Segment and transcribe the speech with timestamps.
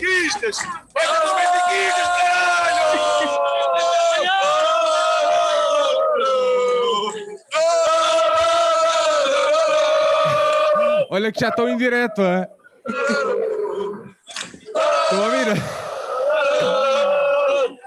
[0.00, 0.58] benfiquistas!
[0.58, 2.76] Festa dos benfiquistas, caralho!
[11.10, 12.46] Olha que já estão em direto, hein?
[15.04, 15.46] Estão a ouvir?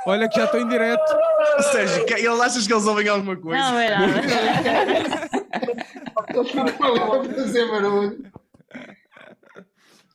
[0.08, 1.16] Olha que já estou em direto.
[1.72, 3.60] Sérgio, que- ele achas que eles ouvem alguma coisa?
[3.72, 5.30] Não, é nada.
[6.32, 8.29] Eles foram a fazer barulho.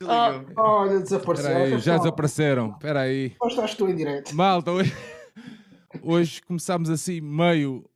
[0.07, 1.57] Oh, Olha, desapareceu.
[1.57, 2.71] Aí, já desapareceram.
[2.73, 3.35] Espera aí.
[3.41, 4.35] Hoje estás tu em direto.
[4.35, 4.93] Malta, hoje,
[6.03, 7.89] hoje começámos assim meio.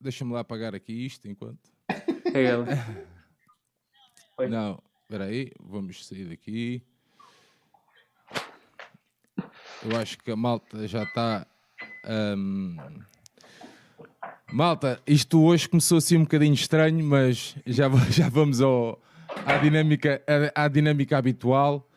[0.00, 1.70] Deixa-me lá apagar aqui isto enquanto.
[1.88, 2.64] É ele.
[4.38, 4.48] Oi.
[4.48, 6.82] Não, espera aí, vamos sair daqui.
[9.82, 11.46] Eu acho que a malta já está.
[12.36, 12.76] hum,
[14.50, 19.00] Malta, isto hoje começou assim um bocadinho estranho, mas já, já vamos ao,
[19.46, 20.22] à, dinâmica,
[20.54, 21.88] à, à dinâmica habitual.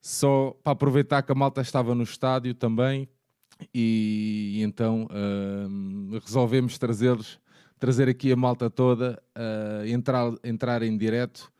[0.00, 3.08] Só para aproveitar que a malta estava no estádio também
[3.72, 7.38] e, então hum, resolvemos trazer-lhes
[7.84, 11.52] trazer aqui a malta toda, uh, entrar, entrar em direto.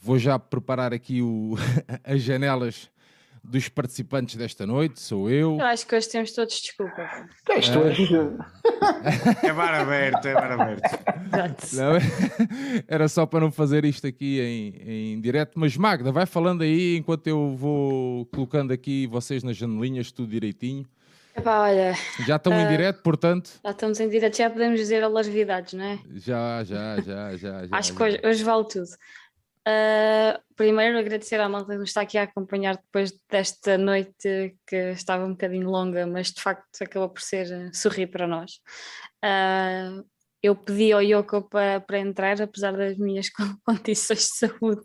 [0.00, 1.56] Vou já preparar aqui o,
[2.04, 2.88] as janelas
[3.44, 5.00] dos participantes desta noite.
[5.00, 5.56] Sou eu.
[5.58, 7.28] eu acho que hoje temos todos desculpa.
[7.44, 8.08] Tens tu hoje.
[9.42, 10.98] É bar aberto, é bar aberto.
[11.74, 11.92] Não,
[12.88, 15.52] era só para não fazer isto aqui em, em direto.
[15.56, 20.86] Mas Magda, vai falando aí enquanto eu vou colocando aqui vocês nas janelinhas, tudo direitinho.
[21.34, 21.94] Epá, olha,
[22.26, 22.68] Já estão em Ah.
[22.68, 23.50] direto, portanto.
[23.64, 25.98] já estamos em direto, já podemos dizer alarvidades, não é?
[26.16, 27.66] Já, já, já, já.
[27.66, 28.04] já Acho que já.
[28.04, 28.86] hoje, hoje vale tudo.
[29.64, 34.76] Ah, primeiro, agradecer à malta que nos está aqui a acompanhar depois desta noite que
[34.92, 38.60] estava um bocadinho longa, mas de facto acabou por ser eh, sorrir para nós.
[39.22, 40.02] Ah,
[40.42, 44.82] eu pedi ao Yoko para, para entrar, apesar das minhas con- condições de saúde,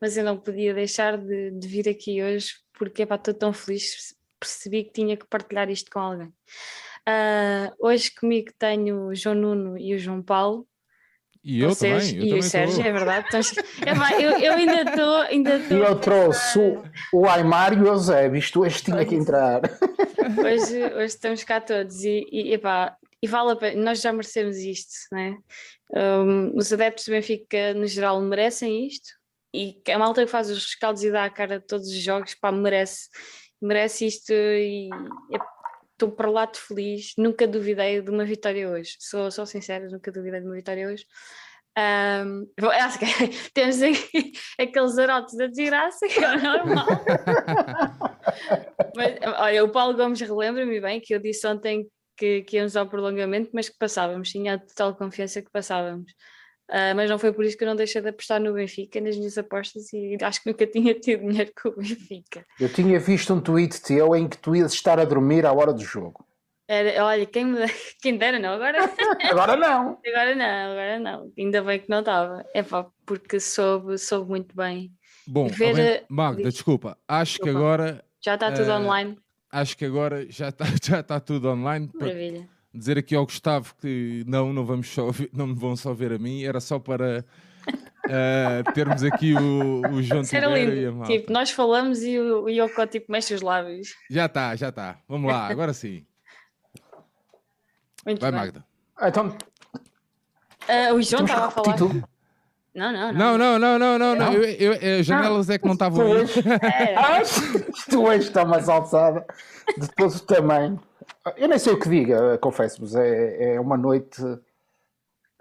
[0.00, 4.84] mas eu não podia deixar de, de vir aqui hoje porque estou tão feliz, percebi
[4.84, 6.32] que tinha que partilhar isto com alguém.
[7.06, 10.66] Ah, hoje comigo tenho o João Nuno e o João Paulo.
[11.44, 12.16] E eu Vocês também.
[12.16, 13.26] Eu e também o Sérgio, é verdade.
[13.86, 15.16] Epá, eu, eu ainda estou.
[15.16, 16.82] Ainda E estou eu trouxe o,
[17.12, 18.38] o Aymar e o Eusébio.
[18.38, 19.60] Isto hoje tinha que entrar.
[20.42, 24.56] hoje, hoje estamos cá todos e, e, epá, e vale a pena, nós já merecemos
[24.56, 25.36] isto, né?
[25.94, 29.10] Um, os adeptos do Benfica, no geral, merecem isto
[29.54, 32.34] e a malta que faz os rescaldos e dá a cara a todos os jogos,
[32.34, 33.08] pá, merece,
[33.62, 34.88] merece isto e
[36.04, 37.12] estou para lá de feliz.
[37.16, 41.06] Nunca duvidei de uma vitória hoje, sou, sou sincera, nunca duvidei de uma vitória hoje.
[41.76, 46.86] Um, bom, acho que temos aqui aqueles arotes da desgraça que é normal.
[48.94, 52.88] Mas, olha, o Paulo Gomes relembra-me bem que eu disse ontem que, que íamos ao
[52.88, 56.12] prolongamento, mas que passávamos, tinha a total confiança que passávamos.
[56.70, 59.16] Ah, mas não foi por isso que eu não deixei de apostar no Benfica nas
[59.16, 62.44] minhas apostas e acho que nunca tinha tido dinheiro com o Benfica.
[62.58, 65.72] Eu tinha visto um tweet teu em que tu ias estar a dormir à hora
[65.72, 66.26] do jogo.
[66.66, 67.58] Era, olha, quem, me,
[68.00, 68.78] quem dera, não, agora,
[69.30, 69.98] Agora não.
[70.06, 72.42] agora não, agora não, ainda bem que não estava.
[72.54, 74.90] É pá, porque soube, soube muito bem.
[75.26, 76.54] Bom, Ver, bem- Magda, diz.
[76.54, 76.96] desculpa.
[77.06, 77.58] Acho que Desculpa.
[77.58, 78.04] agora.
[78.24, 79.18] Já está tudo Eh, online,
[79.52, 81.88] Acho que agora já está já está tudo online.
[81.88, 82.48] Para maravilha.
[82.74, 86.12] Dizer aqui ao Gustavo que não, não, vamos só ver- não me vão só ver
[86.12, 87.24] a mim, era só para
[88.08, 90.96] eh, termos aqui o, o João Isso era Tibério e a lindo.
[90.96, 91.12] malta.
[91.12, 93.94] Tipo, nós falamos e o, o Yoko tipo mexe os lábios.
[94.10, 94.98] Já está, já está.
[95.08, 96.04] Vamos lá, agora sim.
[98.04, 98.40] Muito Vai, bem.
[98.40, 98.64] Magda.
[98.96, 99.36] Ah, Então,
[100.68, 101.76] Ah, o João estava a falar.
[102.74, 104.16] Não, não, Não, não, não, não, não.
[104.16, 104.16] não.
[104.16, 104.32] Não?
[104.32, 106.04] Eu, eu, as janelas é que não estavam.
[106.06, 106.36] Pois.
[106.38, 107.16] Era.
[107.18, 109.24] Ah, isto hoje está mais alçada.
[109.78, 110.80] Depois o tamanho.
[111.36, 112.94] Eu nem sei o que diga, confesso-vos.
[112.94, 114.20] É, é uma noite.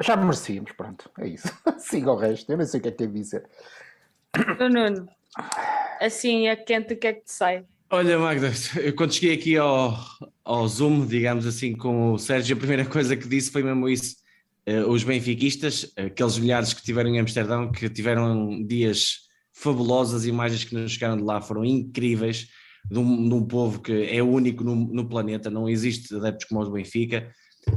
[0.02, 1.10] Já merecíamos, pronto.
[1.20, 1.48] É isso.
[1.80, 2.52] Siga o resto.
[2.52, 3.50] Eu nem sei o que é que é dizer.
[4.60, 5.08] O Nuno.
[6.00, 7.66] Assim, é quente, o que é que te sai?
[7.90, 8.52] Olha, Magda,
[8.82, 9.96] eu quando cheguei aqui ao,
[10.44, 14.16] ao Zoom, digamos assim, com o Sérgio, a primeira coisa que disse foi mesmo isso.
[14.66, 20.64] Eh, os benfiquistas, aqueles milhares que tiveram em Amsterdão, que tiveram dias fabulosos, as imagens
[20.64, 22.48] que nos chegaram de lá foram incríveis,
[22.90, 26.62] de um, de um povo que é único no, no planeta, não existe adeptos como
[26.62, 27.32] os do Benfica,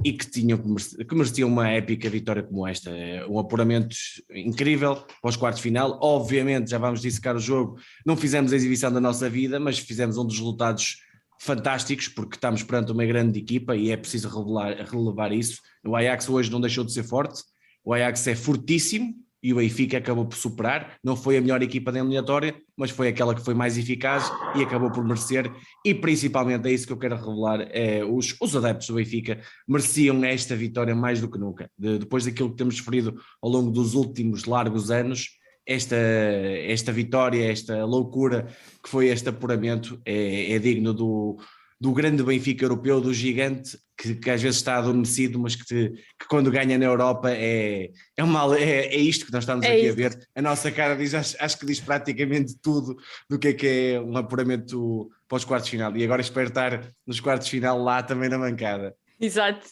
[0.04, 2.90] e que, tinham, que mereciam uma épica vitória como esta.
[2.90, 3.96] É um apuramento
[4.34, 5.98] incrível para os quartos de final.
[6.02, 10.16] Obviamente, já vamos dissecar o jogo, não fizemos a exibição da nossa vida, mas fizemos
[10.18, 10.98] um dos resultados
[11.40, 15.60] fantásticos, porque estamos perante uma grande equipa e é preciso revelar, relevar isso.
[15.86, 17.42] O Ajax hoje não deixou de ser forte,
[17.84, 20.96] o Ajax é fortíssimo e o Benfica acabou por superar.
[21.02, 24.62] Não foi a melhor equipa da eliminatória, mas foi aquela que foi mais eficaz e
[24.62, 25.50] acabou por merecer.
[25.84, 30.24] E principalmente é isso que eu quero revelar: é os, os adeptos do Benfica mereciam
[30.24, 31.70] esta vitória mais do que nunca.
[31.78, 35.30] De- depois daquilo que temos sofrido ao longo dos últimos largos anos,
[35.66, 38.46] esta, esta vitória, esta loucura
[38.82, 41.38] que foi este apuramento, é, é digno do,
[41.80, 45.90] do grande Benfica europeu, do gigante, que, que às vezes está adormecido, mas que, te-
[46.18, 49.72] que quando ganha na Europa é, é, uma, é, é isto que nós estamos É
[49.72, 50.28] aqui a ver.
[50.34, 52.96] A nossa cara diz, acho, acho que diz praticamente tudo
[53.28, 55.94] do que é que é um apuramento para os quartos de final.
[55.96, 58.94] E agora espero estar nos quartos de final lá também na bancada.
[59.18, 59.66] Exato.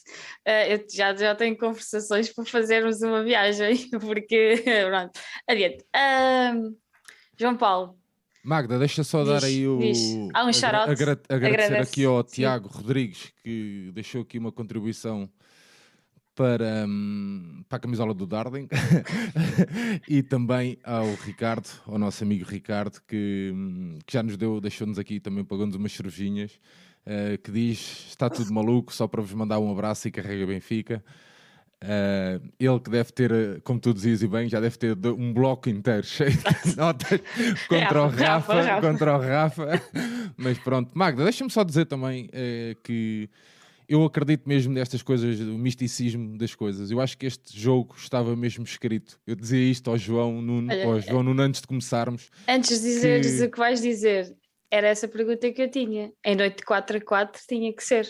[0.44, 5.12] Eh, eu já, já tenho conversações para fazermos uma viagem, porque pronto.
[5.48, 5.84] Adiante.
[5.94, 6.74] Ahm,
[7.38, 7.98] João Paulo,
[8.44, 9.80] Magda, deixa só dar Diz, aí o.
[10.34, 12.34] Há um agra- agra- agradecer Agradece, aqui ao sim.
[12.36, 15.30] Tiago Rodrigues, que deixou aqui uma contribuição
[16.34, 18.68] para, hum, para a camisola do Darling
[20.06, 24.98] e também ao Ricardo, ao nosso amigo Ricardo, que, hum, que já nos deu, deixou-nos
[24.98, 26.58] aqui também, pagou-nos umas cervejinhas,
[27.06, 31.02] eh, que diz: está tudo maluco, só para vos mandar um abraço e carrega Benfica.
[31.82, 35.32] Eh, ele que deve ter, eh, como tu dizias e bem, já deve ter um
[35.34, 37.20] bloco inteiro cheio de notas
[37.68, 39.82] contra o Rafa, Rafa, contra o Rafa.
[40.36, 43.28] Mas pronto, Magda, deixa-me só dizer também eh, que
[43.86, 46.90] eu acredito mesmo nestas coisas, do misticismo das coisas.
[46.90, 49.18] Eu acho que este jogo estava mesmo escrito.
[49.26, 52.30] Eu dizia isto ao João Nuno, Olha, ao João Nuno antes de começarmos.
[52.48, 54.34] antes de dizeres Que- o que vais dizer,
[54.70, 56.10] era essa pergunta que eu tinha.
[56.24, 58.08] Em noite de 4 a 4 tinha que ser.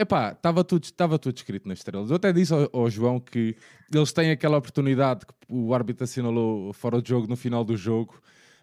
[0.00, 2.08] Epá, estava tudo, estava tudo escrito nas estrelas.
[2.08, 3.54] Eu até disse ao, ao João que
[3.92, 8.18] eles têm aquela oportunidade que o árbitro assinalou fora de jogo no final do jogo,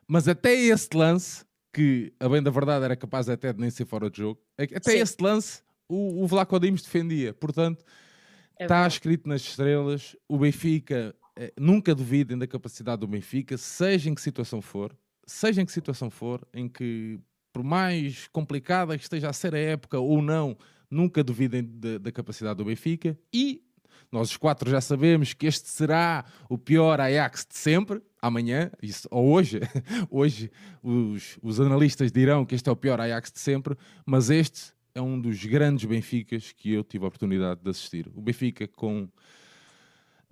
[0.08, 3.86] mas até esse lance, que a bem da verdade era capaz até de nem ser
[3.86, 4.98] fora de jogo, até Sim.
[4.98, 7.36] esse lance o, o Vlaco Dimos defendia.
[7.36, 7.86] Portanto,
[8.58, 8.94] É está verdade.
[8.96, 10.16] escrito nas estrelas.
[10.28, 14.92] O Benfica, eh, nunca duvidem da capacidade do Benfica, seja em que situação for,
[15.28, 17.20] seja em que situação for, em que
[17.54, 20.58] por mais complicada que esteja a ser a época ou não,
[20.90, 23.62] nunca duvidem da, da capacidade do Benfica e
[24.12, 29.08] nós os quatro já sabemos que este será o pior Ajax de sempre, amanhã, isso,
[29.12, 29.60] ou hoje,
[30.10, 30.50] hoje
[30.82, 33.76] os, os analistas dirão que este é o pior Ajax de sempre,
[34.06, 38.10] mas este é um dos grandes Benficas que eu tive a oportunidade de assistir.
[38.16, 39.10] O Benfica com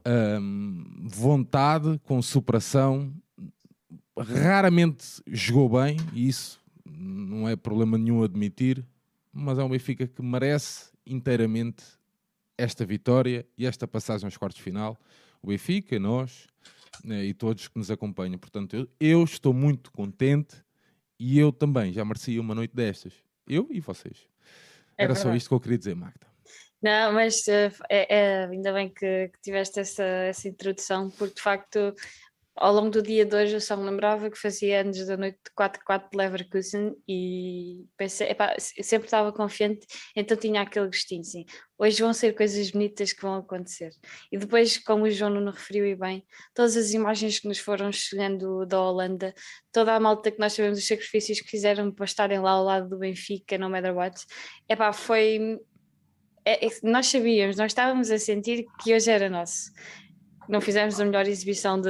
[0.08, 3.14] hum, vontade, com superação,
[4.18, 8.86] raramente jogou bem, e isso não é problema nenhum admitir,
[9.38, 11.84] mas é um Benfica que merece inteiramente
[12.58, 14.98] esta vitória e esta passagem aos quartos de final.
[15.42, 16.48] O Benfica, nós
[17.04, 18.40] né, e todos que nos acompanham.
[18.40, 20.56] Portanto, eu, eu estou muito contente
[21.20, 23.14] e eu também já merecia uma noite destas.
[23.46, 24.26] Eu e vocês.
[24.98, 26.26] É Era só isto que eu queria dizer, Magda.
[26.82, 31.42] Não, mas eh, é, é- ainda bem que, que tiveste essa, essa introdução, porque de
[31.42, 31.94] facto
[32.56, 35.38] ao longo do dia de hoje eu só me lembrava que fazia anos da noite
[35.46, 39.86] de 4-4 de Leverkusen e pensei, epá, se- sempre estava confiante,
[40.16, 41.46] então tinha aquele gostinho, sim.
[41.78, 43.90] Hoje vão ser coisas bonitas que vão acontecer.
[44.32, 47.92] E depois, como o João não referiu e bem, todas as imagens que nos foram
[47.92, 49.34] chegando da Holanda,
[49.72, 52.88] toda a malta que nós sabemos, os sacrifícios que fizeram para estarem lá ao lado
[52.90, 54.16] do Benfica, no matter what,
[54.70, 55.60] epá, foi
[56.46, 59.72] é- é- nós sabíamos, nós estávamos a sentir que hoje era nosso.
[60.48, 61.90] Não fizemos a melhor exibição de.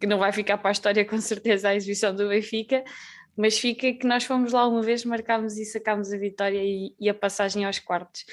[0.00, 2.84] que não vai ficar para a história com certeza a exibição do Benfica,
[3.36, 7.08] mas fica que nós fomos lá uma vez, marcámos e sacámos a vitória e, e
[7.08, 8.24] a passagem aos quartos.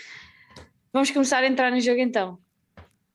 [0.91, 2.37] Vamos começar a entrar no jogo então.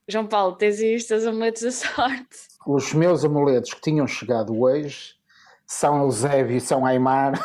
[0.08, 2.36] João Paulo, tens aí os teus amuletos da sorte.
[2.66, 5.14] Os meus amuletos que tinham chegado hoje
[5.66, 7.40] São Eusébio e São Aymar.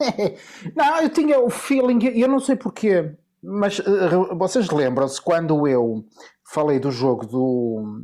[0.74, 6.04] não, eu tinha o feeling, eu não sei porquê, mas eh, vocês lembram-se quando eu
[6.52, 8.02] falei do jogo do,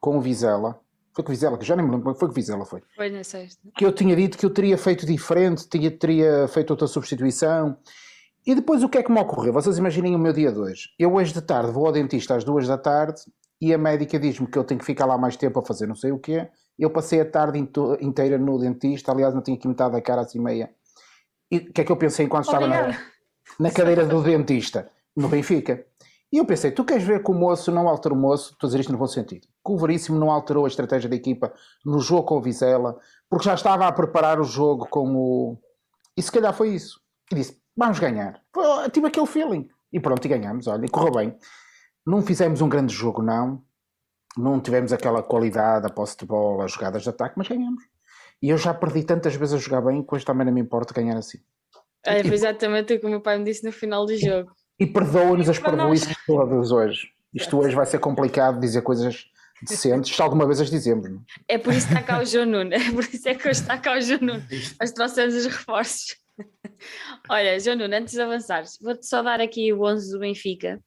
[0.00, 0.80] com o Vizela?
[1.14, 2.82] Foi com o Vizela, que já nem me lembro, foi com o Vizela, foi.
[2.94, 3.66] Foi na sexta.
[3.76, 7.76] Que eu tinha dito que eu teria feito diferente, tinha, teria feito outra substituição.
[8.46, 9.52] E depois o que é que me ocorreu?
[9.52, 10.90] Vocês imaginem o meu dia de hoje.
[10.98, 13.22] Eu hoje de tarde vou ao dentista às duas da tarde
[13.60, 15.96] e a médica diz-me que eu tenho que ficar lá mais tempo a fazer não
[15.96, 16.48] sei o quê.
[16.78, 17.58] Eu passei a tarde
[18.00, 20.70] inteira no dentista, aliás, não tinha aqui metade da cara assim meia.
[21.50, 23.04] E o que é que eu pensei enquanto estava na, Obrigada.
[23.58, 24.90] na cadeira do dentista?
[25.16, 25.86] No Benfica.
[26.32, 28.52] E eu pensei, tu queres ver que o moço não altera o moço?
[28.52, 29.46] Estou a dizer isto no bom sentido.
[29.64, 31.52] Que o Veríssimo não alterou a estratégia da equipa
[31.84, 32.98] no jogo com o Vizela,
[33.30, 35.58] porque já estava a preparar o jogo com o...
[36.16, 37.00] E se calhar foi isso.
[37.30, 38.40] E disse, vamos ganhar.
[38.52, 39.68] Foi- Tive aquele feeling.
[39.92, 41.36] E pronto, e ganhamos, olha, e correu bem.
[42.04, 43.62] Não fizemos um grande jogo, não.
[44.36, 47.82] Não tivemos aquela qualidade, a posse de bola, as jogadas de ataque, mas ganhamos.
[48.42, 50.92] E eu já perdi tantas vezes a jogar bem que hoje também não me importa
[50.92, 51.38] ganhar assim.
[52.04, 54.52] É, foi exatamente o que o meu pai me disse no final do jogo.
[54.78, 57.08] E perdoa-nos as parvoíces todas hoje.
[57.32, 59.26] Isto hoje vai ser complicado dizer coisas
[59.62, 61.08] decentes, se alguma vez as dizemos.
[61.08, 61.18] não
[61.48, 61.54] é?
[61.54, 62.74] É por isso que está cá o João Nuno.
[62.74, 64.42] É por isso é que hoje está cá o João Nuno.
[64.80, 66.16] Nós trouxemos os reforços.
[67.28, 70.80] Olha, João Nuno, antes de avançares, vou-te só dar aqui o 11 do Benfica.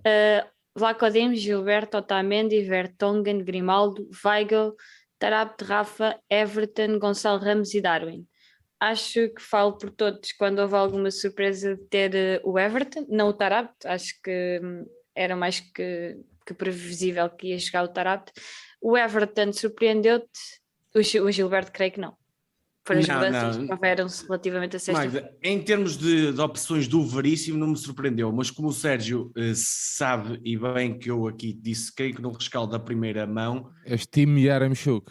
[0.00, 4.74] Uh, Vlaco Dimos, Gilberto, Otamendi, Vertonghen, Grimaldo, Weigl,
[5.18, 8.26] Tarapte, Rafa, Everton, Gonçalo Ramos e Darwin.
[8.90, 13.28] Acho que falo por todos quando houve alguma surpresa de ter eh, o Everton, não
[13.28, 18.32] o Tarapte, acho que hum, era mais que, que previsível que ia chegar o Tarapte.
[18.82, 20.28] O Everton surpreendeu-te,
[20.94, 22.14] o, Gil- o Gilberto creio que não.
[22.86, 23.66] Foram as Não, mudanças não.
[23.66, 27.76] que houveram-se relativamente a sexta Magda, em termos de, de opções do Veríssimo, não me
[27.78, 32.20] surpreendeu, mas como o Sérgio eh, sabe e bem que eu aqui disse, creio que
[32.20, 35.10] no rescaldo da primeira mão, És time Yaramchuk.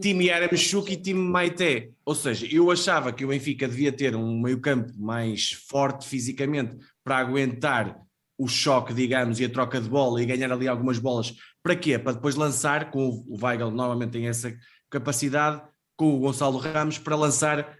[0.00, 1.90] Time Yaramchuk e time Maité.
[2.04, 7.18] Ou seja, eu achava que o Benfica devia ter um meio-campo mais forte fisicamente para
[7.18, 8.00] aguentar
[8.38, 11.34] o choque, digamos, e a troca de bola e ganhar ali algumas bolas.
[11.62, 11.98] Para quê?
[11.98, 14.54] Para depois lançar, com o Weigl normalmente tem essa
[14.88, 15.62] capacidade,
[15.96, 17.76] com o Gonçalo Ramos, para lançar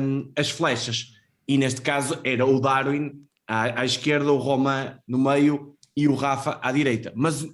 [0.00, 1.08] hum, as flechas.
[1.48, 3.12] E neste caso era o Darwin
[3.46, 7.12] à, à esquerda, o Romain no meio e o Rafa à direita.
[7.16, 7.44] Mas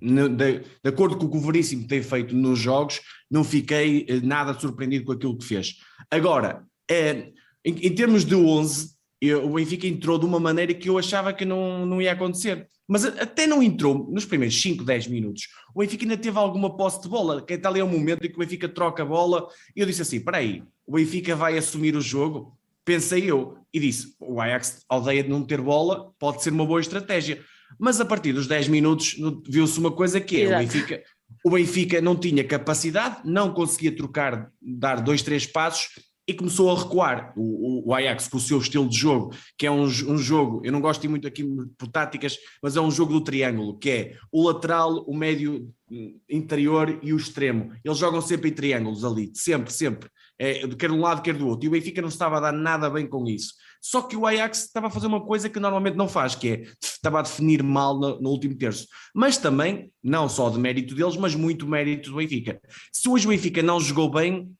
[0.00, 3.00] de, de acordo com o que o Veríssimo tem feito nos jogos,
[3.30, 5.76] não fiquei eh, nada surpreendido com aquilo que fez.
[6.10, 7.32] Agora, eh,
[7.64, 11.32] em, em termos de 11, eu- o Benfica entrou de uma maneira que eu achava
[11.32, 12.68] que não, não ia acontecer.
[12.86, 15.42] Mas até não entrou nos primeiros 5, 10 minutos.
[15.74, 18.28] O Benfica ainda teve alguma posse de bola, que até ali é um momento em
[18.30, 21.58] que o Benfica troca a bola, e eu disse assim: espera aí, o Benfica vai
[21.58, 22.56] assumir o jogo?
[22.86, 26.80] Pensei eu, e disse: o Ajax, aldeia de não ter bola, pode ser uma boa
[26.80, 27.42] estratégia.
[27.78, 29.16] Mas a partir dos 10 minutos
[29.48, 30.58] viu-se uma coisa que é, o.
[30.58, 31.02] Benfica,
[31.44, 35.88] o Benfica não tinha capacidade, não conseguia trocar, dar dois, três passos
[36.26, 37.32] e começou a recuar.
[37.36, 40.70] O, o- Ajax com o seu estilo de jogo, que é um, um jogo, eu
[40.70, 41.42] não gosto muito aqui
[41.78, 46.18] por táticas, mas é um jogo do triângulo, que é o lateral, o médio hum,
[46.28, 47.72] interior e o extremo.
[47.82, 50.10] Eles jogam sempre em triângulos ali, sempre, sempre.
[50.38, 51.64] É, quer de um lado, quer do outro.
[51.64, 53.54] E o Benfica não estava a dar nada bem com isso.
[53.80, 56.62] Só que o Ajax estava a fazer uma coisa que normalmente não faz, que é
[56.82, 58.86] estava a definir mal no, no último terço.
[59.14, 62.60] Mas também, não só de mérito deles, mas muito mérito do Benfica.
[62.92, 64.50] Se hoje o Benfica não jogou bem,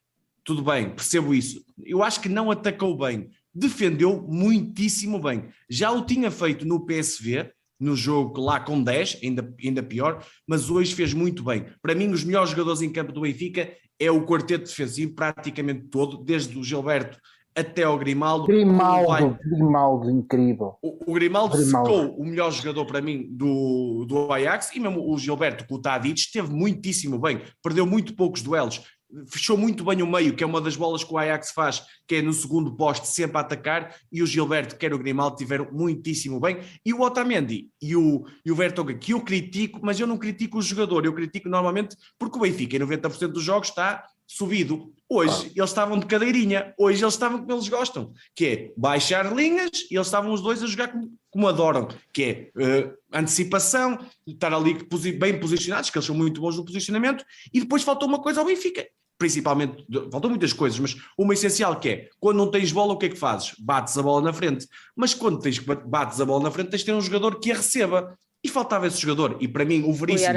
[0.44, 1.62] tudo bem, percebo isso.
[1.84, 5.48] Eu acho que não atacou bem, defendeu muitíssimo bem.
[5.68, 10.70] Já o tinha feito no PSV, no jogo lá com 10, ainda, ainda pior, mas
[10.70, 11.66] hoje fez muito bem.
[11.80, 16.18] Para mim, os melhores jogadores em campo do Benfica é o quarteto defensivo, praticamente todo,
[16.18, 17.18] desde o Gilberto
[17.58, 18.46] até ao Grimaldo.
[18.46, 20.76] Vai- Grimaldo, Grimaldo, incrível.
[20.82, 21.90] o, o Grimaldo, Grimaldo.
[21.90, 25.80] secou o melhor jogador para mim do, do Ajax e mesmo o Gilberto com o
[25.80, 28.82] Tadic esteve muitíssimo bem, perdeu muito poucos duelos,
[29.26, 32.16] fechou muito bem o meio, que é uma das bolas que o Ajax faz, que
[32.16, 36.38] é no segundo poste sempre a atacar, e o Gilberto, quer o Grimaldo, tiveram muitíssimo
[36.38, 38.56] bem, e o Otamendi e o, e o
[39.00, 42.76] que eu critico, mas eu não critico o jogador, eu critico normalmente porque o Benfica
[42.76, 44.92] em 90% dos jogos está subido.
[45.10, 49.70] Hoje eles estavam de cadeirinha, hoje eles estavam como eles gostam, que é baixar linhas
[49.90, 54.52] e eles estavam os dois a jogar como, como adoram, que é eh, antecipação, estar
[54.52, 58.20] ali posi- bem posicionados, que eles são muito bons no posicionamento, e depois faltou uma
[58.20, 58.86] coisa ao Benfica.
[59.16, 63.06] Principalmente, faltam muitas coisas, mas uma essencial que é, quando não tens bola, o que
[63.06, 63.52] é que fazes?
[63.58, 64.68] Bates a bola na frente.
[64.94, 67.56] Mas quando tens, bates a bola na frente, tens de ter um jogador que a
[67.56, 68.16] receba.
[68.44, 69.36] E faltava esse jogador.
[69.40, 70.28] E para mim, o Veríssimo,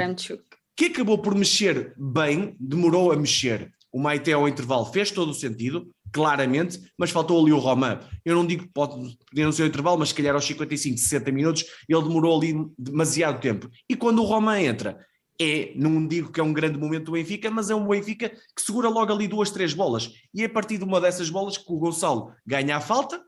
[0.76, 3.72] que acabou por mexer bem, demorou a mexer.
[3.92, 7.98] O Maite ao intervalo fez todo o sentido, claramente, mas faltou ali o Romain.
[8.24, 8.92] Eu não digo que pode
[9.30, 12.54] poder não ser o intervalo, mas se calhar aos 55, 60 minutos, ele demorou ali
[12.78, 13.68] demasiado tempo.
[13.88, 14.98] E quando o Romain entra,
[15.40, 18.62] é, não digo que é um grande momento do Benfica, mas é um Benfica que
[18.62, 20.10] segura logo ali duas, três bolas.
[20.34, 23.22] E é a partir de uma dessas bolas que o Gonçalo ganha a falta,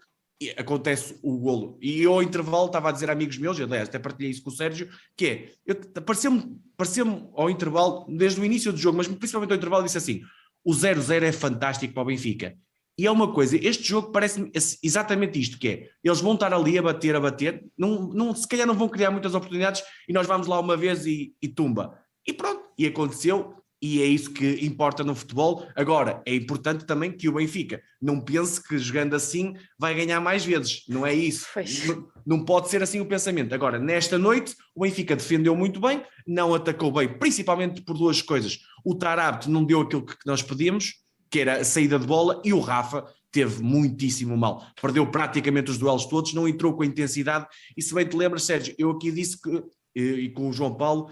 [0.58, 1.78] acontece o golo.
[1.80, 4.50] E eu ao intervalo estava a dizer a amigos meus, eu até partilhei isso com
[4.50, 9.06] o Sérgio, que é, eu- pareceu-me pareceu ao intervalo, desde o início do jogo, mas
[9.06, 10.20] principalmente ao intervalo, disse assim,
[10.64, 12.56] o 0-0 é fantástico para o Benfica.
[12.96, 14.52] E é uma coisa, este jogo parece-me
[14.82, 18.46] exatamente isto, que é, eles vão estar ali a bater, a bater, não, não, se
[18.46, 21.98] calhar não vão criar muitas oportunidades e nós vamos lá uma vez e, e tumba.
[22.24, 25.66] E pronto, e aconteceu, e é isso que importa no futebol.
[25.76, 30.42] Agora, é importante também que o Benfica não pense que jogando assim vai ganhar mais
[30.42, 31.46] vezes, não é isso.
[31.86, 33.54] Não- Não pode ser assim o pensamento.
[33.54, 38.60] Agora, nesta noite, o Benfica defendeu muito bem, não atacou bem, principalmente por duas coisas.
[38.82, 40.94] O Tarabte não deu aquilo que nós pedíamos,
[41.30, 44.64] que era a saída de bola, e o Rafa teve muitíssimo mal.
[44.80, 47.46] Perdeu praticamente os duelos todos, não entrou com a intensidade.
[47.76, 49.62] E se bem te lembras, Sérgio, eu aqui disse que,
[49.94, 51.10] e com o João Paulo,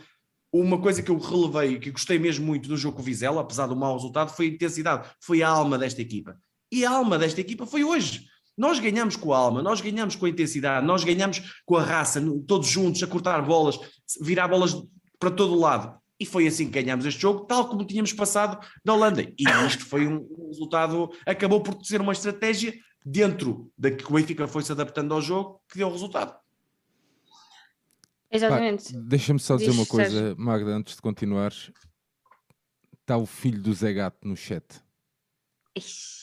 [0.53, 3.67] uma coisa que eu relevei, que gostei mesmo muito do jogo com o Vizela, apesar
[3.67, 6.37] do mau resultado, foi a intensidade, foi a alma desta equipa.
[6.71, 8.27] E a alma desta equipa foi hoje.
[8.57, 12.23] Nós ganhamos com a alma, nós ganhamos com a intensidade, nós ganhamos com a raça,
[12.47, 13.79] todos juntos, a cortar bolas,
[14.21, 14.77] virar bolas
[15.19, 15.99] para todo o lado.
[16.21, 19.23] E foi assim que ganhamos este jogo, tal como tínhamos passado na Holanda.
[19.23, 24.47] E isto foi um resultado, acabou por ser uma estratégia dentro da que o Benfica
[24.47, 26.42] foi se adaptando ao jogo, que deu resultado.
[28.33, 28.97] Exatamente.
[28.97, 30.37] Deixa-me só dizer Diz, uma coisa, Sérgio.
[30.39, 31.71] Magda, antes de continuares.
[33.01, 34.65] está o filho do Zé Gato no chat.
[35.77, 36.23] Ixi.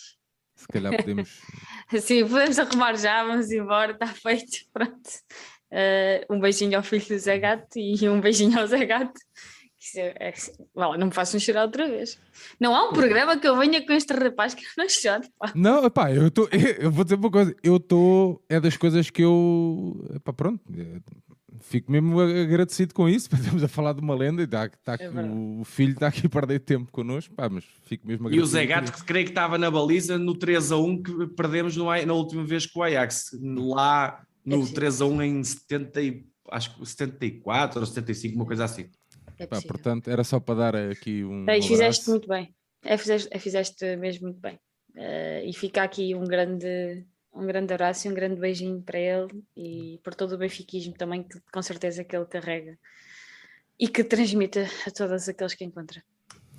[0.56, 1.42] Se calhar podemos.
[2.02, 5.10] Sim, podemos arrumar já, vamos embora, está feito, pronto.
[5.72, 9.20] Eh, um beijinho ao filho do Zé Gato e um beijinho ao Zé Gato.
[9.96, 10.34] É, é,
[10.76, 12.20] lá, não me façam chorar outra vez.
[12.60, 15.30] Não há um programa que eu venha com este rapaz que eu não chore.
[15.40, 15.54] pá.
[15.56, 16.50] Não, pá, eu, tô,
[16.80, 17.56] eu vou dizer uma coisa.
[17.64, 18.44] Eu estou.
[18.50, 20.06] É das coisas que eu.
[20.24, 20.62] Pá, pronto.
[21.60, 23.30] É, Fico mesmo agradecido com isso.
[23.36, 26.30] Estamos a falar de uma lenda e tá, tá É o filho está aqui a
[26.30, 27.34] perder tempo connosco.
[27.36, 28.52] Pá, mas fico mesmo E o agradecido.
[28.52, 31.86] Zé Gato, que creio que estava na baliza no 3 a 1 que perdemos no,
[31.86, 34.76] na última vez com o Ajax, lá É no possível.
[34.76, 38.88] 3 a 1 em 70, e- acho que 74 ou 75, uma coisa assim.
[39.38, 41.46] É Pá, portanto, era só para dar aqui um.
[41.50, 42.54] É, e um fizeste muito bem.
[42.84, 44.60] É, fizeste, é, fizeste mesmo muito bem.
[44.96, 47.06] Eh, e fica aqui um grande,
[47.40, 51.24] um grande abraço e um grande beijinho para ele e por todo o benfiquismo também,
[51.24, 52.78] que com certeza que ele carrega
[53.80, 56.04] e que transmite a todos aqueles que encontra.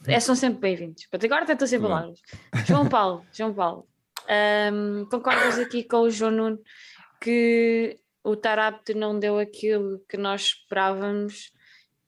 [0.07, 1.07] É, são sempre bem-vindos.
[1.13, 2.21] Agora até estou sem palavras.
[2.67, 3.87] João Paulo, João Paulo,
[4.27, 6.61] ahm, concordas aqui com o João Nuno
[7.21, 11.53] que o Tarapte não deu aquilo que nós esperávamos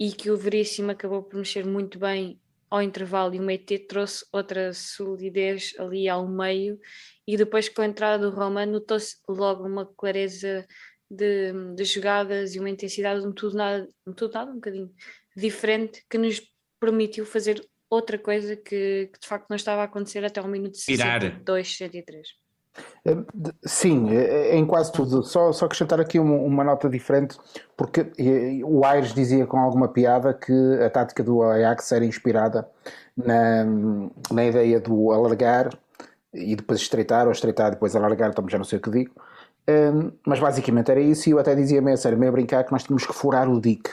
[0.00, 2.41] e que o Veríssimo acabou por mexer muito bem
[2.73, 6.81] ao intervalo e o Meite trouxe outra solidez ali ao meio
[7.29, 10.67] e depois com a entrada do Roma notou-se logo uma clareza
[11.11, 14.91] de, de jogadas e uma intensidade um tudo nada, um tudo nada um bocadinho
[15.37, 16.41] diferente que nos
[16.81, 20.79] permitiu fazer outra coisa que, que de facto não estava a acontecer até ao minuto
[20.87, 21.21] Virar.
[21.21, 22.41] 62, 63.
[23.64, 25.23] Sim, eh, em quase tudo.
[25.23, 27.37] Só, só acrescentar aqui uma, uma nota diferente,
[27.76, 28.06] porque
[28.64, 30.52] o Aires dizia com alguma piada que
[30.85, 32.68] a tática do Ajax era inspirada
[33.16, 33.64] na,
[34.30, 35.71] na ideia do alargar
[36.32, 39.12] e depois estreitar, ou estreitar depois alargar, também já não sei o que digo.
[39.68, 42.64] Um, mas basicamente era isso, e eu até dizia meio a sério, meio a brincar,
[42.64, 43.90] que nós tínhamos que furar o dique.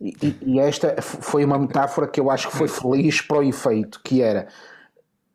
[0.00, 4.00] E, e- esta foi uma metáfora que eu acho que foi feliz para o efeito,
[4.04, 4.48] que era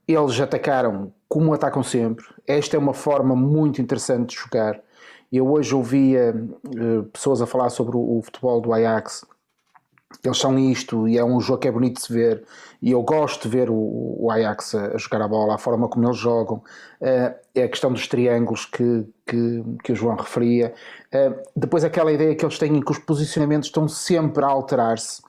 [0.07, 2.23] eles atacaram como atacam sempre.
[2.45, 4.79] Esta é uma forma muito interessante de jogar.
[5.31, 9.25] Eu hoje ouvia eh, pessoas a falar sobre o, o futebol do Ajax.
[10.23, 12.43] Eles são isto e é um jogo que é bonito de se ver.
[12.79, 13.73] E eu gosto de ver o,
[14.19, 16.61] o Ajax a, a jogar a bola, a forma como eles jogam.
[17.01, 20.71] Eh, é a questão dos triângulos que, que, que o João referia.
[21.11, 25.23] Eh, depois, aquela ideia que eles têm que os posicionamentos estão sempre a alterar-se.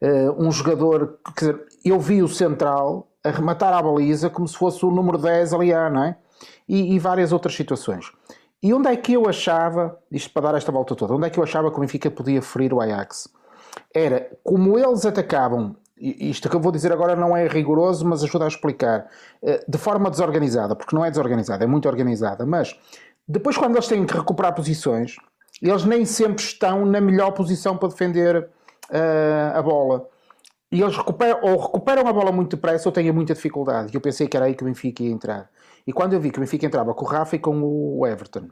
[0.00, 4.56] Eh, um jogador, quer dizer, eu vi o central a rematar à baliza como se
[4.56, 6.16] fosse o número 10 ali, não é?
[6.68, 8.10] E, e várias outras situações.
[8.62, 11.38] E onde é que eu achava, isto para dar esta volta toda, onde é que
[11.38, 13.28] eu achava que o Benfica podia ferir o Ajax?
[13.94, 18.44] Era como eles atacavam, isto que eu vou dizer agora não é rigoroso, mas ajuda
[18.44, 19.08] a explicar,
[19.42, 22.78] eh, de forma desorganizada, porque não é desorganizada, é muito organizada, mas
[23.26, 25.16] depois quando eles têm que recuperar posições,
[25.62, 28.48] eles nem sempre estão na melhor posição para defender
[28.90, 30.06] eh, a bola.
[30.72, 33.92] E eles recuperam, ou recuperam a bola muito depressa ou têm muita dificuldade.
[33.92, 35.50] E eu pensei que era aí que o Benfica ia entrar.
[35.86, 38.48] E quando eu vi que o Benfica entrava com o Rafa e com o Everton,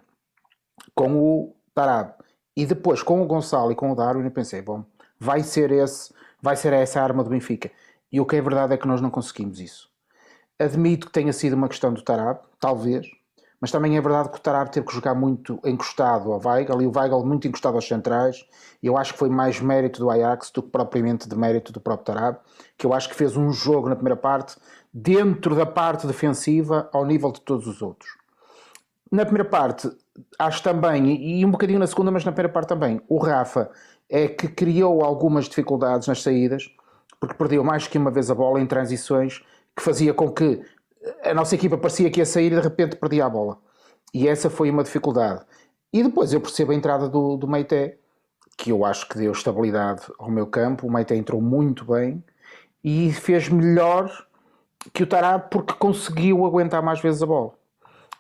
[0.95, 2.15] com o Tarab,
[2.57, 4.85] e depois com o Gonçalo e com o Darwin, eu pensei, bom,
[5.19, 7.71] vai ser esse, vai ser essa a arma do Benfica.
[8.11, 9.89] E o que é verdade é que nós não conseguimos isso.
[10.59, 13.07] Admito que tenha sido uma questão do Tarab, talvez,
[13.61, 16.87] mas também é verdade que o Tarab teve que jogar muito encostado ao Weigl e
[16.87, 18.45] o Weigl muito encostado aos centrais.
[18.83, 22.15] Eu acho que foi mais mérito do Ajax do que propriamente de mérito do próprio
[22.15, 22.39] Tarab,
[22.77, 24.57] que eu acho que fez um jogo na primeira parte
[24.93, 28.11] dentro da parte defensiva ao nível de todos os outros.
[29.11, 29.91] Na primeira parte,
[30.39, 33.71] acho também, e um bocadinho na segunda, mas na primeira parte também, o Rafa
[34.09, 36.71] é que criou algumas dificuldades nas saídas,
[37.19, 39.43] porque perdeu mais que uma vez a bola em transições,
[39.77, 40.61] que fazia com que
[41.23, 43.59] a nossa equipa parecia que ia sair e de repente perdia a bola.
[44.13, 45.45] E essa foi uma dificuldade.
[45.93, 47.99] E depois eu percebo a entrada do, do Meité,
[48.57, 50.87] que eu acho que deu estabilidade ao meu campo.
[50.87, 52.23] O Meité entrou muito bem
[52.83, 54.11] e fez melhor
[54.93, 57.53] que o Tarab porque conseguiu aguentar mais vezes a bola.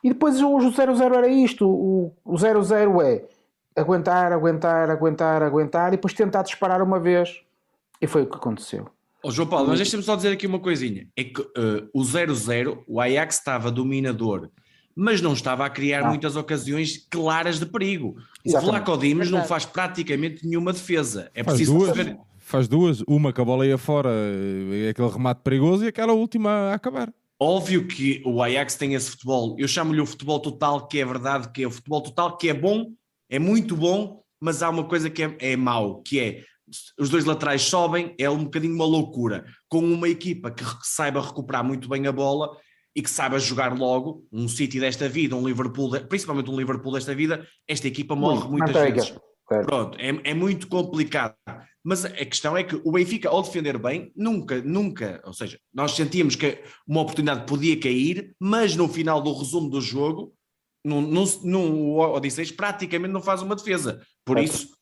[0.02, 1.68] E depois o 0-0 era isto.
[1.68, 3.28] O 0-0 é
[3.80, 7.42] aguentar, aguentar, aguentar, aguentar e depois tentar disparar uma vez.
[8.00, 8.88] E foi o que aconteceu.
[9.24, 11.06] Ó João Paulo, mas deixa-me só dizer aqui uma coisinha.
[11.16, 14.48] É que eh, o 0-0, o Ajax estava dominador,
[14.94, 16.10] mas não estava a criar Não.
[16.10, 18.10] muitas ocasiões claras de perigo.
[18.44, 18.70] O Exatamente.
[18.84, 21.30] Vlaco Dimos não faz praticamente nenhuma defesa.
[21.34, 22.18] É Faz preciso duas, perceber.
[22.38, 24.10] faz duas, uma que a bola ia fora,
[24.72, 27.12] é aquele remate perigoso e aquela última a acabar.
[27.40, 31.50] Óbvio que o Ajax tem esse futebol, eu chamo-lhe o futebol total, que é verdade,
[31.52, 32.90] que é o futebol total, que é bom,
[33.30, 36.42] é muito bom, mas há uma coisa que é, é mau, que é
[36.98, 39.44] os dois laterais sobem, é um bocadinho uma loucura.
[39.68, 42.50] Com uma equipa que saiba recuperar muito bem a bola
[42.94, 47.14] e que saiba jogar logo, um City desta vida, um Liverpool, principalmente um Liverpool desta
[47.14, 49.02] vida, esta equipa morre muitas manteiga.
[49.02, 49.18] vezes.
[49.46, 49.66] Claro.
[49.66, 51.34] Pronto, é, é muito complicado.
[51.82, 55.92] Mas a questão é que o Benfica, ao defender bem, nunca, nunca, ou seja, nós
[55.92, 60.34] sentíamos que uma oportunidade podia cair, mas no final do resumo do jogo,
[60.84, 64.02] no, no, no Odisseis, praticamente não faz uma defesa.
[64.24, 64.76] Por isso,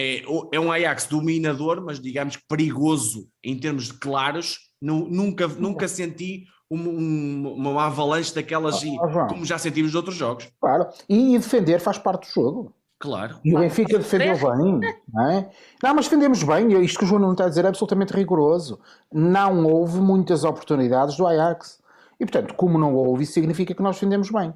[0.00, 4.58] é, é um Ajax dominador, mas digamos que perigoso em termos de claros.
[4.80, 9.26] Nu- nunca, nunca senti um- um- uma avalanche daquelas, e- Ah, João.
[9.28, 10.48] como já sentimos de outros jogos.
[10.60, 10.86] Claro.
[11.08, 12.74] E defender faz parte do jogo.
[12.98, 13.38] Claro.
[13.44, 14.80] E o Benfica defendeu bem,
[15.12, 15.50] não é?
[15.82, 16.70] Não, mas defendemos bem.
[16.70, 18.78] e Isto que o João não está a dizer é absolutamente rigoroso.
[19.12, 21.80] Não houve muitas oportunidades do Ajax.
[22.20, 24.52] E, portanto, como não houve, isso significa que nós defendemos bem.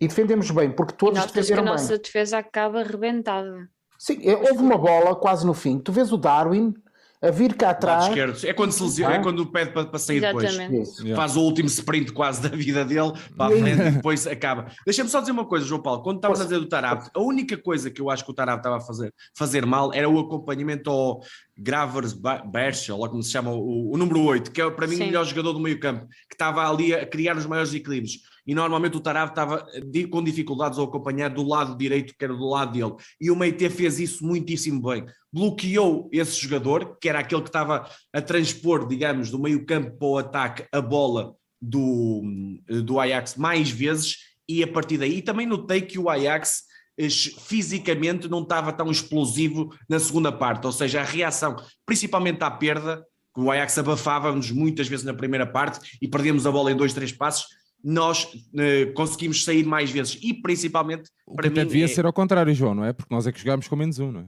[0.00, 1.72] E defendemos bem, porque E todos a defenderam bem.
[1.72, 3.68] nossa defesa acaba arrebentada.
[4.02, 5.78] Sim, é, houve uma bola quase no fim.
[5.78, 6.74] Tu vês o Darwin
[7.22, 8.08] a vir cá atrás.
[8.08, 8.36] esquerdo.
[8.44, 9.18] É quando se lesiona, Ah.
[9.18, 10.42] é quando pede para, para sair depois.
[10.42, 10.90] Exatamente.
[11.02, 11.14] Yeah.
[11.14, 14.66] Faz o último sprint quase da vida dele para a frente e depois acaba.
[14.84, 16.02] Deixa-me só dizer uma coisa, João Paulo.
[16.02, 18.58] Quando estavas a dizer do Tarab, a única coisa que eu acho que o Tarab
[18.58, 21.20] estava a fazer, fazer mal era o acompanhamento ao
[21.56, 22.12] Gravers
[22.50, 25.04] Berchel, ou como se chama, o, o número 8, que é para mim Sim.
[25.04, 28.31] o melhor jogador do meio campo, que estava ali a criar os maiores equilíbrios.
[28.46, 32.34] E normalmente o Tarab estava di- com dificuldades a acompanhar do lado direito, que era
[32.34, 32.94] do lado dele.
[33.20, 35.04] E o Meite fez isso muitíssimo bem.
[35.32, 40.08] Bloqueou esse jogador, que era aquele que estava a transpor, digamos, do meio campo para
[40.08, 42.22] o ataque a bola do,
[42.84, 44.16] do Ajax mais vezes
[44.48, 46.64] e a partir daí também notei que o Ajax
[46.98, 51.54] eh, fisicamente não estava tão explosivo na segunda parte, ou seja, a reação,
[51.86, 56.50] principalmente à perda, que o Ajax abafava-nos muitas vezes na primeira parte e perdíamos a
[56.50, 57.46] bola em dois, três passos,
[57.82, 62.12] nós eh, conseguimos sair mais vezes e principalmente O para mim devia é- ser ao
[62.12, 62.92] contrário, João, não é?
[62.92, 64.26] Porque nós é que jogámos com menos um, não é?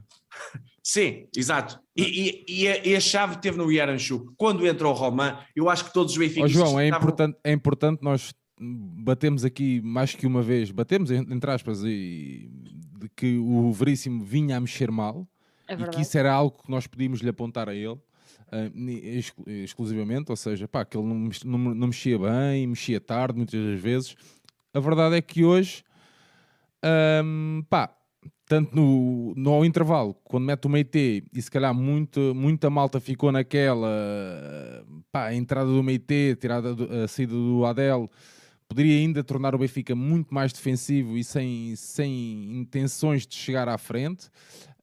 [0.82, 1.78] Sim, exato.
[1.96, 4.32] E, e- e a, e a chave teve no Yaranchuk.
[4.36, 7.38] Quando entra o Roman, eu acho que todos os Ó benfiquistas João, é estavam- importante,
[7.44, 12.50] é importante nós batemos aqui mais que uma vez, batemos en- entre aspas, e,
[12.98, 15.26] de que o Veríssimo vinha a mexer mal
[15.66, 17.98] É e que isso era algo que nós podíamos lhe apontar a ele.
[18.50, 18.70] Ah,
[19.46, 23.60] exclusivamente, ou seja, pá, que ele não, mex- não, não mexia bem, mexia tarde muitas
[23.60, 24.16] das vezes.
[24.72, 25.84] A verdade é que hoje,
[26.82, 27.94] ahm, pá,
[28.46, 33.32] tanto no, no intervalo, quando mete o Meite, e se calhar muito, muita malta ficou
[33.32, 33.88] naquela,
[35.10, 38.10] pá, a entrada do Meite, tirada a saída do Adel,
[38.68, 43.78] poderia ainda tornar o Benfica muito mais defensivo e sem, sem intenções de chegar à
[43.78, 44.28] frente.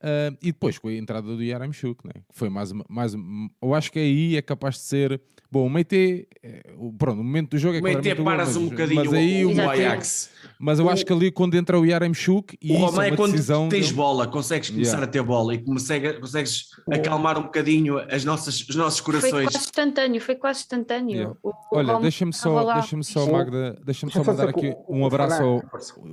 [0.03, 2.13] Ah, e depois com a entrada do Yaramchuk, né?
[2.29, 3.13] que foi mais, mais.
[3.61, 5.21] Eu acho que aí é capaz de ser.
[5.51, 8.23] Bom, o Meite, eh, o- pronto, o momento do jogo é O Meite claramente o
[8.23, 9.69] gol, paras um mas- bocadinho mas aí o, o o.
[9.69, 10.29] Ajax.
[10.57, 13.17] mas eu acho que ali quando entra o Yaramchuk e O Roman é é uma
[13.17, 13.93] quando decisão tens dele.
[13.97, 15.07] bola, consegues começar Yeah.
[15.09, 19.43] a ter bola e consegue- consegues acalmar um bocadinho as nossas, os nossos Foi corações.
[19.51, 21.15] quase instantâneo, foi quase instantâneo.
[21.15, 21.35] Yeah.
[21.43, 22.75] O- o Olha, deixa-me só, lá.
[22.75, 23.29] deixa-me só.
[23.29, 25.61] Magda, deixa-me só mandar aqui um o abraço ao.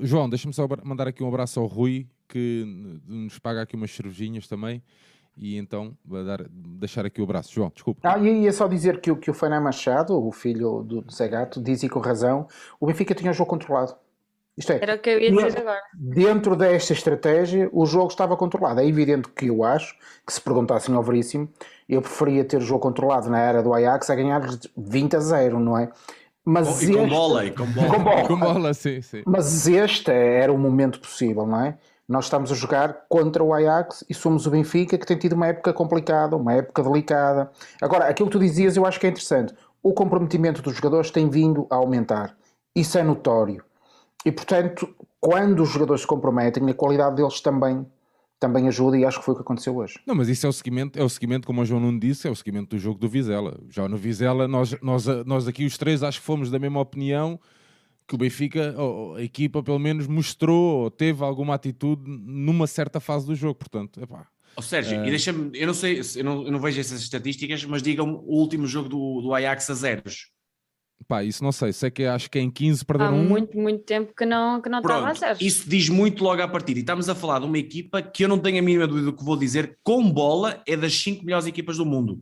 [0.02, 4.46] João, deixa-me só mandar aqui um abraço ao Rui, que nos paga aqui umas cervejinhas
[4.46, 4.82] também,
[5.36, 7.52] e então vou dar, deixar aqui o abraço.
[7.52, 8.00] João, desculpa.
[8.04, 11.12] Ah, e ia só dizer que, o- que o Fernando Machado, o filho do, do
[11.12, 12.46] Zé Gato, diz e com razão,
[12.80, 13.94] o Benfica tinha o jogo controlado.
[14.56, 15.80] Isto é, Era o que eu ia dizer agora.
[15.94, 18.80] dentro desta estratégia, o jogo estava controlado.
[18.80, 21.48] É evidente que eu acho que se perguntassem ao Veríssimo,
[21.88, 24.40] eu preferia ter o jogo controlado na era do Ajax a ganhar
[24.76, 25.88] 20 a 0, não é?
[26.44, 27.88] Mas E com este- bola, e com bola.
[27.94, 28.26] Com bola.
[28.26, 29.22] Com bola, sim, sim.
[29.26, 31.78] Mas este era o momento possível, não é?
[32.08, 35.48] Nós estamos a jogar contra o Ajax e somos o Benfica que tem tido uma
[35.48, 37.50] época complicada, uma época delicada.
[37.82, 39.54] Agora, aquilo que tu dizias eu acho que é interessante.
[39.82, 42.34] O comprometimento dos jogadores tem vindo a aumentar.
[42.74, 43.62] Isso é notório.
[44.24, 44.88] E, portanto,
[45.20, 47.86] quando os jogadores se comprometem, a qualidade deles também,
[48.40, 50.00] também ajuda e acho que foi o que aconteceu hoje.
[50.06, 52.30] Não, mas isso é o seguimento, é o seguimento, como o João Nuno disse, é
[52.30, 53.60] o seguimento do jogo do Vizela.
[53.68, 57.38] Já no Vizela, nós, nós, nós aqui os três acho que fomos da mesma opinião
[58.08, 62.98] que o Benfica, ou a equipa pelo menos mostrou, ou teve alguma atitude numa certa
[62.98, 66.50] fase do jogo, portanto, epá, Ó Sérgio, e deixa-me, eu não sei, eu não, eu
[66.50, 70.30] não vejo essas estatísticas, mas digam-me o último jogo do, do Ajax a zeros.
[71.06, 73.84] pá, isso não sei, sei que acho que em 15 Há perderam um, muito, muito
[73.84, 75.38] tempo que não, que não estava a Pronto, zero.
[75.40, 76.80] isso diz muito logo à partida.
[76.80, 79.16] E estamos a falar de uma equipa que eu não tenho a mínima dúvida do
[79.16, 82.20] que vou dizer, com bola é das 5 melhores equipas do mundo.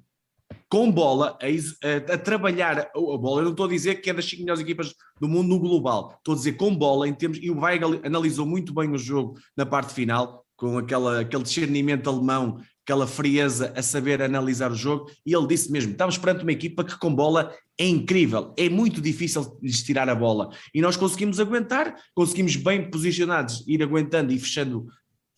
[0.69, 4.15] Com bola, a, a- trabalhar a a bola, eu não estou a dizer que é
[4.15, 7.39] das 5 melhores equipas do mundo no global, estou a dizer com bola, em termos,
[7.41, 12.09] e o Weigl analisou muito bem o jogo na parte final, com aquela, aquele discernimento
[12.11, 16.53] alemão, aquela frieza a saber analisar o jogo, e ele disse mesmo: estamos perante uma
[16.53, 20.51] equipa que com bola é incrível, é muito difícil lhes tirar a bola.
[20.75, 24.87] E nós conseguimos aguentar, conseguimos bem posicionados ir aguentando e fechando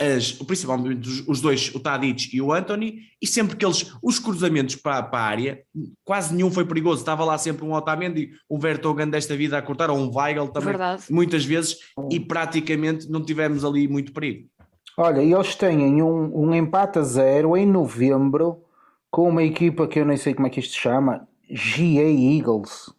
[0.01, 4.19] as, principalmente os, os dois, o Tadic e o Anthony, e sempre que eles, os
[4.19, 5.63] cruzamentos para, para a área,
[6.05, 9.91] quase nenhum foi perigoso, estava lá sempre um Otamendi, um Vertonghen desta vida a cortar,
[9.91, 11.03] ou um Weigl também, Verdade.
[11.11, 11.79] muitas vezes,
[12.11, 14.49] e praticamente não tivemos ali muito perigo.
[14.97, 18.65] Olha, e eles têm um, um empate a zero em novembro
[19.11, 22.93] com uma equipa que eu nem sei como é que isto se chama, GA Eagles.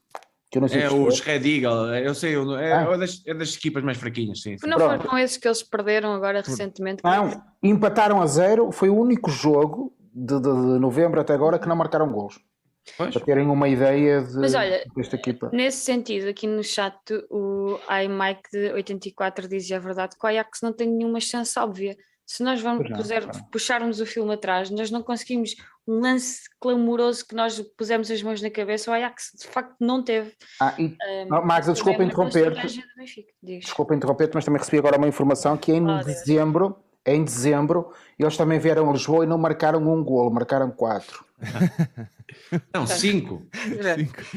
[0.52, 2.88] Que eu não sei É os Red Eagle, eu sei, é, Ah.
[2.92, 4.58] é das, é das equipas mais fraquinhas, sim.
[4.58, 4.68] sim.
[4.68, 5.08] Não Pronto.
[5.08, 7.04] com esses que eles perderam agora recentemente?
[7.04, 7.30] Não,
[7.62, 8.72] empataram a zero.
[8.72, 12.40] Foi o único jogo de, de- de novembro até agora que não marcaram gols.
[12.98, 13.14] Pois.
[13.14, 15.52] Para terem uma ideia de, Mas olha, desta equipa.
[15.54, 16.96] Nesse sentido, aqui no chat,
[17.30, 21.96] o iMike de 84 diz: é verdade que o Ajax não tem nenhuma chance óbvia.
[22.26, 25.56] Se nós vamos não, puser- puxarmos o filme atrás, nós não conseguimos
[25.89, 28.91] um lance clamoroso que nós pusemos as mãos na cabeça.
[28.91, 30.34] O Ajax de facto não teve.
[30.62, 30.95] Ah, e,
[31.32, 32.84] Um, Max, eu desculpa interromper-te.
[33.41, 36.06] Desculpa interromper-te, mas também recebi agora uma informação que em Oh, Deus.
[36.06, 36.75] dezembro,
[37.06, 41.25] em dezembro, eles também vieram a Lisboa e não marcaram um golo, marcaram quatro.
[42.73, 43.47] Não, cinco.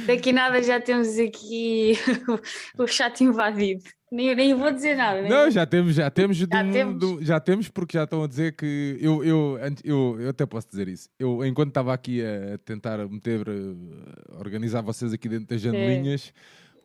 [0.06, 1.92] Daqui nada já temos aqui
[2.78, 3.84] o chat invadido.
[4.14, 5.22] Nem, nem vou dizer nada.
[5.22, 7.02] nem Não, já temos, já temos, Já um- temos.
[7.02, 10.68] um- já temos, porque já estão a dizer que eu, eu, eu, eu até posso
[10.68, 11.08] dizer isso.
[11.18, 16.30] Eu, enquanto estava aqui a tentar meter, eh, organizar vocês aqui dentro das janelinhas,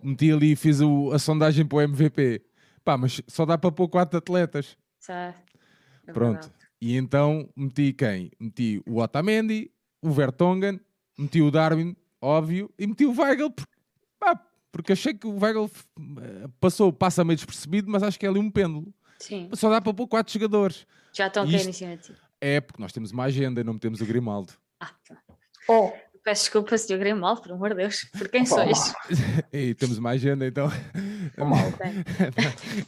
[0.01, 2.41] meti ali e fiz o- a sondagem para o MVP.
[2.83, 4.77] Pá, mas só dá para pôr quatro atletas.
[5.05, 5.35] Tá,
[6.07, 6.33] é Pronto.
[6.43, 6.53] verdade.
[6.79, 8.31] E então meti quem?
[8.39, 9.69] Meti o Otamendi,
[10.01, 10.79] o Vertonghen,
[11.19, 13.67] meti o Darwin, óbvio, e meti o Weigl, por-
[14.17, 14.39] pá,
[14.71, 18.39] porque achei que o Weigl eh, passou, passa meio despercebido, mas acho que é ali
[18.39, 18.93] um pêndulo.
[19.19, 20.85] Sim, Só dá para pôr quatro jogadores.
[21.11, 22.13] já estão a de ti.
[22.39, 24.53] É porque nós temos uma agenda e não temos o Grimaldo.
[24.79, 25.17] Ah, tá.
[25.67, 25.91] Oh,
[26.27, 28.03] Peço desculpa se eu grei mal, por amor de Deus.
[28.17, 28.93] Por quem sois?
[29.53, 30.67] e temos uma agenda, então.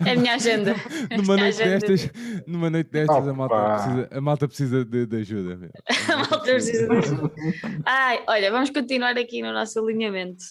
[0.05, 0.75] É a minha agenda.
[1.15, 1.87] numa, minha noite agenda.
[1.87, 2.11] destas,
[2.45, 5.55] numa noite destas, a malta precisa, a malta precisa de, de ajuda.
[5.55, 5.69] meu.
[6.13, 7.31] A malta precisa disso.
[7.85, 10.43] Ai, olha, vamos continuar aqui no nosso alinhamento.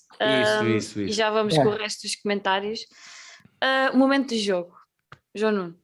[0.72, 1.12] Isso, E isso.
[1.12, 1.62] já vamos É.
[1.62, 2.80] com o resto dos comentários.
[3.60, 4.72] Ah, o momento de jogo.
[5.34, 5.78] João Nuno.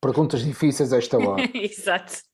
[0.00, 1.42] perguntas difíceis a esta hora.
[1.54, 2.27] Exato.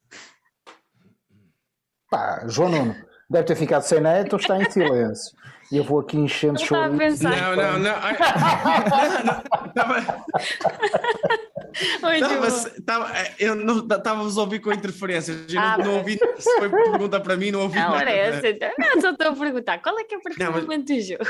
[2.14, 2.94] Pá, João Nuno,
[3.28, 5.36] deve ter ficado sem neto ou está em silêncio.
[5.72, 6.98] E eu vou aqui enchendo chouriços.
[6.98, 7.56] pensar.
[7.56, 7.94] Não, não, não.
[13.96, 15.52] Estava-vos a ouvir com interferências.
[15.52, 16.18] Eu Ah, não, não ouvi.
[16.38, 18.02] Se foi pergunta para mim, não ouvi Não, nada.
[18.02, 18.48] era essa.
[18.48, 18.70] então.
[18.78, 19.78] Não, só estou a perguntar.
[19.82, 21.24] Qual é que é para o mas- momento do jogo?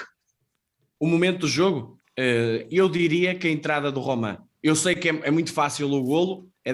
[1.01, 4.39] O momento do jogo, eh, eu diria que a entrada do Román.
[4.63, 6.73] Eu sei que é, é muito fácil o golo, é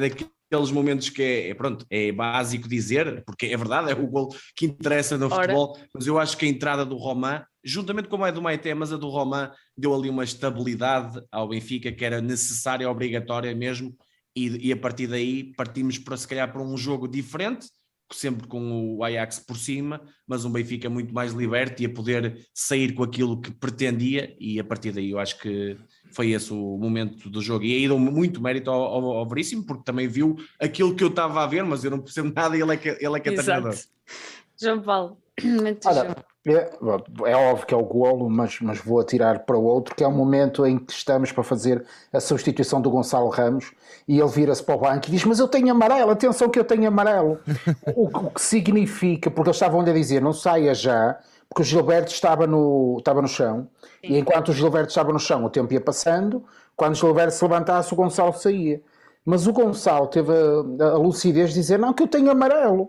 [0.50, 4.34] daqueles momentos que é, é, pronto, é básico dizer, porque é verdade, é o golo
[4.56, 5.34] que interessa no Ora.
[5.36, 8.92] futebol, mas eu acho que a entrada do Román, juntamente com a do Maite, mas
[8.92, 13.96] a do Román deu ali uma estabilidade ao Benfica que era necessária, obrigatória mesmo,
[14.34, 17.68] e, e a partir daí partimos para se calhar para um jogo diferente,
[18.16, 22.46] sempre com o Ajax por cima, mas um Benfica muito mais liberto e a poder
[22.52, 25.76] sair com aquilo que pretendia, e a partir daí eu acho que
[26.12, 27.64] foi esse o momento do jogo.
[27.64, 31.08] E aí dou muito mérito ao, ao, ao Veríssimo, porque também viu aquilo que eu
[31.08, 33.28] estava a ver, mas eu não percebo nada e ele é que, ele é, que
[33.28, 33.74] é treinador.
[34.60, 35.18] João Paulo.
[35.84, 36.16] Ora.
[36.46, 36.70] É,
[37.26, 40.06] é óbvio que é o golo, mas, mas vou atirar para o outro, que é
[40.06, 43.72] o momento em que estamos para fazer a substituição do Gonçalo Ramos
[44.08, 46.64] e ele vira-se para o banco e diz: Mas eu tenho amarelo, atenção que eu
[46.64, 47.38] tenho amarelo.
[47.94, 52.10] o, o que significa, porque eles estavam a dizer: Não saia já, porque o Gilberto
[52.10, 53.68] estava no, estava no chão
[54.02, 56.42] e enquanto o Gilberto estava no chão, o tempo ia passando.
[56.74, 58.80] Quando o Gilberto se levantasse, o Gonçalo saía.
[59.26, 62.88] Mas o Gonçalo teve a, a lucidez de dizer: Não, que eu tenho amarelo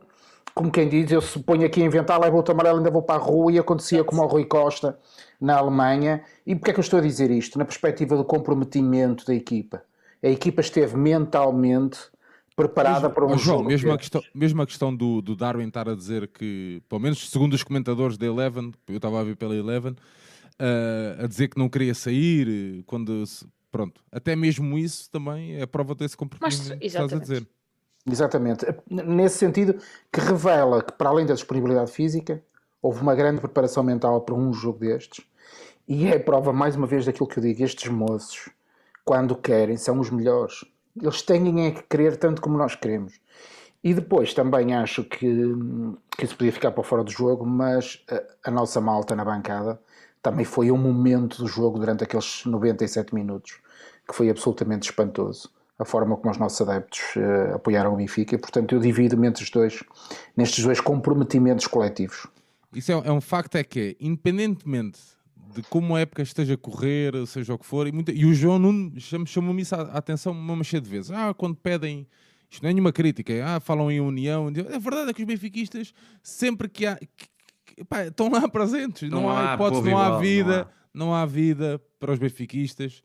[0.53, 3.15] como quem diz, eu se ponho aqui a inventar, levo outro amarelo, ainda vou para
[3.15, 4.99] a rua e acontecia como ao Rui Costa
[5.39, 6.23] na Alemanha.
[6.45, 7.57] E porquê é que eu estou a dizer isto?
[7.57, 9.83] Na perspectiva do comprometimento da equipa.
[10.23, 11.99] A equipa esteve mentalmente
[12.55, 13.69] preparada para um Ó, João, jogo.
[13.69, 17.29] mesmo a questão, mesmo a questão do, do Darwin estar a dizer que, pelo menos
[17.29, 19.95] segundo os comentadores da Eleven, eu estava a ver pela Eleven,
[20.59, 23.23] eh, a dizer que não queria sair, eh, quando
[23.71, 27.21] pronto, até mesmo isso também é prova desse compromisso que estás a exatamente.
[27.21, 27.47] dizer.
[28.09, 28.65] Exatamente.
[28.89, 29.79] Nesse sentido,
[30.11, 32.41] que revela que, para além da disponibilidade física,
[32.81, 35.25] houve uma grande preparação mental para um jogo destes.
[35.87, 38.49] E é prova, mais uma vez, daquilo que eu digo: estes moços,
[39.05, 40.65] quando querem, são os melhores.
[40.99, 43.19] Eles têm é que querer tanto como nós queremos.
[43.83, 45.17] E depois também acho que,
[46.17, 49.79] que isso podia ficar para fora do jogo, mas a, a nossa malta na bancada
[50.21, 53.59] também foi um momento do jogo durante aqueles 97 minutos
[54.07, 55.49] que foi absolutamente espantoso.
[55.81, 59.43] A forma como os nossos adeptos eh, apoiaram o Benfica, e portanto eu divido-me entre
[59.43, 59.83] os dois,
[60.37, 62.27] nestes dois comprometimentos coletivos.
[62.73, 64.99] Isso é, é um facto, é que independentemente
[65.53, 68.33] de como a época esteja a correr, seja o que for, e, muita- e o
[68.33, 71.11] João Nuno cham- chamou-me isso a, a atenção uma cheia de vezes.
[71.11, 72.07] Ah, quando pedem,
[72.49, 75.27] isto não é nenhuma crítica, é, ah, falam em união, é verdade é que os
[75.27, 77.27] benfiquistas, sempre que há, que-
[77.75, 81.13] que- pá, estão lá presentes, não, Não há há hipótese, não há vida, não não
[81.15, 83.03] há vida para os benfiquistas.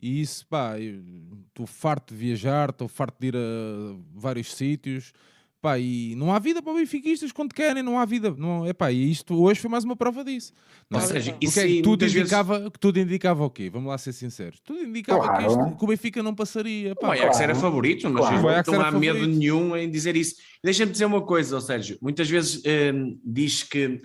[0.00, 5.12] E isso, pá, estou farto de viajar, estou farto de ir a vários sítios.
[5.60, 8.30] Pá, e não há vida para benfiquistas quando querem, não há vida.
[8.36, 10.52] Não, epá, e isto hoje foi mais uma prova disso.
[10.88, 11.08] Não Ou é?
[11.08, 13.70] seja, isso é que aí tudo vezes- indicava, que tudo indicava o quê?
[13.70, 14.60] Vamos lá ser sinceros.
[14.60, 15.46] Tudo indicava que, Claro.
[15.70, 16.92] isto- que o Benfica não passaria.
[16.92, 17.42] O Pá, Ajax claro.
[17.42, 18.36] era favorito, mas Claro.
[18.36, 19.38] O não era há medo favorito.
[19.38, 20.36] nenhum em dizer isso.
[20.62, 21.98] Deixa-me dizer uma coisa, Sérgio.
[22.02, 22.62] Muitas vezes
[22.94, 24.00] hum, diz que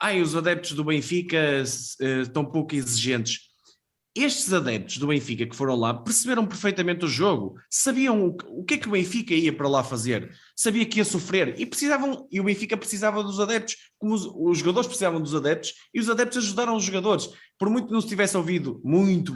[0.00, 1.62] ai, os adeptos do Benfica eh,
[2.22, 3.40] estão pouco exigentes.
[4.16, 8.78] Estes adeptos do Benfica que foram lá perceberam perfeitamente o jogo, sabiam o, que- é
[8.78, 12.44] que o Benfica ia para lá fazer, sabia que ia sofrer e precisavam, e o
[12.44, 16.76] Benfica precisava dos adeptos, como os, os jogadores precisavam dos adeptos e os adeptos ajudaram
[16.76, 17.28] os jogadores.
[17.58, 19.32] Por muito que não se tivesse ouvido muito,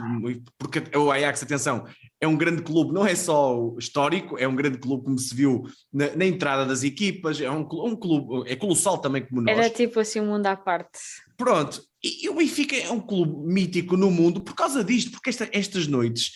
[0.57, 1.85] porque o Ajax, atenção,
[2.19, 5.63] é um grande clube, não é só histórico, é um grande clube como se viu
[5.91, 9.57] na, na entrada das equipas, é um, um clube, é colossal também como nós.
[9.57, 10.99] Era tipo assim um mundo à parte.
[11.35, 15.49] Pronto, e, o Benfica é um clube mítico no mundo por causa disto, porque esta-
[15.51, 16.31] estas noites,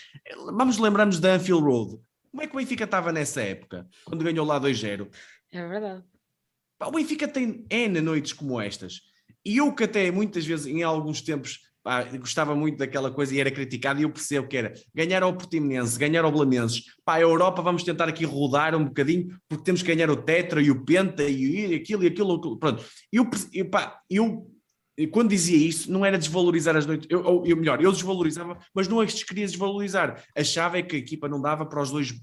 [0.54, 1.98] vamos lembrar-nos da Anfield Road.
[2.32, 5.10] Como é que o Benfica estava nessa época, quando ganhou lá 2-0?
[5.52, 6.04] É verdade.
[6.84, 9.00] O Benfica tem N noites como estas.
[9.44, 13.40] E eu que até muitas vezes, em alguns tempos, pá, gostava muito daquela coisa e
[13.40, 16.84] era criticado, e eu percebo que era ganhar ao Portimonense, ganhar ao Belenenses.
[17.06, 20.62] Pá, a Europa vamos tentar aqui rodar um bocadinho, porque temos que ganhar o Tetra
[20.62, 22.58] e o Penta e aquilo e aquilo.
[22.58, 22.84] Pronto.
[23.12, 24.52] Eu, eu, pá, eu
[25.12, 28.88] quando dizia isso, não era desvalorizar as noites, eu, ou- eu melhor, eu desvalorizava, mas
[28.88, 30.24] não as queria desvalorizar.
[30.36, 32.14] Achava que a equipa não dava para os dois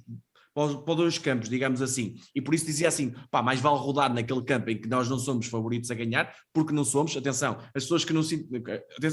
[0.54, 2.14] para os, para dois campos, digamos assim.
[2.34, 5.18] E por isso dizia assim: pá, mais vale rodar naquele campo em que nós não
[5.18, 7.16] somos favoritos a ganhar, porque não somos.
[7.16, 8.46] Atenção, as pessoas que não se.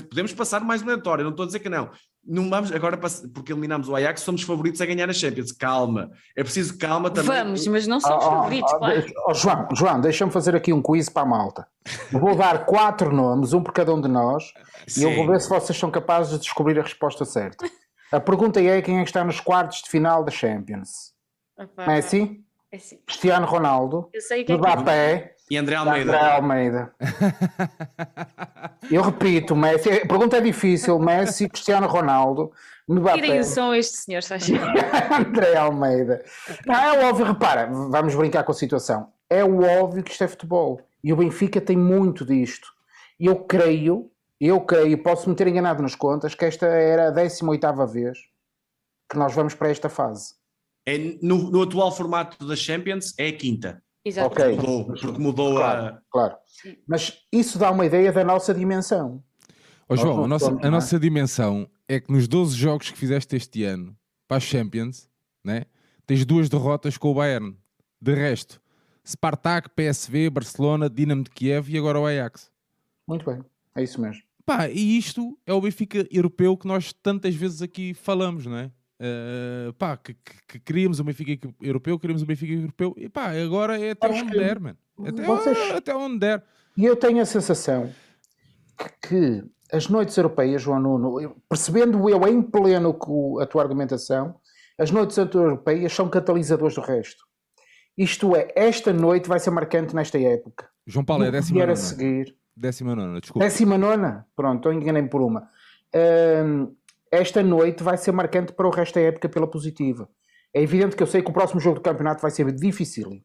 [0.09, 1.89] Podemos passar mais uma vitória, não estou a dizer que não.
[2.25, 2.97] Não vamos agora,
[3.33, 5.51] porque eliminamos o Ajax, somos favoritos a ganhar a Champions.
[5.51, 7.31] Calma, é preciso calma também.
[7.35, 9.05] Vamos, mas não somos Oh, favoritos, oh, claro.
[9.27, 11.67] oh, João, João, deixa-me fazer aqui um quiz para a malta.
[12.11, 14.43] Vou dar quatro nomes, um por cada um de nós,
[14.95, 15.31] e eu vou Sim.
[15.31, 17.65] ver se vocês são capazes de descobrir a resposta certa.
[18.11, 21.13] A pergunta é quem é que está nos quartos de final da Champions?
[21.57, 22.97] Opa, Messi, é assim.
[23.07, 26.33] Cristiano Ronaldo, é que Mbappé, E André André Almeida.
[26.33, 26.93] Almeida.
[28.91, 32.51] Eu repito, Messi, a pergunta é difícil, Messi, Cristiano Ronaldo,
[33.13, 34.53] Tirem o som a este senhor, Sasha.
[35.13, 36.23] André Almeida.
[36.65, 39.13] Não, é óbvio, repara, vamos brincar com a situação.
[39.29, 40.81] É o óbvio que isto é futebol.
[41.03, 42.67] E o Benfica tem muito disto.
[43.19, 44.09] E eu creio,
[44.41, 48.17] eu creio, posso me ter enganado nas contas, que esta era a 18ª vez
[49.07, 50.33] que nós vamos para esta fase.
[50.85, 53.83] É, no, no atual formato da Champions, é a quinta.
[54.03, 54.27] Exato.
[54.27, 54.55] Ok.
[54.55, 56.01] Mudou, porque mudou Claro, a.
[56.09, 56.35] claro.
[56.87, 59.23] Mas isso dá uma ideia da nossa dimensão.
[59.87, 60.69] Ó Nós João, a nossa, a é?
[60.69, 63.95] nossa dimensão é que nos 12 jogos que fizeste este ano
[64.27, 65.09] para a Champions,
[65.43, 65.65] né,
[66.05, 67.57] tens duas derrotas com o Bayern.
[68.01, 68.61] De resto,
[69.05, 72.49] Spartak, PSV, Barcelona, Dinamo de Kiev e agora o Ajax.
[73.07, 73.43] Muito bem,
[73.75, 74.21] é isso mesmo.
[74.45, 78.71] Pá, e isto é o Benfica europeu que nós tantas vezes aqui falamos, não é?
[79.01, 83.31] Eh, pá, que, que, que queríamos o Benfica europeu, queríamos o Benfica europeu, e pá,
[83.31, 84.77] agora é até Acho onde der, mano.
[85.05, 86.43] Até, vocês- até onde der.
[86.75, 87.89] E eu tenho a sensação
[89.01, 92.97] que as noites europeias, João Nuno, percebendo eu em pleno
[93.39, 94.35] a tua argumentação,
[94.77, 97.23] as noites europeias são catalisadores do resto.
[97.97, 100.69] Isto é, esta noite vai ser marcante nesta época.
[100.87, 101.75] João Paulo, é décima vier a nona.
[101.75, 102.35] seguir.
[102.55, 103.45] Décima nona, desculpa.
[103.45, 104.25] Décima nona?
[104.35, 105.49] Pronto, eu enganei por uma.
[105.93, 106.73] Hum,
[107.11, 110.09] esta noite vai ser marcante para o resto da época pela positiva.
[110.53, 113.21] É evidente que eu sei que o próximo jogo do campeonato vai ser difícil.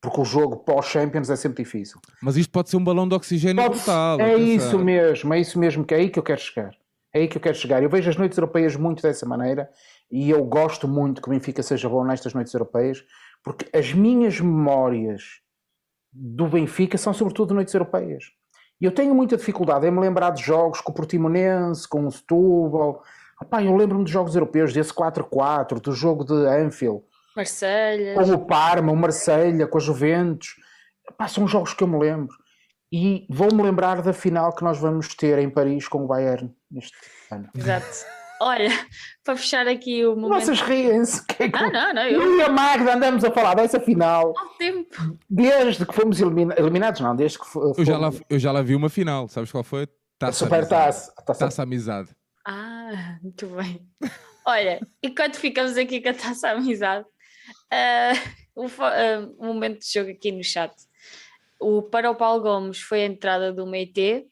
[0.00, 2.00] Porque o jogo pós-Champions é sempre difícil.
[2.22, 4.20] Mas isto pode ser um balão de oxigênio Pode- brutal.
[4.20, 6.72] é isso mesmo, é isso mesmo que é aí que eu quero chegar.
[7.12, 7.82] É aí que eu quero chegar.
[7.82, 9.70] Eu vejo as noites europeias muito dessa maneira
[10.10, 13.02] e eu gosto muito que o Benfica seja bom nestas noites europeias,
[13.42, 15.22] porque as minhas memórias
[16.12, 18.24] do Benfica são sobretudo noites europeias.
[18.80, 22.10] E eu tenho muita dificuldade em me lembrar de jogos com o Portimonense, com o
[22.10, 23.02] Setúbal.
[23.42, 27.02] Epá, eu lembro-me de jogos europeus, desse 4-4, do jogo de Anfield,
[27.34, 28.14] Marselha.
[28.14, 30.56] com o Parma, o Marselha, com a Juventus.
[31.08, 32.34] Epá, são jogos que eu me lembro.
[32.90, 36.96] E vou-me lembrar da final que nós vamos ter em Paris com o Bayern neste
[37.30, 37.48] ano.
[37.54, 38.25] Exato.
[38.40, 38.68] Olha,
[39.24, 40.40] para fechar aqui o momento.
[40.44, 41.24] Vocês riem-se.
[41.26, 42.02] que é que- Não, não, não.
[42.02, 45.18] Eu Eu e a Magda andamos a falar dessa final ao tempo.
[45.28, 48.52] desde que fomos elimina- eliminados, não, desde que fo- Eu já, lá, fomos- eu já
[48.52, 49.84] lá vi uma final, sabes qual foi?
[49.84, 50.84] a Taça Super Amizade.
[50.84, 51.12] Taça.
[51.26, 52.08] Taça- Taça Amizade.
[52.46, 53.86] Ah, muito bem.
[54.46, 57.04] Olha, enquanto ficamos aqui com a taça amizade,
[57.72, 58.12] ah,
[58.54, 60.72] o, fo- ah, o momento de jogo aqui no chat.
[61.60, 64.26] O, para o Paulo Gomes foi a entrada do Meite,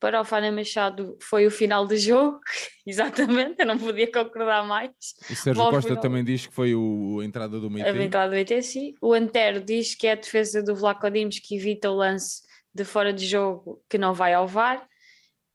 [0.00, 2.38] para o Fábio Machado foi o final do jogo,
[2.86, 4.90] exatamente, eu não podia concordar mais.
[5.30, 6.02] O Sérgio Bom, Costa final.
[6.02, 8.94] também diz que foi o, a entrada do A meio entrada do Meite, sim.
[9.00, 12.42] O Antero diz que é a defesa do Vlaco Dimos que evita o lance
[12.74, 14.86] de fora de jogo que não vai ao VAR.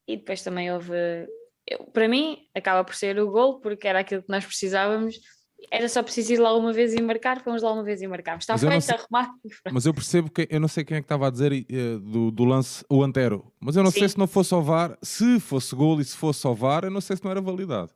[0.07, 0.91] E depois também houve.
[1.65, 5.15] eu- para mim, acaba por ser o gol, porque era aquilo que nós precisávamos.
[5.71, 8.43] Era só preciso ir lá uma vez e marcar, fomos lá uma vez e marcámos.
[8.43, 9.31] Está feito, sei- arrumado.
[9.71, 11.65] Mas eu percebo que eu não sei quem é que estava a dizer eh,
[12.01, 14.07] do, do lance o Antero, mas eu não sei Sim.
[14.09, 17.01] se não fosse ao VAR, se fosse gol e se fosse ao VAR, eu não
[17.01, 17.91] sei se não era validado.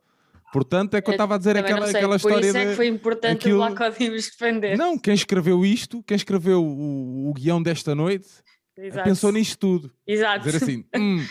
[0.52, 2.66] Portanto, é que eu estava a dizer Também aquela, sei, aquela por história isso é
[2.70, 4.78] que foi importante aquilo- o defender.
[4.78, 8.26] Não, quem escreveu isto, quem escreveu o, o guião desta noite,
[8.76, 9.06] Exato.
[9.08, 9.92] pensou nisto tudo.
[10.06, 10.44] Exato.
[10.46, 11.22] Dizer assim, "Hum,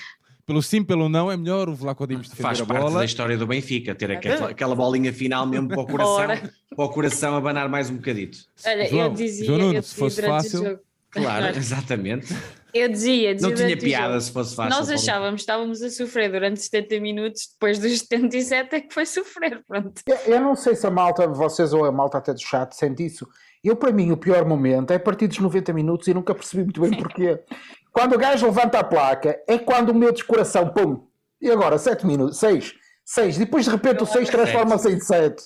[0.47, 2.99] pelo sim, pelo não, é melhor o Vlaco Dimos defender Faz a parte bola.
[2.99, 6.53] da história do Benfica, ter aquela, aquela bolinha final mesmo para o coração, Ora.
[6.75, 8.37] para o coração abanar mais um bocadito.
[8.65, 10.79] Olha, João, eu dizia, João Nuno, eu se dizia fosse durante fácil.
[11.11, 12.27] Claro, exatamente.
[12.73, 14.77] Eu dizia, dizia Não tinha piada se fosse fácil.
[14.79, 19.05] Nós achávamos que estávamos a sofrer durante 70 minutos, depois dos 77 é que foi
[19.05, 20.01] sofrer, pronto.
[20.07, 23.05] Eu- Eu não sei se a malta, vocês ou a malta até do chat, sente
[23.05, 23.27] isso.
[23.63, 26.63] Eu, para mim, o pior momento é a partir dos 90 minutos e nunca percebi
[26.63, 27.39] muito bem porquê.
[27.97, 31.07] Quando o gajo levanta a placa, é quando o meu descoração, pum,
[31.41, 35.43] e agora 7 minutos, 6, 6, depois de repente o 6 transforma-se em 7.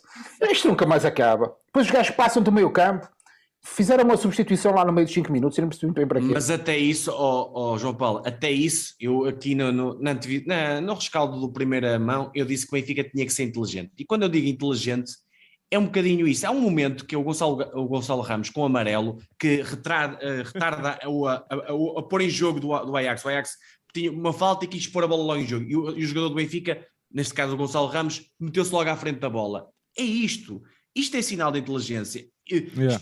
[0.52, 1.56] Isto nunca mais acaba.
[1.68, 3.08] Depois os gajos passam do meio campo,
[3.64, 6.20] fizeram uma substituição lá no meio dos 5 minutos e não percebi muito bem para
[6.20, 6.28] quê.
[6.34, 10.93] Mas até isso, ó ó, João Paulo, até isso, eu aqui no, no, na- no
[10.93, 13.91] rescaldo do primeira mão, eu disse que o Benfica tinha que ser inteligente.
[13.97, 15.14] E quando eu digo inteligente,
[15.72, 16.46] é um bocadinho isso.
[16.46, 21.00] Há um momento que o Gonçalo, o Gonçalo Ramos, com amarelo, que retarda, eh, retarda
[21.10, 23.24] o, a, a- o- a pôr em jogo do, do Ajax.
[23.26, 23.52] O Ajax
[23.94, 25.66] tinha uma falta e quis pôr a bola logo em jogo.
[25.66, 28.96] E o, e o jogador do Benfica, neste caso o Gonçalo Ramos, meteu-se logo à
[28.98, 29.68] frente da bola.
[29.98, 30.62] É isto.
[30.96, 32.28] Isto é sinal de inteligência.
[32.50, 33.00] E- Yeah.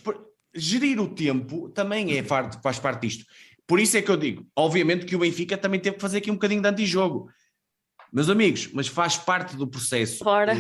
[0.56, 3.24] Gerir o tempo também é parte, faz parte disto.
[3.68, 6.32] Por isso é que eu digo, obviamente que o Benfica também teve que fazer aqui
[6.32, 7.30] um bocadinho de antijogo.
[8.12, 10.28] Meus amigos, mas faz parte do processo.
[10.28, 10.56] Ora.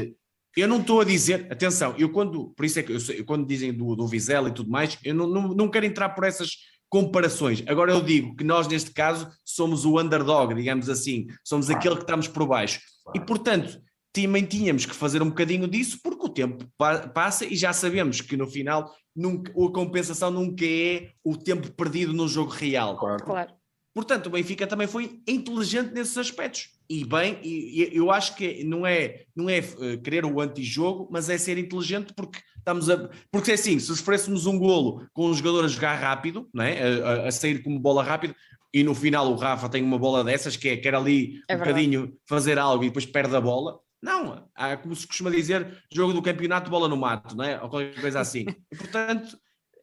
[0.57, 3.71] Eu não estou a dizer, atenção, eu quando, por isso é que eu, quando dizem
[3.73, 6.51] do, do Vizela e tudo mais, eu não, não, não quero entrar por essas
[6.89, 7.63] comparações.
[7.67, 12.01] Agora eu digo que nós, neste caso, somos o underdog, digamos assim, somos aquele que
[12.01, 12.79] estamos por baixo.
[13.15, 13.79] E, portanto,
[14.11, 18.21] também tínhamos que fazer um bocadinho disso, porque o tempo pa- passa e já sabemos
[18.21, 22.97] que no final nunca, a compensação nunca é o tempo perdido no jogo real.
[22.97, 23.23] Claro.
[23.23, 23.53] Claro.
[23.93, 26.69] Portanto, o Benfica também foi inteligente nesses aspectos.
[26.89, 31.07] E bem, e, e eu acho que não é, não é eh, querer o antijogo,
[31.11, 33.09] mas é ser inteligente porque estamos a.
[33.31, 36.81] Porque assim, se sofrêssemos um golo com um jogador a jogar rápido, não é?
[36.81, 38.35] a, a- a sair como bola rápido,
[38.73, 41.57] e no final o Rafa tem uma bola dessas que é quer ali É um
[41.57, 41.69] verdade.
[41.87, 43.79] bocadinho fazer algo e depois perde a bola.
[44.01, 47.61] Não, há, como se costuma dizer, jogo do campeonato, bola no mato, não é?
[47.61, 48.45] Ou qualquer coisa assim.
[48.71, 49.37] E, portanto,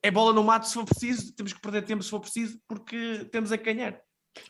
[0.06, 3.26] é bola no mato se for preciso, temos que perder tempo se for preciso, porque
[3.32, 4.00] temos a ganhar.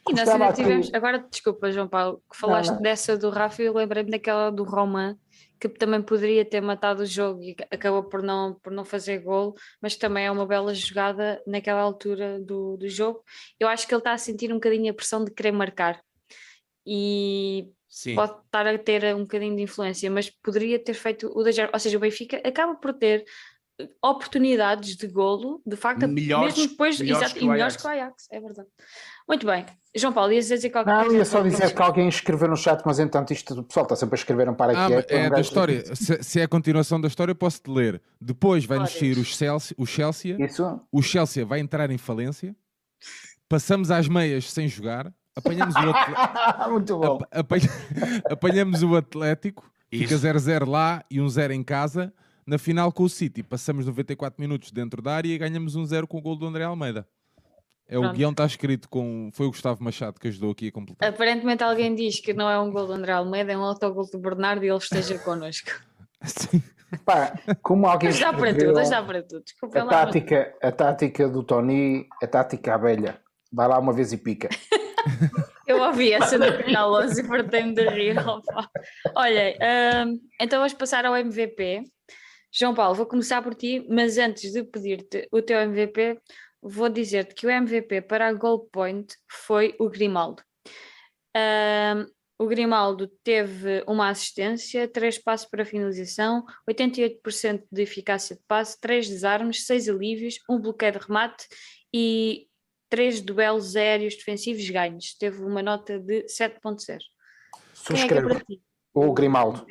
[0.09, 2.83] E nós ainda tivemos, agora desculpa, João Paulo, que falaste não.
[2.83, 5.17] dessa do Rafa e eu lembrei-me daquela do Roman,
[5.59, 9.55] que também poderia ter matado o jogo e acabou por não, por não fazer gol,
[9.81, 13.23] mas que também é uma bela jogada naquela altura do, do jogo.
[13.59, 16.03] Eu acho que ele está a sentir um bocadinho a pressão de querer marcar
[16.85, 18.15] e Sim.
[18.15, 21.71] pode estar a ter um bocadinho de influência, mas poderia ter feito o da Ger-
[21.73, 23.25] ou seja, o Benfica acaba por ter
[24.03, 27.83] oportunidades de golo, de facto, Melhores- mesmo depois, melhores exato, que e o melhores Ajax.
[27.83, 28.69] que o Ajax, é verdade.
[29.29, 31.17] Muito bem, João Paulo, ias dizer qualquer Não, coisa?
[31.19, 34.15] ia só dizer que alguém escreveu no chat, mas entanto isto o pessoal está sempre
[34.15, 34.95] a escrever um para Ah, aqui.
[34.95, 35.95] mas é da história.
[35.97, 38.01] Se, se é a continuação da história, posso-te ler.
[38.21, 40.37] Depois vai-nos sair o Chelsea, o Chelsea.
[40.39, 40.81] Isso?
[40.93, 42.55] O Chelsea vai entrar em falência.
[43.49, 45.13] Passamos às meias sem jogar.
[45.35, 47.17] Apanhamos o, Atle- Muito bom.
[47.17, 47.71] apa- apanha-
[48.31, 49.71] apanhamos o Atlético.
[49.91, 50.27] Fica Isso.
[50.27, 52.13] 0-0 lá e um 0 em casa.
[52.47, 56.07] Na final com o City, passamos 94 minutos dentro da área e ganhamos um 0
[56.07, 57.05] com o gol do André Almeida.
[57.89, 58.17] É o Pronto.
[58.17, 59.31] guião está escrito com.
[59.33, 61.09] Foi o Gustavo Machado que ajudou aqui a completar.
[61.09, 64.19] Aparentemente alguém diz que não é um gol do André Almeida, é um autogol do
[64.19, 65.71] Bernardo e ele esteja connosco.
[66.23, 66.63] Sim.
[67.05, 69.43] Pá, como alguém Mas dá para tudo, dá para tudo.
[69.43, 73.21] Desculpa a tática, a tática do Tony, a tática abelha.
[73.53, 74.49] Vai lá uma vez e pica.
[75.67, 78.19] Eu ouvi essa do canal 11 e fartei-me de rir.
[78.27, 78.69] opa.
[79.17, 79.57] Olha,
[80.07, 81.83] hum, então vamos passar ao MVP.
[82.59, 86.19] João Paulo, vou começar por ti, mas antes de pedir-te o teu MVP,
[86.63, 90.43] vou dizer-te que o MVP para a Goal Point foi o Grimaldo.
[91.37, 92.07] Hum,
[92.39, 99.07] o Grimaldo teve uma assistência, três passos para finalização, 88% de eficácia de passe, três
[99.07, 101.47] desarmes, seis alívios, um bloqueio de remate
[101.93, 102.49] e
[102.89, 105.15] três duelos aéreos defensivos ganhos.
[105.19, 107.01] Teve uma nota de 7.0.
[107.87, 108.63] Quem é que é para ti?
[108.97, 109.67] O Grimaldo.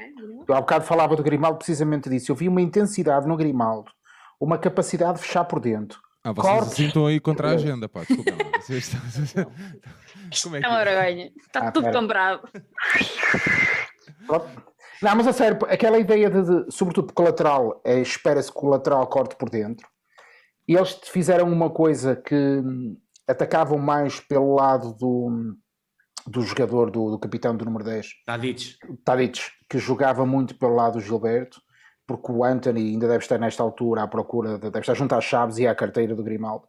[0.48, 2.32] Eu há bocado falava do Grimaldo precisamente disso.
[2.32, 3.92] Eu vi uma intensidade no Grimaldo,
[4.40, 6.00] uma capacidade de fechar por dentro.
[6.24, 6.74] Ah, vocês Cortes.
[6.74, 8.02] assim estão aí contra a agenda, pá.
[8.02, 8.32] Desculpa.
[8.62, 9.52] Vocês estão-
[10.44, 11.32] Como é que É uma vergonha.
[11.38, 12.00] Está Ah, tudo pera.
[12.00, 12.50] comprado.
[14.28, 14.48] Pronto.
[15.02, 18.58] Não, mas a sério, aquela ideia de, de- sobretudo porque o lateral, é, espera-se que
[18.66, 19.88] o lateral corte por dentro.
[20.68, 22.98] E eles fizeram uma coisa que hum,
[23.28, 25.56] atacavam mais pelo lado do,
[26.28, 28.64] do jogador, do, do capitão do número 10, Está dito.
[29.04, 31.62] Tadic, que jogava muito pelo lado do Gilberto,
[32.08, 35.24] porque o Anthony ainda deve estar nesta altura à procura, de, deve estar junto às
[35.24, 36.68] chaves e à carteira do Grimaldo,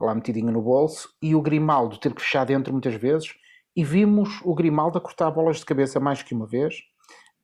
[0.00, 3.34] lá metidinho no bolso, e o Grimaldo teve que fechar dentro muitas vezes,
[3.74, 6.76] e vimos o Grimaldo a cortar bolas de cabeça mais que uma vez,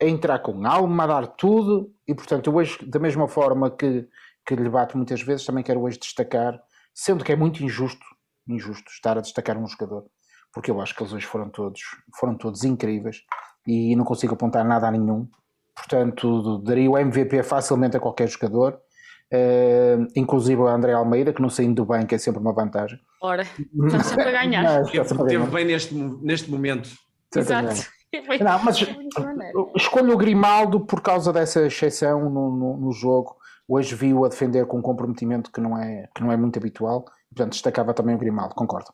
[0.01, 4.09] a entrar com alma, a dar tudo, e portanto eu hoje, da mesma forma que,
[4.45, 6.61] que lhe bato muitas vezes, também quero hoje destacar,
[6.93, 8.05] sendo que é muito injusto,
[8.49, 10.07] injusto estar a destacar um jogador,
[10.53, 11.81] porque eu acho que eles hoje foram todos,
[12.19, 13.23] foram todos incríveis,
[13.67, 15.29] e não consigo apontar nada a nenhum,
[15.75, 18.79] portanto daria o MVP facilmente a qualquer jogador,
[19.31, 23.01] eh, inclusive a André Almeida, que não saindo bem, que é sempre uma vantagem.
[23.21, 24.63] Ora, estamos sempre a ganhar.
[24.63, 26.91] Mas, está Teve, sempre bem neste, neste momento.
[27.35, 27.75] Exato.
[28.27, 28.77] Foi- Não, mas
[29.75, 33.37] escolho o Grimaldo por causa dessa exceção no, no, no jogo.
[33.67, 37.07] Hoje vi-o a defender com um comprometimento que não é, que não é muito habitual.
[37.35, 38.93] Portanto, destacava também o Grimaldo, concordo.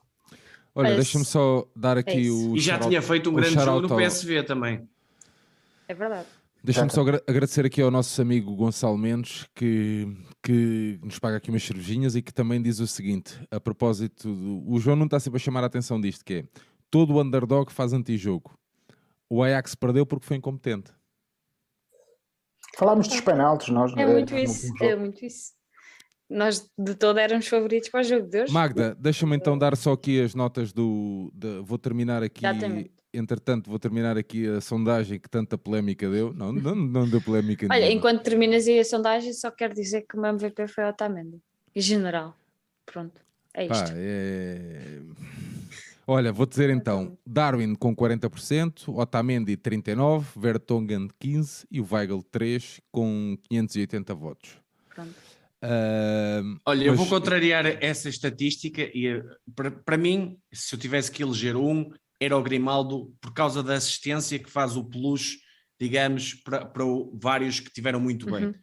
[0.78, 2.50] Olha, deixa-me só dar aqui isso.
[2.52, 2.56] o.
[2.56, 4.88] E já tinha feito um grande jogo no ao- PSV também.
[5.88, 6.26] É verdade.
[6.62, 10.06] Deixa-me só agra- agradecer aqui ao nosso amigo Gonçalo Mendes que,
[10.42, 14.70] que nos paga aqui umas cervejinhas e que também diz o seguinte: a propósito do.
[14.70, 16.44] O João não está sempre a chamar a atenção disto, que é
[16.90, 18.52] todo o underdog faz antijogo.
[19.30, 20.90] O Ajax perdeu porque foi incompetente.
[22.76, 23.92] Falámos dos penaltis, nós.
[23.96, 24.72] É eh, muito no isso.
[24.82, 25.52] É muito isso.
[26.30, 28.52] Nós de todo éramos favoritos para o jogo de hoje.
[28.52, 31.30] Magda, deixa-me então dar só aqui as notas do.
[31.34, 32.44] da- vou terminar aqui.
[32.44, 32.90] Exatamente.
[33.14, 36.34] Entretanto, vou terminar aqui a sondagem que tanta polémica deu.
[36.34, 37.94] Não, não, não deu polémica Olha, nenhuma.
[37.96, 41.40] enquanto terminas aí a sondagem, só quero dizer que o meu MVP foi Otamendi.
[41.74, 42.36] Em general.
[42.84, 43.20] Pronto.
[43.54, 43.92] É Pá, isto.
[43.96, 45.00] é...
[46.06, 52.80] Olha, vou dizer então: Darwin com 40%, Otamendi 39%, Vertonghen 15% e o Weigl 3%
[52.92, 54.50] com 580 votos.
[54.94, 55.14] Pronto.
[55.62, 59.22] Ahm, Olha, eu mas- vou contrariar essa estatística e eh,
[59.56, 61.90] para, para mim, se eu tivesse que eleger um,
[62.20, 65.36] era o Grimaldo por causa da assistência que faz o plus,
[65.80, 68.46] digamos, para, para o- vários que tiveram muito bem.
[68.46, 68.54] Uhum.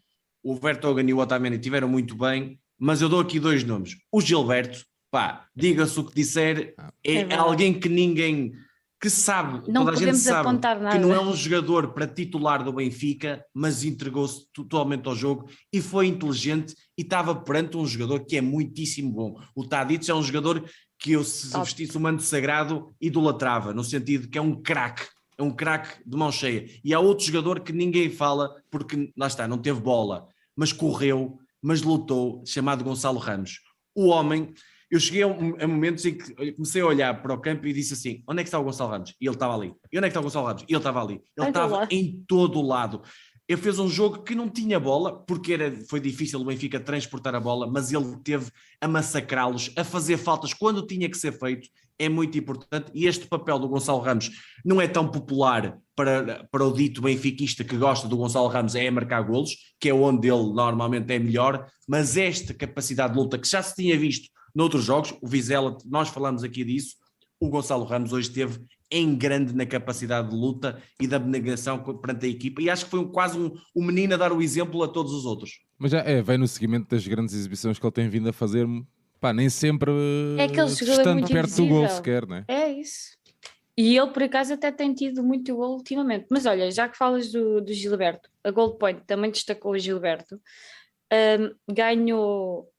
[0.44, 3.96] O Vertogen e o Otamendi tiveram muito bem, mas eu dou aqui dois nomes.
[4.12, 7.42] O Gilberto, pá, diga-se o que disser, É é, verdade.
[7.42, 8.54] alguém que ninguém
[9.06, 11.28] que sabe, Não toda a gente sabe apontar que não é nada.
[11.30, 17.04] um jogador para titular do Benfica, mas entregou-se totalmente ao jogo e foi inteligente e
[17.04, 19.40] estava perante um jogador que é muitíssimo bom.
[19.56, 21.64] O Tadic é um jogador que eu, se Top.
[21.66, 25.06] vestisse o manto sagrado, idolatrava, no sentido que é um craque,
[25.38, 26.66] é um craque de mão cheia.
[26.84, 31.38] E há outro jogador que ninguém fala, porque lá está, não teve bola, mas correu,
[31.62, 33.60] mas lutou, chamado Gonçalo Ramos.
[33.94, 34.52] O homem,
[34.90, 37.94] eu cheguei a, a momentos em que comecei a olhar para o campo e disse
[37.94, 39.16] assim: onde é que está o Gonçalo Ramos?
[39.20, 39.74] E ele estava ali.
[39.92, 40.64] E onde é que está o Gonçalo Ramos?
[40.64, 41.22] E ele estava ali.
[41.38, 43.02] Ele estava em todo o lado.
[43.48, 47.36] Ele fez um jogo que não tinha bola, porque era, foi difícil o Benfica transportar
[47.36, 48.50] a bola, mas ele teve
[48.82, 51.70] a massacrá-los, a fazer faltas quando tinha que ser feito.
[51.98, 52.92] É muito importante.
[52.94, 54.32] E este papel do Gonçalo Ramos
[54.66, 58.90] não é tão popular para, para o dito benfiquista que gosta do Gonçalo Ramos, é
[58.90, 63.48] marcar golos, que é onde ele normalmente é melhor, mas esta capacidade de luta que
[63.48, 66.96] já se tinha visto noutros jogos, o Vizela, nós falamos aqui disso,
[67.40, 72.26] o Gonçalo Ramos hoje esteve em grande na capacidade de luta e da abnegação perante
[72.26, 74.82] a equipa e acho que foi um- quase um, um menino a dar o exemplo
[74.84, 75.60] a todos os outros.
[75.78, 78.66] Mas já é, vem no seguimento das grandes exibições que ele tem vindo a fazer,
[79.20, 79.92] pá, nem sempre
[80.38, 81.90] É aquele jogador estando muito perto do gol invisível.
[81.96, 82.46] sequer, né?
[82.48, 83.16] É isso.
[83.78, 86.28] E ele, por acaso, até tem tido muito gol ultimamente.
[86.32, 90.40] Mas olha, já que falas do, do Gilberto, a Gold Point também destacou o Gilberto.
[91.12, 92.75] Ahm, ganhou, eh,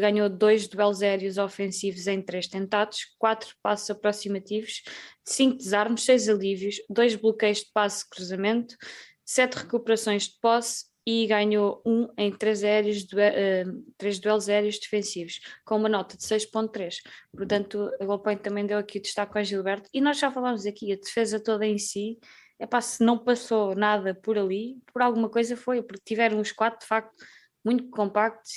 [0.00, 4.82] ganhou dois duelos aéreos ofensivos em três tentados, quatro passos aproximativos,
[5.24, 8.76] cinco desarmes, seis alívios, dois bloqueios de passe cruzamento,
[9.24, 13.64] sete recuperações de posse e ganhou um em três, aéreos, eh,
[13.96, 16.96] três duelos aéreos defensivos, com uma nota de 6.3.
[17.32, 19.88] Portanto, a Golpoint também deu aqui o destaque ao Gilberto.
[19.94, 22.18] E nós já falámos aqui, a defesa toda em si,
[22.58, 26.50] é pá, se não passou nada por ali, por alguma coisa foi, porque tiveram os
[26.50, 27.16] quatro, de facto,
[27.64, 28.52] muito compactos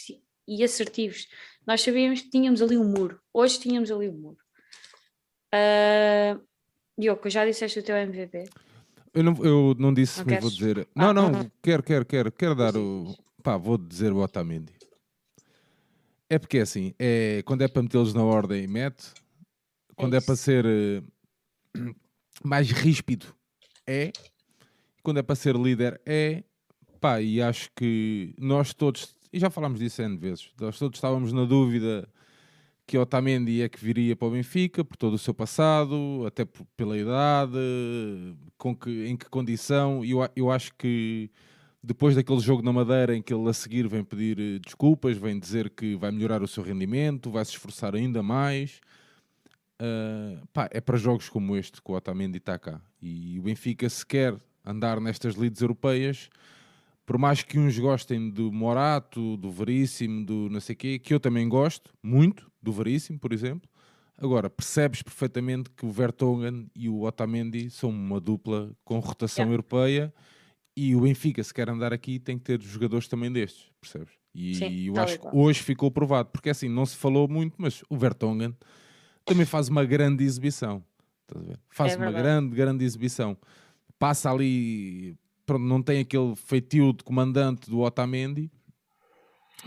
[0.58, 1.28] e- assertivos.
[1.66, 4.38] Nós sabíamos que tínhamos ali um muro, hoje tínhamos ali um muro.
[5.54, 6.42] Uh,
[6.98, 8.50] Diogo, já disseste o teu MVP?
[9.14, 10.88] Eu não, eu não disse, Não mas vou dizer.
[10.96, 13.16] Ah, Não, ah, não, quero, quero, quero, quero dar o.
[13.42, 14.74] Pá, vou dizer o Otamendi.
[16.30, 19.12] É porque é assim, é, quando é para metê-los na ordem, mete.
[19.96, 20.28] Quando é, isso.
[20.28, 21.02] para ser eh,
[22.44, 23.34] mais ríspido,
[23.88, 24.12] é.
[25.02, 26.44] Quando é para ser líder, é.
[27.02, 31.32] Pá, e acho que nós todos, e já falámos disso N vezes, nós todos estávamos
[31.34, 32.08] na dúvida
[32.88, 36.66] que Otamendi é que viria para o Benfica por todo o seu passado, até por-
[36.76, 37.56] pela idade,
[38.58, 40.04] com que, em que condição.
[40.04, 41.30] E Eu, eu acho que
[41.84, 45.40] depois daquele jogo na Madeira em que ele a seguir vem pedir eh, desculpas, vem
[45.40, 48.82] dizer que vai melhorar o seu rendimento, vai se esforçar ainda mais.
[49.80, 52.82] ah, pá, é para jogos como este que o Otamendi está cá.
[53.02, 56.30] E o Benfica, se quer andar nestas leads europeias,
[57.10, 61.20] por mais que uns gostem do Morato, do Veríssimo, do não sei quê, que eu
[61.20, 63.68] também gosto muito, do Veríssimo, por exemplo.
[64.16, 69.54] Agora, percebes perfeitamente que o Vertonghen e o Otamendi são uma dupla com rotação Yeah.
[69.56, 70.14] europeia
[70.78, 74.14] e o Benfica, se quer andar aqui, tem que ter jogadores também destes, percebes?
[74.36, 77.84] E Sim, eu acho que hoje ficou provado, porque assim, não se falou muito, mas
[77.90, 78.56] o Vertonghen
[79.26, 80.84] também faz uma grande exibição.
[81.72, 83.36] Faz É uma grande, grande exibição.
[83.98, 85.18] Passa ali,
[85.58, 88.52] não tem aquele feitio de comandante do Otamendi,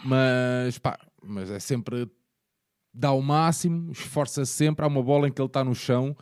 [0.05, 2.09] mas pá, mas é sempre
[2.93, 4.85] dá o máximo, esforça sempre.
[4.85, 6.16] Há uma bola em que ele está no chão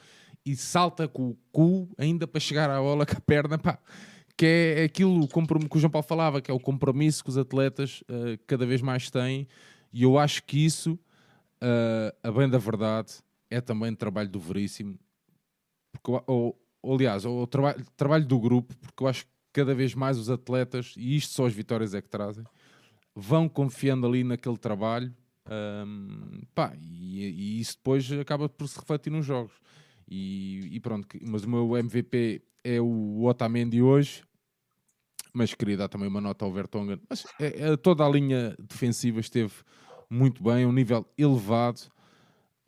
[0.44, 3.78] e salta com o cu ainda para chegar à bola com a perna, pá.
[4.36, 8.02] Que é aquilo que o João Paulo falava, que é o compromisso que os atletas
[8.08, 9.46] eh, cada vez mais têm,
[9.92, 10.98] e eu acho que isso,
[11.60, 13.12] eh, a bem da verdade,
[13.50, 14.98] é também trabalho do Veríssimo,
[15.92, 19.94] porque, ou, ou, aliás, o trabalho, trabalho do grupo, porque eu acho que cada vez
[19.94, 22.44] mais os atletas, e isto só as vitórias é que trazem,
[23.14, 25.14] vão confiando ali naquele trabalho
[25.50, 29.52] hum, pá, e, e isso depois acaba por se refletir nos jogos.
[30.08, 34.22] E, e pronto, mas o meu MVP é o Otamendi hoje,
[35.32, 37.00] mas queria dar também uma nota ao Vertonghen.
[37.08, 39.52] Mas é- é- toda a linha defensiva esteve
[40.08, 41.80] muito bem, a um nível elevado.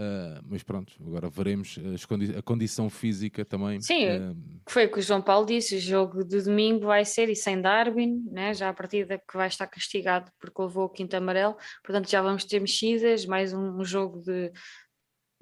[0.02, 3.80] Ah, mas pronto, agora veremos as condi- a condição física também.
[3.80, 4.34] Sim, ah,
[4.66, 7.36] que foi o que o João Paulo disse, o jogo de domingo vai ser e
[7.36, 8.52] sem Darwin, né?
[8.52, 12.44] já a partida que vai estar castigado porque levou o quinto amarelo, portanto já vamos
[12.44, 14.50] ter mexidas, mais um, um jogo de,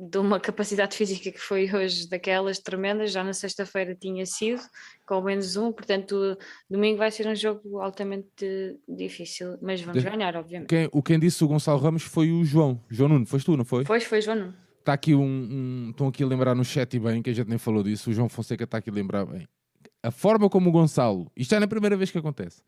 [0.02, 4.62] de uma capacidade física que foi hoje daquelas tremendas, já na sexta-feira tinha sido,
[5.06, 6.38] com menos um, portanto
[6.70, 10.68] domingo vai ser um jogo altamente difícil, mas vamos ganhar, obviamente.
[10.68, 12.82] quem, o quem disse o Gonçalo Ramos foi o João.
[12.88, 13.84] João Nuno, foste tu, não foi?
[13.84, 14.54] Foi, foi João Nuno.
[14.78, 17.48] Está aqui um, um- Estão aqui a lembrar no chat e bem, que a gente
[17.48, 18.08] nem falou disso.
[18.08, 19.46] O João Fonseca está aqui a lembrar bem.
[20.02, 21.30] A forma como o Gonçalo.
[21.36, 22.62] Isto é na primeira vez que acontece.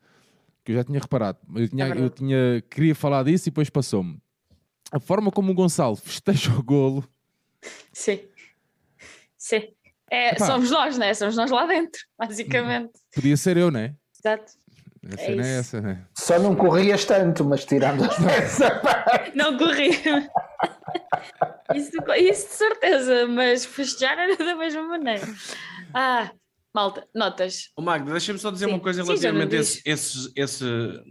[0.63, 1.39] Que eu já tinha reparado.
[1.55, 4.19] Eu, tinha, É eu tinha, queria falar disso e depois passou-me.
[4.91, 7.03] A forma como o Gonçalo festeja o golo.
[7.91, 8.19] Sim.
[9.37, 9.73] Sim.
[10.09, 10.45] É, Epá.
[10.45, 11.13] somos nós, né?
[11.13, 12.91] Somos nós lá dentro, basicamente.
[13.13, 13.95] Podia ser eu, né?
[14.23, 14.51] Exato.
[15.05, 16.05] A É cena é essa, né?
[16.17, 19.35] Só não corrias tanto, mas tirando essa parte.
[19.35, 19.89] Não corri.
[21.75, 25.27] isso, isso de certeza, mas festejar era da mesma maneira.
[25.93, 26.31] Ah,
[26.73, 27.69] malta, notas.
[27.75, 29.81] Ô Magda, deixa-me só dizer Sim, uma coisa sim, relativamente a diz.
[29.85, 31.03] esses, esses, esse-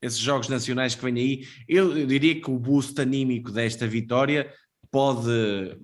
[0.00, 1.46] esses jogos nacionais que vêm aí.
[1.68, 4.50] Eu, eu diria que o boost anímico desta vitória
[4.90, 5.76] pode,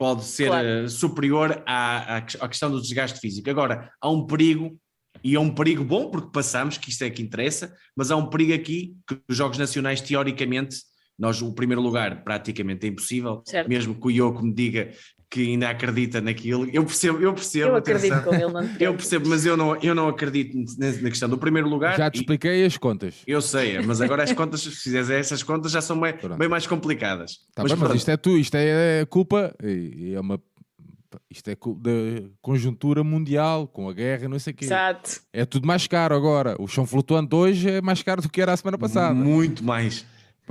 [0.00, 0.66] pode ser Claro.
[0.66, 3.50] eh, superior à, à, que- à questão do desgaste físico.
[3.50, 4.74] Agora, há um perigo,
[5.22, 8.30] e é um perigo bom, porque passamos, que isto é que interessa, mas há um
[8.30, 10.78] perigo aqui que os jogos nacionais, teoricamente,
[11.18, 13.68] nós, o primeiro lugar praticamente é impossível, Certo.
[13.68, 14.90] mesmo que o Yoko me diga
[15.30, 16.68] que ainda acredita naquilo.
[16.72, 17.68] Eu percebo, eu percebo.
[17.68, 18.32] Eu acredito atenção.
[18.32, 21.68] com ele não Eu percebo, mas eu não, eu não acredito na questão do primeiro
[21.68, 21.96] lugar.
[21.96, 23.14] Já te e- expliquei as contas.
[23.26, 26.66] eu sei, mas agora as contas, se fizeres essas contas, já são bem, bem mais
[26.66, 27.38] complicadas.
[27.54, 29.54] Tá mas bem, mas isto é tu, isto é culpa.
[29.62, 30.40] e- e É uma.
[31.28, 34.64] Isto é da conjuntura mundial, com a guerra, não sei o quê.
[34.64, 35.20] Exato.
[35.32, 36.54] É tudo mais caro agora.
[36.60, 39.14] O chão flutuante hoje é mais caro do que era a semana passada.
[39.14, 40.04] muito mais.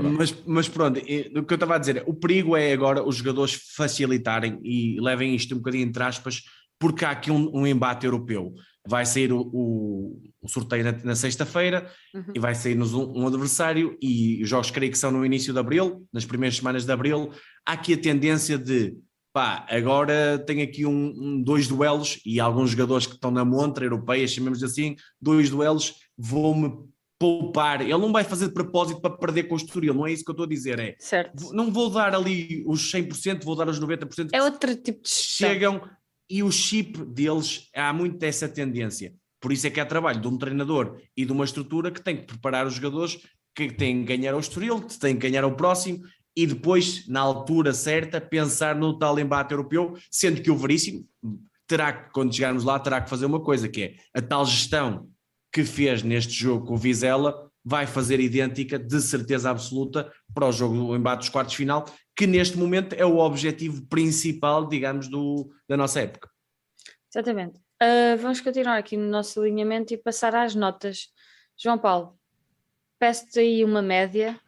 [0.03, 1.03] Mas, mas pronto, o
[1.43, 5.53] que eu estava a dizer, o perigo é agora os jogadores facilitarem e levem isto
[5.53, 6.43] um bocadinho entre aspas,
[6.79, 8.53] porque há aqui um, um embate europeu.
[8.87, 12.33] Vai sair o, o- o sorteio na, na sexta-feira Uhum.
[12.33, 15.59] e vai sair-nos um, um adversário e os jogos creio que são no início de
[15.59, 17.31] abril, nas primeiras semanas de abril.
[17.65, 18.95] Há aqui a tendência de
[19.33, 23.85] pá, agora tem aqui um, um- dois duelos e alguns jogadores que estão na montra
[23.85, 26.73] europeia, chamemos assim, dois duelos, vou-me
[27.19, 27.81] poupar.
[27.81, 30.31] Ele não vai fazer de propósito para perder com o Estoril, não é isso que
[30.31, 31.53] eu estou a dizer, é Certo.
[31.53, 34.29] não vou dar ali os 100%, vou dar os 90%.
[34.31, 35.81] É outro tipo de chegam
[36.29, 39.13] e o chip deles há muito dessa tendência.
[39.41, 42.17] Por isso é que há trabalho de um treinador e de uma estrutura que tem
[42.17, 43.19] que preparar os jogadores
[43.55, 46.01] que têm que ganhar ao Estoril, que têm que ganhar ao próximo
[46.35, 51.05] e depois, na altura certa, pensar no tal embate europeu, sendo que o Veríssimo
[51.67, 55.09] terá que, quando chegarmos lá, terá que fazer uma coisa, que é a tal gestão
[55.51, 60.51] que fez neste jogo com o Vizela, vai fazer idêntica, de certeza absoluta, para o
[60.51, 61.85] jogo do embate dos quartos final,
[62.15, 66.29] que neste momento é o objetivo principal, digamos, do, da nossa época.
[67.13, 67.59] Exatamente.
[67.81, 71.07] Ah, vamos continuar aqui no nosso alinhamento e passar às notas.
[71.57, 72.17] João Paulo,
[72.99, 74.39] peço-te aí uma média.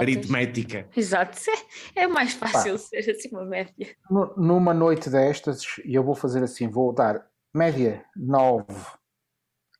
[0.00, 0.88] Aritmética.
[0.96, 1.38] Exato.
[1.96, 3.96] É mais fácil ser assim uma média.
[4.10, 8.64] Nu- Numa noite destas, e eu vou fazer assim: vou dar média 9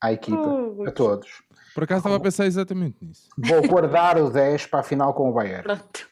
[0.02, 1.42] à equipa, Uh, a todos.
[1.74, 3.28] Por acaso estava a pensar exatamente nisso.
[3.38, 5.62] Vou guardar o 10 para a final com o Bayern.
[5.62, 6.08] Pronto.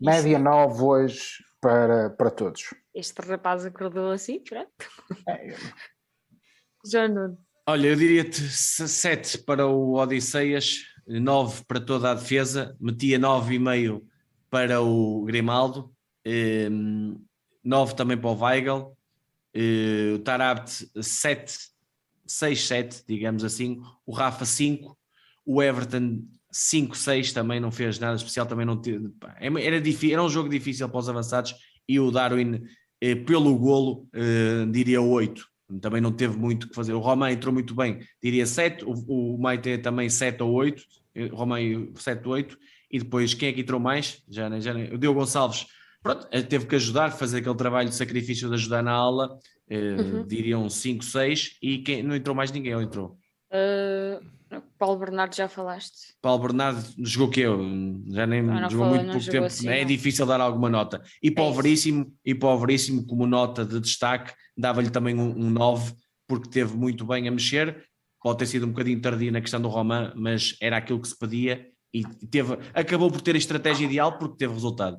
[0.00, 2.74] Média 9 hoje para, para todos.
[2.94, 4.70] Este rapaz acordou assim, pronto.
[5.28, 5.54] É,
[6.90, 7.38] João Nuno.
[7.66, 14.02] Olha, eu diria-te 7 para o Odisseias, 9 para toda a defesa, metia 9,5
[14.50, 15.92] para o Grimaldo,
[17.62, 18.96] 9 também para o Weigl,
[19.52, 21.58] eh, o Tarabt 7,
[22.28, 24.96] 6, 7, digamos assim, o Rafa 5,
[25.46, 26.22] o Everton
[26.52, 29.10] 5, 6 também não fez nada especial, também não teve,
[29.40, 31.54] é era, difícil, era um jogo difícil para os avançados
[31.88, 32.62] e o Darwin
[33.00, 35.44] eh, pelo golo eh, diria 8,
[35.80, 36.92] também não teve muito o que fazer.
[36.94, 38.92] O Romão entrou muito bem, diria 7, o,
[39.34, 40.82] o Maite também 7 ou 8,
[41.32, 41.58] Romão
[41.96, 42.58] 7 ou 8,
[42.90, 44.22] e depois quem é que entrou mais?
[44.28, 45.66] Já, já, o Diogo Gonçalves,
[46.02, 49.38] pronto, eh, teve que ajudar, fazer aquele trabalho de sacrifício de ajudar na aula,
[49.70, 50.26] Uhum.
[50.26, 53.18] diriam 5, 6, e quem, não entrou mais ninguém, ou entrou?
[53.52, 54.24] Uh,
[54.78, 56.14] Paulo Bernardo, já falaste.
[56.22, 57.58] Paulo Bernardo jogou que eu,
[58.08, 59.86] já nem Ah, jogou falou, muito pouco jogou tempo, assim, é não.
[59.86, 61.02] difícil dar alguma nota.
[61.22, 61.62] E para É o isso.
[61.62, 65.94] Veríssimo, e para o Veríssimo como nota de destaque, dava-lhe também um, um 9,
[66.26, 67.84] porque teve muito bem a mexer,
[68.22, 71.18] pode ter sido um bocadinho tardio na questão do Romã, mas era aquilo que se
[71.18, 74.98] pedia e teve, acabou por ter a estratégia ideal porque teve resultado.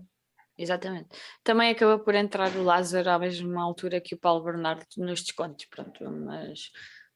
[0.62, 1.08] Exatamente.
[1.44, 5.66] Também acabou por entrar o Lázaro à mesma altura que o Paulo Bernardo nos descontos,
[5.68, 6.70] pronto, mas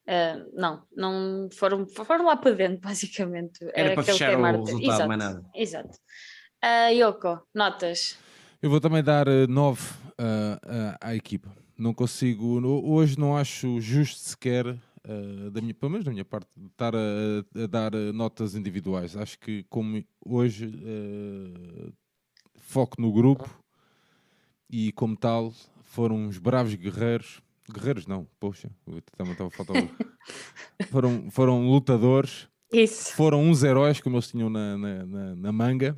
[0.08, 3.60] uh, não, não foram, foram lá para dentro, basicamente.
[3.74, 5.46] Era para aquele fechar o queimar- resultado, exato, mais nada.
[5.54, 5.98] Exato.
[6.64, 8.18] Uh, Yoko, notas.
[8.62, 9.82] Eu vou também dar 9
[11.02, 11.54] à equipa.
[11.78, 14.68] Não consigo, no- hoje não acho justo sequer,
[15.04, 17.00] eh, da minha, pelo menos da minha parte, estar a,
[17.64, 19.18] a dar eh, notas individuais.
[19.18, 21.92] Acho que como hoje eh,
[22.74, 23.48] foco no grupo
[24.70, 25.54] e como tal
[25.84, 27.42] foram uns bravos guerreiros.
[27.72, 28.70] Guerreiros não, poxa,
[29.16, 29.76] também estava a faltar.
[29.84, 29.90] o-
[30.90, 33.14] foram, foram lutadores Isso.
[33.16, 35.96] foram uns heróis como eles tinham na, na, na- na manga.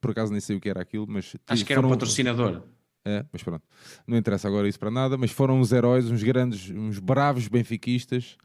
[0.00, 2.62] Por acaso nem sei o que era aquilo, mas Acho que era um foram- patrocinador.
[3.04, 3.62] É, mas pronto,
[4.06, 5.16] não interessa agora isso para nada.
[5.16, 8.36] Mas foram uns heróis, uns grandes, uns bravos benfiquistas.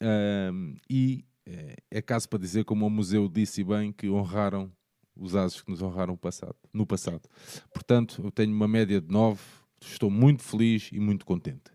[0.00, 4.70] ahm, e é, é caso para dizer, como o museu disse bem, que honraram
[5.16, 7.28] os ases que nos honraram passado, no passado.
[7.72, 9.40] Portanto, eu tenho uma média de 9,
[9.80, 11.72] estou muito feliz e muito contente.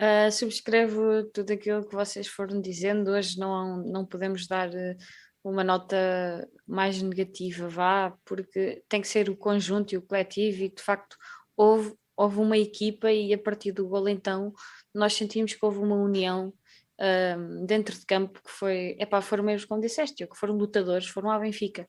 [0.00, 3.10] Uh, subscrevo tudo aquilo que vocês foram dizendo.
[3.10, 4.96] Hoje não, não podemos dar uh,
[5.42, 10.68] uma nota mais negativa, vá, porque tem que ser o conjunto e o coletivo, e
[10.68, 11.16] de facto
[11.56, 14.52] houve, houve uma equipa, e a partir do gol, então,
[14.94, 16.52] nós sentimos que houve uma união
[17.00, 21.30] um, dentro de campo que foi, epá, foram mesmo como disseste, que foram lutadores, foram
[21.30, 21.86] à Benfica,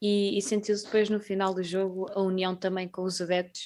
[0.00, 3.62] e, e sentiu-se depois no final do jogo a união também com os adeptos.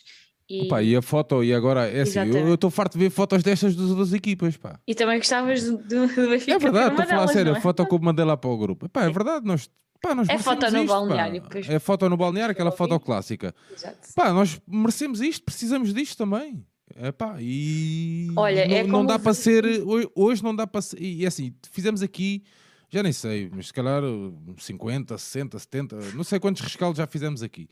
[0.48, 2.48] E, Opa, e a foto, e agora, é assim, eu- Exatamente.
[2.48, 4.78] eu estou farto de ver fotos destas das duas equipas, pá.
[4.86, 6.52] e também gostavas do, do, Benfica.
[6.52, 7.54] É verdade, estou a falar sério.
[7.54, 7.60] A é?
[7.60, 8.88] foto que eu mandei lá para o grupo.
[8.88, 9.70] Pá, é verdade, nós,
[10.02, 10.94] pá, nós É foto no isto, pá.
[10.94, 11.68] balneário, pois.
[11.68, 13.54] É foto no balneário, aquela foto clássica.
[13.72, 14.08] Exato.
[14.14, 16.62] Pá, nós merecemos isto, precisamos disto também.
[16.96, 20.80] É pá, e Olha, não, é não dá para ser, ho- hoje não dá para
[20.80, 22.42] ser, e assim, fizemos aqui,
[22.88, 27.06] já nem sei, mas se calhar uh, 50, 60, 70, não sei quantos rescaldos já
[27.06, 27.68] fizemos aqui.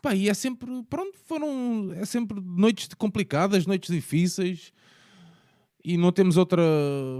[0.00, 4.72] Pá, e é sempre, pronto, foram, é sempre noites complicadas, noites difíceis,
[5.82, 6.62] e não temos outra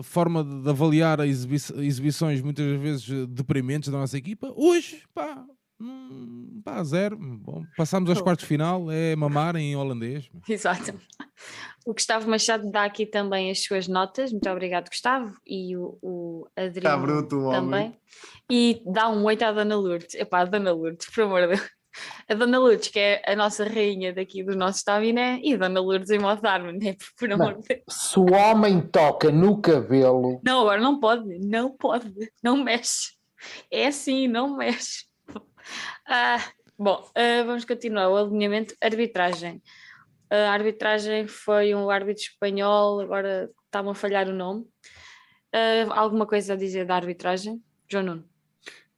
[0.03, 4.53] forma de, avaliar as exibi- exibições muitas vezes deprimentes da nossa equipa.
[4.55, 5.45] Hoje, pá,
[5.81, 7.17] hum, pá, zero.
[7.19, 10.29] Bom, passamos aos quartos de final, é mamar em holandês.
[10.49, 10.99] Exato.
[11.87, 14.31] O Gustavo Machado dá aqui também as suas notas.
[14.33, 15.35] Muito obrigado, Gustavo.
[15.47, 17.61] E o, o Adriano Tá bruto o homem.
[17.61, 17.97] também.
[18.51, 20.15] E dá um 8 à Dona Lourdes.
[20.15, 21.71] Epá, a Dona Lourdes, por amor de Deus.
[22.29, 25.81] A Dona Lourdes, que é a nossa rainha daqui do nosso Staviné, e a Dona
[25.81, 26.95] Lourdes em modo Darwin, né?
[27.19, 27.83] por amor de Deus.
[27.89, 32.13] Se o homem toca no cabelo, Não, agora não pode, não pode,
[32.43, 33.15] não mexe.
[33.73, 35.05] É assim, não mexe.
[36.07, 36.43] Ah,
[36.79, 38.09] bom, ah, vamos continuar.
[38.09, 39.63] O alinhamento, arbitragem.
[40.31, 44.65] A arbitragem foi um árbitro espanhol, agora está-me a falhar o nome.
[45.53, 47.63] Ah, alguma coisa a dizer da arbitragem?
[47.89, 48.31] João Nuno.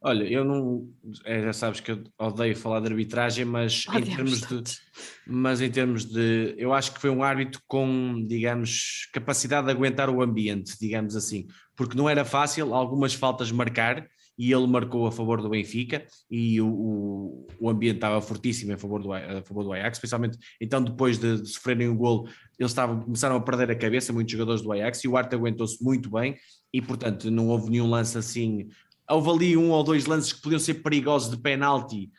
[0.05, 0.89] Olha, eu não.
[1.23, 4.79] é, já sabes que eu odeio falar de arbitragem, mas em Odiamos termos de.
[5.25, 6.53] Mas em termos de.
[6.57, 11.47] Eu acho que foi um árbitro com, digamos, capacidade de aguentar o ambiente, digamos assim.
[11.73, 14.05] Porque não era fácil algumas faltas marcar
[14.37, 19.01] e ele marcou a favor do Benfica e o, o, ambiente estava fortíssimo a favor,
[19.01, 22.27] do, A- favor do Ajax, especialmente então depois de, de sofrerem o golo,
[22.57, 25.83] eles estavam, começaram a perder a cabeça, muitos jogadores do Ajax, e o Arte aguentou-se
[25.83, 26.35] muito bem
[26.73, 28.67] e portanto não houve nenhum lance assim.
[29.09, 32.09] Houve ali um ou dois lances que podiam ser perigosos de penalti,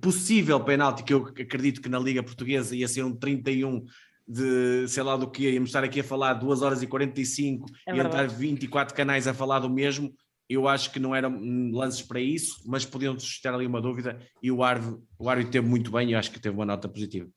[0.00, 3.84] possível penalti, que eu acredito que na Liga Portuguesa ia ser um 31
[4.26, 7.90] de sei lá do que, íamos estar aqui a falar 2 horas e 45 É
[7.94, 8.34] e entrar verdade.
[8.36, 10.14] 24 canais a falar do mesmo.
[10.48, 11.40] Eu acho que não eram
[11.72, 15.66] lances para isso, mas podiam suscitar ali uma dúvida e o árbitro, o árbitro teve
[15.66, 17.30] muito bem e eu acho que teve uma nota positiva.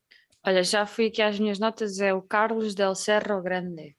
[0.46, 3.96] Olha, já fui aqui às minhas notas, é o Carlos Del Cerro Grande,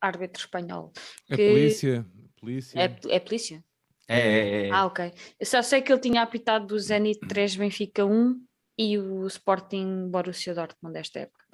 [0.00, 0.92] árbitro espanhol.
[1.28, 2.06] É que- polícia.
[2.40, 2.80] Polícia.
[2.80, 3.64] É, é polícia?
[4.08, 4.70] É, é, é.
[4.72, 5.12] Ah, ok.
[5.38, 8.42] Eu só sei que ele tinha apitado do Zenit 3 Benfica 1
[8.78, 11.44] e o Sporting Borussia Dortmund desta época.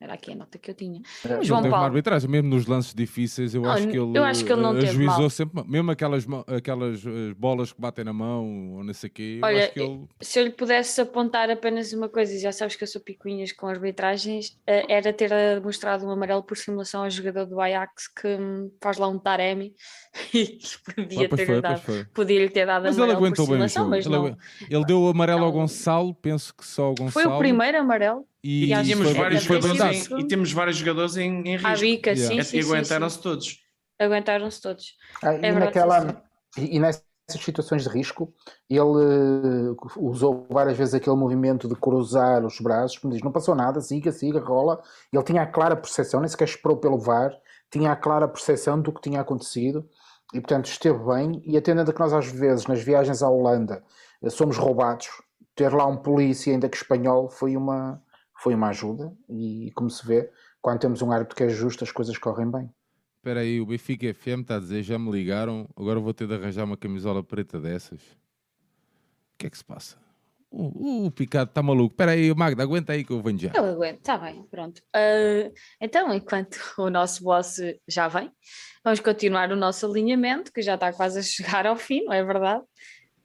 [0.00, 1.02] Era aqui a nota que eu tinha.
[1.24, 1.84] Mas João ele teve uma Paulo.
[1.86, 4.76] arbitragem, mesmo nos lances difíceis, eu Não, acho que ele, eu acho que ele não
[4.78, 9.08] eh, ajuizou sempre, mesmo aquelas, aquelas eh, bolas que batem na mão ou não sei
[9.10, 12.76] o quê, Olha, ele Se eu lhe pudesse apontar apenas uma coisa, e já sabes
[12.76, 15.32] que eu sou picuinhas com arbitragens, eh, era ter
[15.62, 19.74] mostrado um amarelo por simulação ao jogador do Ajax que hum, faz lá um Taremi
[20.32, 20.58] e
[20.94, 22.04] podia Ah, ter foi, dado, pois foi.
[22.14, 23.90] podia-lhe ter dado Mas ele amarelo por aguentou bem o simulação, jogo.
[23.90, 24.36] mas Ele, não.
[24.70, 25.58] ele deu o amarelo ao Não.
[25.60, 27.34] Gonçalo, penso que só ao Foi Gonçalo.
[27.34, 31.16] o primeiro amarelo E, E, tínhamos vários e foi jogadores em, e temos vários jogadores
[31.16, 31.80] em, em risco.
[31.80, 32.28] bica, Yeah.
[32.34, 33.60] sim, E- sim, e aguentaram-se todos.
[33.98, 34.96] aguentaram-se todos.
[35.22, 36.22] Ah, e, verdade, naquela,
[36.56, 37.02] e, e nessas
[37.40, 38.32] situações de risco,
[38.70, 43.54] ele eh, usou várias vezes aquele movimento de cruzar os braços, como diz, não passou
[43.54, 44.80] nada, siga, siga, rola.
[45.12, 47.36] Ele tinha a clara percepção, nem sequer esperou pelo VAR,
[47.70, 49.86] tinha a clara percepção do que tinha acontecido
[50.32, 51.42] e, portanto, esteve bem.
[51.44, 53.82] E atendendo a que nós, às vezes, nas viagens à Holanda,
[54.22, 55.08] eh, somos roubados,
[55.54, 58.00] ter lá um polícia, ainda que espanhol, foi uma,
[58.38, 59.12] foi uma ajuda.
[59.28, 60.30] E, como se vê,
[60.60, 62.70] quando temos um árbitro que é justo, as coisas correm bem.
[63.16, 66.34] Espera aí, o Benfica FM está a dizer, já me ligaram, agora vou ter de
[66.34, 68.00] arranjar uma camisola preta dessas.
[68.00, 69.96] O que é que se passa?
[70.50, 71.92] O, o, o Picado está maluco.
[71.92, 73.52] Espera aí, Magda, aguenta aí que eu venho já.
[73.54, 74.80] Eu aguento, está bem, pronto.
[74.94, 78.30] Ah, então, enquanto o nosso boss já vem,
[78.82, 82.24] vamos continuar o nosso alinhamento, que já está quase a chegar ao fim, não é
[82.24, 82.62] verdade?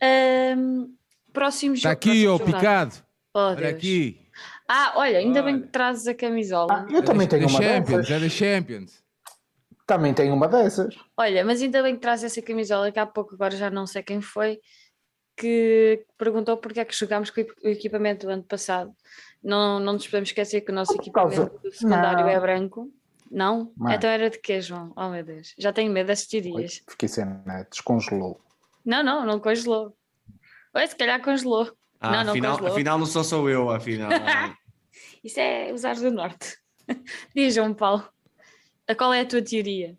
[0.01, 0.87] Ahm,
[1.31, 2.01] próximo Está jogo.
[2.01, 2.57] Tá aqui, ó, jornada.
[2.57, 2.95] Picado.
[3.33, 3.75] Oh, Olha Deus.
[3.75, 4.22] aqui.
[4.67, 5.63] Ah, olha, ainda bem Olha.
[5.63, 6.67] que trazes a camisola.
[6.73, 8.11] Ah, eu também é da, tenho uma Champions, dessas.
[8.11, 9.03] é da Champions.
[9.85, 10.95] Também tenho uma dessas.
[11.17, 14.01] Olha, mas ainda bem que traz essa camisola, que há pouco agora já não sei
[14.01, 14.59] quem foi,
[15.35, 18.93] que perguntou porque é que jogámos com o equi- o equipamento do ano passado.
[19.43, 22.29] Não, não nos podemos esquecer que o nosso equipamento secundário Não.
[22.29, 22.89] é branco.
[23.29, 23.73] Não?
[23.75, 23.91] Não.
[23.91, 24.93] Então era de quê, João?
[24.95, 26.81] Oh meu Deus, já tenho medo destes dias.
[26.87, 28.39] Fiquei sem net, descongelou.
[28.85, 29.93] Não, não, não congelou.
[30.75, 31.69] Oi, se calhar congelou.
[32.03, 34.09] Ah, Não, não afinal, afinal não sou só eu, afinal.
[35.23, 36.57] Isso é os ares do norte.
[37.33, 38.03] Diz, João Paulo.
[38.85, 39.97] A Qual é a tua teoria?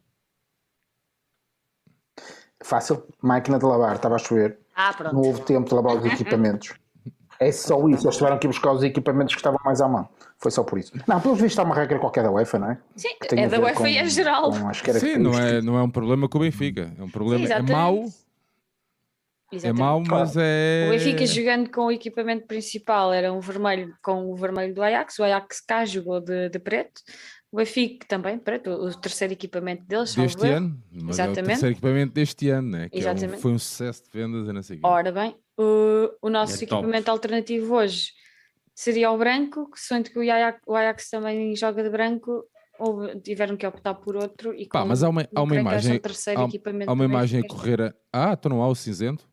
[2.62, 4.58] Fácil, máquina de lavar, estava a chover.
[4.76, 5.16] Ah, Não pronto.
[5.26, 6.74] houve tempo de lavar os equipamentos.
[7.40, 10.06] É só isso, eles tiveram que buscar os equipamentos que estavam mais à mão.
[10.38, 10.92] Foi só por isso.
[11.06, 12.78] Não, pelos vistos há uma regra qualquer da UEFA, não é?
[12.96, 14.52] Sim, é da UEFA e é com- geral.
[15.00, 16.92] Sim, não é, não é um problema com o Benfica.
[16.98, 17.62] É um problema, é
[19.54, 19.80] exatamente.
[19.80, 20.08] é Exatamente.
[20.10, 20.84] mau, mas é...
[20.86, 25.18] O Benfica jogando com o equipamento principal era um vermelho com o vermelho do Ajax.
[25.18, 27.00] O Ajax cá jogou de, de preto.
[27.52, 30.14] O Benfica também preto, o terceiro equipamento deles.
[30.14, 31.46] deste ano, mas é o Exatamente.
[31.46, 32.88] terceiro equipamento deste ano, né?
[32.88, 33.40] que é um- Exatamente.
[33.42, 34.80] foi um sucesso de vendas e não sei.
[34.82, 36.74] Ora bem, o, o nosso É top.
[36.82, 38.08] equipamento alternativo hoje
[38.74, 42.44] seria o branco, que sendo que o Ajax, o Ajax também joga de branco,
[42.76, 44.52] ou tiveram que optar por outro.
[44.52, 46.48] E Pá, mas há uma, há uma é imagem, terceiro há-
[46.88, 47.94] há uma imagem a correr a...
[48.12, 49.28] Ah, então não há o cinzento?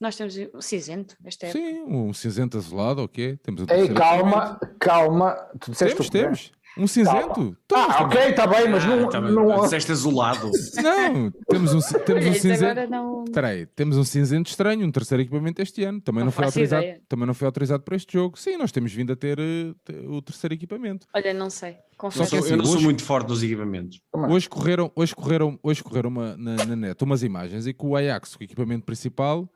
[0.00, 3.38] Nós temos o cinzento, esta é Sim, um cinzento azulado, ok.
[3.42, 5.32] Temos o Ei, calma, calma.
[5.60, 6.52] Tu disseste Temos, temos.
[6.78, 7.56] Um cinzento.
[7.72, 9.08] Ah, ok, está bem, mas não.
[9.08, 9.32] tá bem.
[9.32, 10.50] não- Disseste azulado.
[10.82, 12.90] Não, temos um, temos um cinzento.
[12.90, 13.24] não.
[13.24, 15.98] Espera aí, temos um cinzento estranho, um terceiro equipamento este ano.
[16.02, 17.00] Também Não não, foi autorizado, ideia.
[17.08, 18.38] também não foi autorizado para este jogo.
[18.38, 21.06] Sim, nós temos vindo a ter te- o terceiro equipamento.
[21.14, 21.78] Olha, não sei.
[21.96, 22.28] Confesso.
[22.28, 23.98] sou- assim, eu não sou muito forte dos equipamentos.
[24.28, 27.96] Hoje correram, hoje correram, hoje correram uma, na, na net umas imagens e que o
[27.96, 29.48] Ajax, o equipamento principal,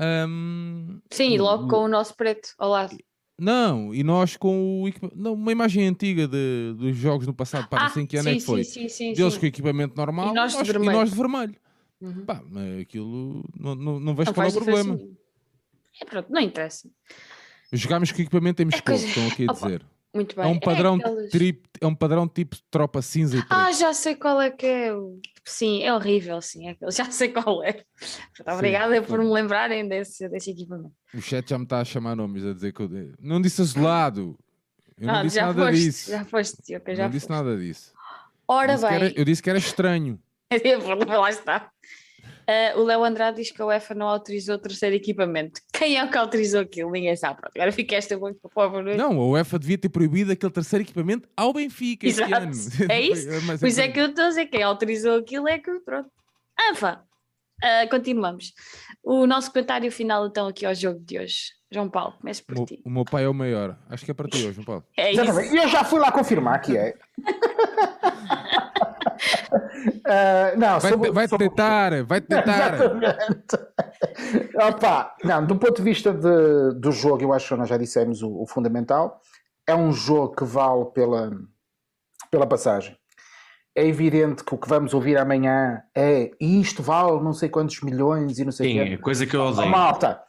[0.00, 2.96] hum, Sim, e logo com o nosso preto ao lado.
[3.38, 7.88] não, e nós com o não, uma imagem antiga de, dos jogos no passado, não
[7.90, 8.64] sei em que ano é que foi.
[8.64, 9.40] Sim, sim, sim, Deles sim.
[9.40, 10.92] com equipamento normal E nós de e vermelho.
[10.92, 11.56] nós de vermelho.
[12.00, 12.24] Uhum.
[12.24, 12.42] Pá,
[12.80, 14.98] aquilo não, não, não vejo Não qual é o problema.
[16.00, 16.88] É pronto, não interessa.
[17.72, 19.86] Jogámos com equipamento em Moscou, coisa- estão aqui a Opa, dizer.
[20.14, 20.44] Muito bem.
[20.44, 23.52] É um padrão, aqueles- trip, é um padrão tipo tropa cinza e preto.
[23.52, 24.92] Ah, já sei qual é que é.
[25.44, 26.68] Sim, é horrível, sim.
[26.68, 26.76] É.
[26.92, 27.72] Já sei qual é.
[27.72, 30.92] Muito obrigada por me lembrarem desse, desse equipamento.
[31.12, 32.88] O chat já me está a chamar nomes, a dizer que eu
[33.18, 34.38] não disse azulado.
[34.96, 36.10] Eu não Ah, disse já nada foste, disso.
[36.10, 37.28] Já foste, já não disse foste.
[37.30, 37.92] nada disso.
[38.46, 40.20] Ora Disse que era- bem, eu disse que era estranho.
[41.20, 41.70] lá está.
[42.46, 45.60] Ah, o Léo Andrade diz que a UEFA não autorizou o terceiro equipamento.
[45.72, 46.90] Quem é o que autorizou aquilo?
[46.90, 47.40] Ninguém sabe.
[47.40, 48.96] Pronto, agora fica esta muito pobre.
[48.96, 52.42] Não, a UEFA devia ter proibido aquele terceiro equipamento ao Benfica este Exato.
[52.44, 52.52] ano.
[52.90, 53.28] É isso.
[53.46, 56.08] Mas- Pois é que eu estou a dizer, quem autorizou aquilo é que pronto.
[56.70, 57.02] Anfa,
[57.64, 58.52] Ah, continuamos.
[59.04, 61.52] O nosso comentário final então aqui ao jogo de hoje.
[61.70, 62.82] João Paulo, comece O por meu- ti.
[62.84, 63.78] o meu pai é o maior.
[63.88, 64.84] Acho que é para ti hoje, João Paulo.
[64.96, 65.20] É isso.
[65.22, 65.54] Exatamente.
[65.54, 66.94] E eu já fui lá confirmar que é.
[70.06, 72.74] Ah, não, Vai, sobre- vai sobre- tentar, vai tentar.
[72.74, 73.58] Exatamente.
[74.54, 78.22] Opa, não, do ponto de vista de- do jogo, eu acho que nós já dissemos
[78.22, 79.20] o, o fundamental.
[79.66, 81.30] é um jogo que vale pela,
[82.30, 82.96] pela passagem.
[83.76, 87.80] É evidente que o que vamos ouvir amanhã é e isto vale não sei quantos
[87.80, 88.98] milhões e não sei o é quê.
[88.98, 89.70] coisa que eu Oh, odeio.
[89.70, 90.20] malta,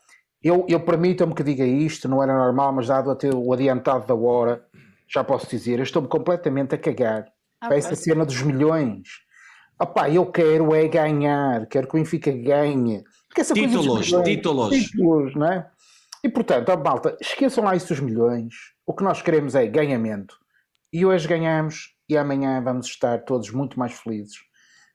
[0.41, 4.13] eu, eu permitam-me que diga isto, não era normal, mas dado até o adiantado da
[4.15, 4.63] hora,
[5.09, 7.25] já posso dizer, eu estou-me completamente a cagar
[7.63, 9.07] Ah, para essa cena dos milhões.
[9.79, 13.03] Opá, eu quero é ganhar, quero que o Benfica ganhe.
[13.27, 14.69] Porque essa coisa dos Títulos, milhões- títulos.
[14.77, 15.69] títulos, não é?
[16.23, 18.53] E portanto, ó, malta, esqueçam lá isso dos milhões.
[18.85, 20.35] O que nós queremos é ganhamento.
[20.91, 24.35] E hoje ganhamos e amanhã vamos estar todos muito mais felizes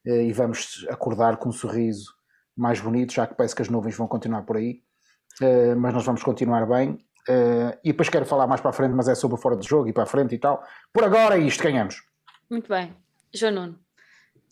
[0.06, 2.12] eh, e vamos acordar com um sorriso
[2.56, 4.80] mais bonito, já que parece que as nuvens vão continuar por aí.
[5.40, 6.98] Eh, mas nós vamos continuar bem.
[7.28, 9.66] Eh, e depois quero falar mais para a frente, mas é sobre o fora de
[9.68, 10.62] jogo e para a frente e tal.
[10.92, 11.96] Por agora é isto, ganhamos.
[12.50, 12.94] Muito bem.
[13.32, 13.78] João Nuno.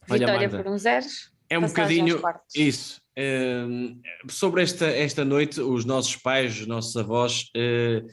[0.08, 1.30] Olha, Vitória Magda, por um zeros.
[1.48, 2.20] É um bocadinho
[2.54, 3.00] isso.
[3.18, 8.04] Hum, sobre esta, esta noite, os nossos pais, os nossos avós, eh,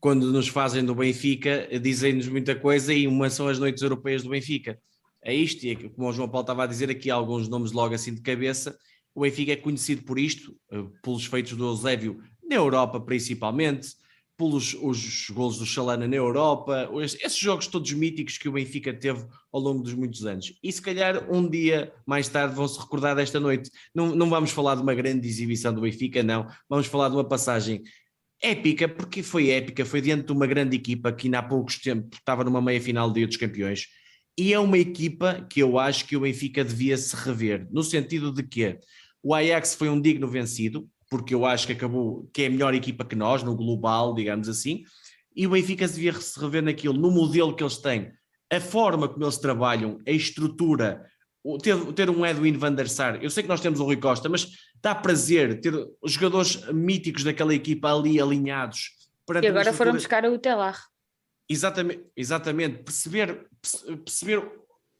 [0.00, 4.30] quando nos fazem do Benfica, dizem-nos muita coisa e uma são as noites europeias do
[4.30, 4.78] Benfica.
[5.22, 7.94] É isto, e é como o João Paulo estava a dizer aqui, alguns nomes logo
[7.94, 8.76] assim de cabeça.
[9.14, 13.90] O Benfica é conhecido por isto, eh, pelos feitos do Eusébio na Europa principalmente,
[14.40, 16.88] pelos os golos do Chalana na Europa,
[17.22, 19.22] esses jogos todos míticos que o Benfica teve
[19.52, 20.54] ao longo dos muitos anos.
[20.62, 23.70] E se calhar um dia mais tarde vão se recordar desta noite.
[23.94, 26.48] Não, não vamos falar de uma grande exibição do Benfica, não.
[26.70, 27.82] Vamos falar de uma passagem
[28.42, 32.18] épica, porque foi épica, foi diante de uma grande equipa que ainda há poucos tempos
[32.18, 33.88] estava numa meia final de dos Campeões.
[34.38, 38.32] E é uma equipa que eu acho que o Benfica devia se rever, no sentido
[38.32, 38.78] de que
[39.22, 42.72] o Ajax foi um digno vencido, porque eu acho que acabou que é a melhor
[42.72, 44.84] equipa que nós, no global, digamos assim,
[45.34, 48.12] e o Benfica devia se rever naquilo, no modelo que eles têm,
[48.50, 51.04] a forma como eles trabalham, a estrutura,
[51.62, 54.28] ter, ter um Edwin van der Sar, eu sei que nós temos o Rui Costa,
[54.28, 54.48] mas
[54.80, 58.90] dá prazer ter os jogadores míticos daquela equipa ali alinhados.
[59.26, 60.78] perante E agora foram buscar o Telar.
[61.48, 62.82] Exatamente, exatamente.
[62.84, 64.50] Perceber, perce- perceber,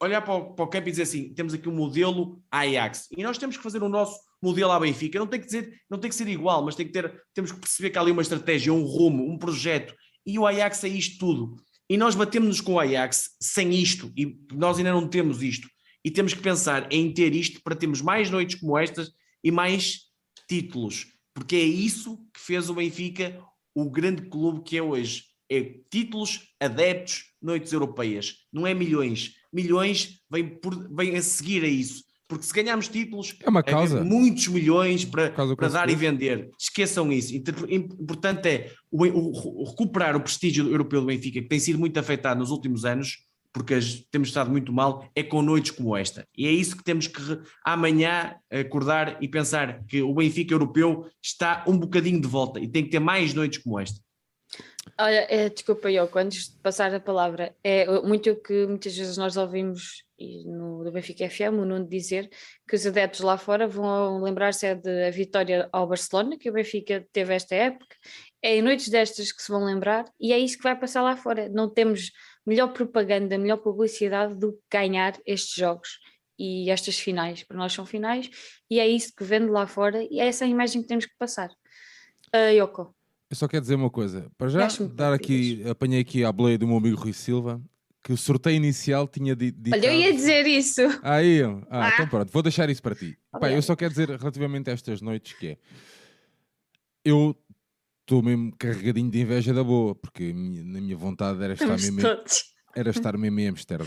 [0.01, 3.23] olhar para o, para o campo e dizer assim: temos aqui um modelo Ajax e
[3.23, 5.19] nós temos que fazer o nosso modelo à Benfica.
[5.19, 7.61] Não tem que dizer, não tem que ser igual, mas tem que ter, temos que
[7.61, 9.95] perceber que há ali uma estratégia, um rumo, um projeto.
[10.27, 11.57] E o Ajax é isto tudo.
[11.89, 15.69] E nós batemos-nos com o Ajax sem isto, e nós ainda não temos isto.
[16.05, 19.11] E temos que pensar em ter isto para termos mais noites como estas
[19.43, 20.03] e mais
[20.49, 23.43] títulos, porque é isso que fez o Benfica
[23.75, 25.25] o grande clube que é hoje.
[25.51, 28.37] É títulos, adeptos, noites europeias.
[28.53, 29.35] Não é milhões.
[29.53, 30.59] Milhões vêm,
[30.93, 32.05] vêm a seguir a isso.
[32.31, 34.05] Porque se ganharmos títulos, É uma haver causa.
[34.05, 36.49] muitos milhões para, para dar e vender.
[36.57, 37.35] Esqueçam isso.
[37.35, 41.77] Inter- Importante é o, o- o recuperar o prestígio europeu do Benfica, que tem sido
[41.81, 45.97] muito afetado nos últimos anos, porque as- temos estado muito mal, é com noites como
[45.97, 46.25] esta.
[46.39, 47.21] E é isso que temos que
[47.65, 52.85] amanhã acordar e pensar que o Benfica europeu está um bocadinho de volta e tem
[52.85, 53.99] que ter mais noites como esta.
[54.99, 59.17] Olha, é, desculpa, Yoko, antes de passar a palavra, é muito o que muitas vezes
[59.17, 62.29] nós ouvimos e no do Benfica FM, o Nuno dizer
[62.69, 67.07] que os adeptos lá fora vão lembrar-se é da vitória ao Barcelona, que o Benfica
[67.11, 67.97] teve esta época,
[68.43, 71.17] é em noites destas que se vão lembrar e é isso que vai passar lá
[71.17, 71.49] fora.
[71.49, 72.13] Não temos
[72.47, 75.99] melhor propaganda, melhor publicidade do que ganhar estes jogos
[76.39, 77.43] e estas finais.
[77.43, 78.31] Para nós são finais
[78.71, 81.17] e é isso que vende lá fora e é essa a imagem que temos que
[81.19, 81.51] passar.
[82.33, 82.95] Ah, Yoko.
[83.31, 84.29] Eu só quero dizer uma coisa.
[84.37, 87.63] Para já, dar aqui, apanhei aqui a boleia do meu amigo Rui Silva,
[88.03, 89.75] que o sorteio inicial tinha di- dito.
[89.75, 90.81] Olha, eu ia dizer isso.
[91.03, 91.91] Aí, ah, Ah.
[91.95, 93.19] então pronto, vou deixar isso para ti.
[93.31, 95.59] Pá, eu só quero dizer relativamente a estas noites que é.
[97.05, 97.37] Eu
[98.03, 101.91] estou mesmo carregadinho de inveja da boa, porque minha- na minha vontade era estar Estamos
[101.91, 102.45] mesmo, todos.
[102.75, 103.87] era estar mesmo em Amsterdã.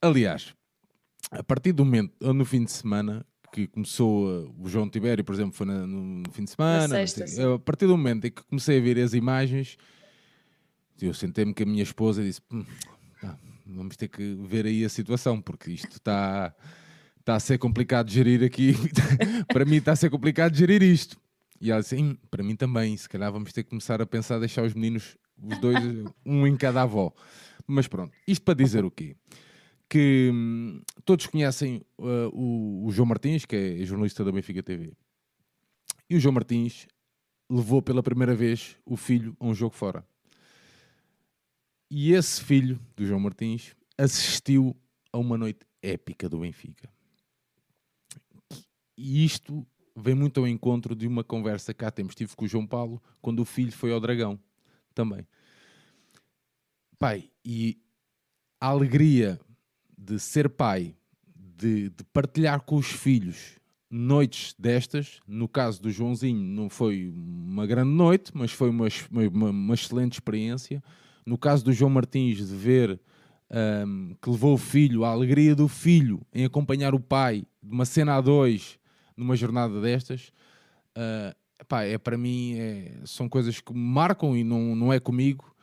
[0.00, 0.54] Aliás,
[1.30, 5.34] a partir do momento, no fim de semana, que começou uh, o João Tibério, por
[5.34, 7.54] exemplo, foi na- no, fim de semana, sexta, sei- sim.
[7.54, 9.76] a partir do momento em que comecei a ver as imagens,
[11.00, 12.64] eu sentei-me com a minha esposa e disse: "Hum,
[13.66, 16.54] vamos ter que ver aí a situação, porque isto está
[17.22, 18.74] está a ser complicado de gerir aqui.
[19.48, 21.16] para mim está a ser complicado de gerir isto.
[21.60, 24.64] E ela "Hum, para mim também, se calhar vamos ter que começar a pensar deixar
[24.64, 25.78] os meninos, os dois,
[26.26, 27.12] um em cada avó.
[27.66, 29.16] Mas pronto, isto para dizer o quê?
[29.88, 34.92] Que hum, todos conhecem uh, o, o João Martins, que é jornalista da Benfica TV.
[36.10, 36.88] E o João Martins
[37.48, 40.04] levou pela primeira vez o filho a um jogo fora.
[41.94, 44.74] E esse filho do João Martins assistiu
[45.12, 46.88] a uma noite épica do Benfica.
[48.96, 52.48] E isto vem muito ao encontro de uma conversa que há tempos tive com o
[52.48, 54.40] João Paulo quando o filho foi ao Dragão
[54.94, 55.26] também.
[56.98, 57.78] Pai, e
[58.58, 59.38] a alegria
[59.98, 60.96] de ser pai,
[61.36, 63.58] de, de partilhar com os filhos
[63.90, 69.50] noites destas, no caso do Joãozinho não foi uma grande noite, mas foi uma, uma,
[69.50, 70.82] uma excelente experiência.
[71.24, 73.00] No caso do João Martins, de ver
[73.86, 77.84] um, que levou o filho, a alegria do filho em acompanhar o pai de uma
[77.84, 78.78] cena a dois
[79.16, 80.32] numa jornada destas,
[80.96, 81.34] uh,
[81.84, 85.54] é para mim é, são coisas que marcam e não, não é comigo,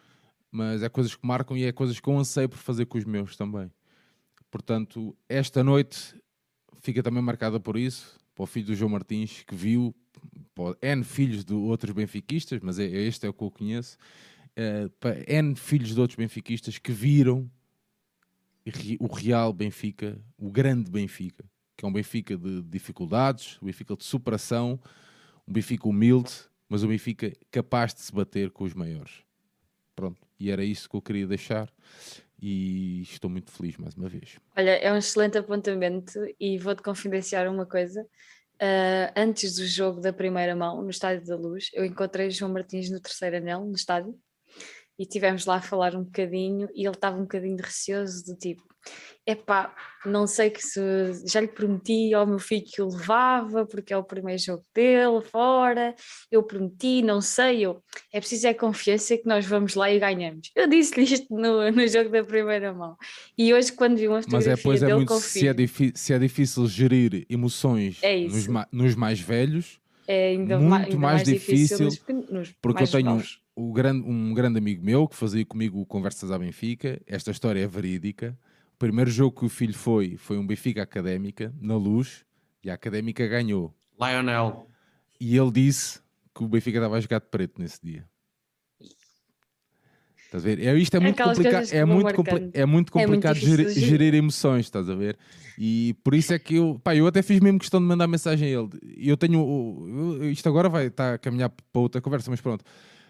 [0.52, 3.06] mas é coisas que marcam e é coisas que eu anseio por fazer com os
[3.06, 3.70] meus também.
[4.50, 6.16] Portanto, esta noite
[6.82, 9.94] fica também marcada por isso, para o filho do João Martins, que viu,
[10.82, 13.98] N filhos de outros benfiquistas, mas é, este é o que eu conheço,
[14.60, 17.50] uh, N filhos de outros benfiquistas que viram
[19.00, 21.44] o Real Benfica, o grande Benfica,
[21.76, 24.80] que é um Benfica de dificuldades, um Benfica de superação,
[25.48, 26.32] um Benfica humilde,
[26.68, 29.24] mas um Benfica capaz de se bater com os maiores.
[29.96, 31.72] Pronto, e era isso que eu queria deixar
[32.42, 34.38] e estou muito feliz mais uma vez.
[34.56, 38.02] Olha, é um excelente apontamento e vou-te confidenciar uma coisa.
[38.62, 42.90] Uh, antes do jogo da primeira mão, no Estádio da Luz, eu encontrei João Martins
[42.90, 44.18] no terceiro anel, no estádio,
[45.00, 48.62] e tivemos lá a falar um bocadinho e ele estava um bocadinho receoso do tipo,
[49.26, 49.74] epá,
[50.06, 50.82] não sei que se
[51.26, 55.22] já lhe prometi ao meu filho que o levava, porque é o primeiro jogo dele
[55.22, 55.96] fora,
[56.32, 57.82] eu prometi, não sei, eu,
[58.12, 60.52] é preciso é confiança que nós vamos lá e ganhamos.
[60.56, 62.96] Eu disse-lhe isto no, no jogo da primeira mão.
[63.38, 65.54] E hoje quando vi uma fotografia Mas é, pois é dele muito, se, é
[65.96, 70.78] se é difícil gerir emoções É nos, ma- nos mais velhos, é ainda, muito ma-
[70.80, 73.40] ainda mais difícil, nos, pe- nos porque mais eu tenho novos.
[73.60, 77.02] O grande, um grande amigo meu que fazia comigo conversas à Benfica.
[77.06, 78.38] Esta história é verídica.
[78.74, 82.24] O primeiro jogo que o filho foi foi um Benfica Académica, na luz,
[82.64, 83.76] e a Académica ganhou.
[84.00, 84.66] Lionel.
[85.20, 86.00] E ele disse
[86.34, 88.08] que o Benfica estava a jogar de preto nesse dia.
[90.26, 90.60] Estás a ver?
[90.60, 91.68] É, isto é muito complicado.
[91.74, 94.14] É vão muito, compli- é muito É muito complicado gerir, de gerir.
[94.14, 95.18] emoções, estás a ver?
[95.58, 98.48] E por isso é que eu, pá, eu até fiz mesmo questão de mandar mensagem
[98.48, 98.70] a ele.
[98.96, 102.64] Eu tenho, isto agora vai estar a caminhar para outra conversa, mas pronto.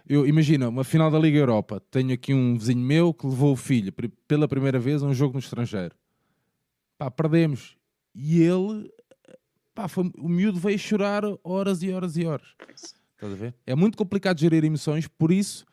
[0.10, 1.80] Eu imagina uma final da Liga Europa.
[1.92, 3.94] Tenho aqui um vizinho meu que levou o filho
[4.28, 5.96] pela primeira vez a um jogo no estrangeiro.
[6.98, 7.78] Pá, perdemos.
[8.16, 8.92] E ele,
[9.76, 12.56] pá, foi- o miúdo veio chorar horas e horas e horas.
[12.74, 13.54] Estás a ver?
[13.68, 15.64] É muito complicado gerir emoções, por isso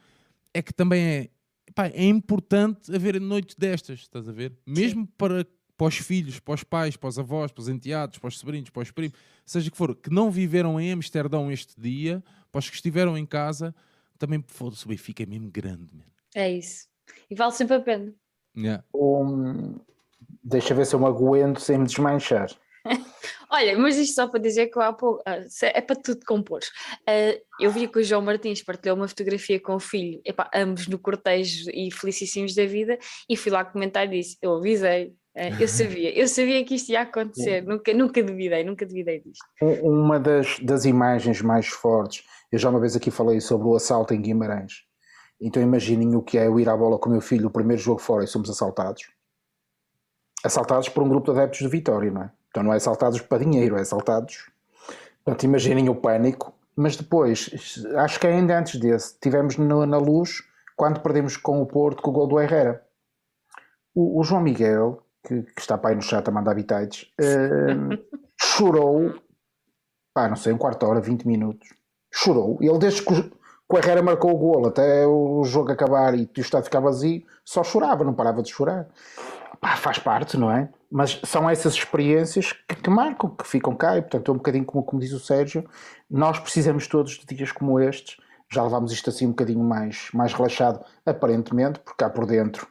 [0.52, 1.30] é que também é,
[1.74, 4.52] pá, é importante haver noites destas, estás a ver?
[4.66, 5.46] Mesmo para,
[5.78, 8.68] para os filhos, para os pais, para os avós, para os enteados, para os sobrinhos,
[8.68, 9.16] para os primos,
[9.46, 12.22] seja que for, que não viveram em Amsterdão este dia,
[12.52, 13.74] para os que estiveram em casa,
[14.18, 15.94] também foda-se, o Benfica é mesmo grande.
[15.94, 16.04] man.
[16.34, 16.86] É isso.
[17.30, 18.12] E vale sempre a pena.
[18.56, 18.82] Yeah.
[18.94, 19.78] Um,
[20.42, 22.50] deixa ver se eu me aguento sem me desmanchar.
[23.50, 26.60] Olha, mas isto só para dizer que há pouco, ah, é para tudo compor.
[27.06, 30.86] Ah, eu vi que o João Martins partilhou uma fotografia com o filho, epá, ambos
[30.88, 32.98] no cortejo e felicíssimos da vida,
[33.28, 36.90] e fui lá comentar e disse: Eu avisei, ah, eu sabia, eu sabia que isto
[36.90, 39.44] ia acontecer, nunca, nunca duvidei, nunca duvidei disto.
[39.62, 43.74] Um- Uma das, das imagens mais fortes, eu já uma vez aqui falei sobre o
[43.76, 44.84] assalto em Guimarães.
[45.40, 47.82] Então imaginem o que é eu ir à bola com o meu filho, o primeiro
[47.82, 49.10] jogo fora e somos assaltados.
[50.44, 52.30] Assaltados por um grupo de adeptos de Vitória, não é?
[52.48, 54.50] Então não é assaltados para dinheiro, é assaltados.
[55.24, 56.54] Portanto, imaginem o pânico.
[56.78, 57.50] Mas depois,
[57.96, 60.42] acho que ainda antes desse, tivemos no- na luz
[60.76, 62.84] quando perdemos com o Porto com o gol do Herrera.
[63.94, 67.96] O, o João Miguel, que, que está para aí no chat a mandar habitats, eh,
[68.38, 69.14] chorou
[70.12, 71.68] pá, não sei, um quarto de hora, 20 minutos.
[72.10, 72.58] Chorou.
[72.60, 76.64] Ele, desde que o, Herrera marcou o golo até o jogo acabar e o estado
[76.64, 78.86] ficar vazio, só chorava, não parava de chorar.
[79.60, 80.68] Pá, faz parte, não é?
[80.90, 84.64] Mas são essas experiências que, que marcam, que ficam cá, e portanto é um bocadinho
[84.64, 85.68] como, como diz o Sérgio,
[86.10, 88.16] nós precisamos todos de dias como estes,
[88.48, 92.68] já levámos isto assim um bocadinho mais, mais relaxado, aparentemente, porque cá por dentro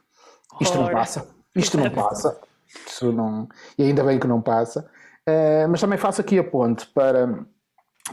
[0.61, 2.39] isto não passa, isto não passa,
[2.87, 3.47] Isso não,
[3.77, 4.85] e ainda bem que não passa.
[5.27, 7.45] Uh, mas também faço aqui a ponte para,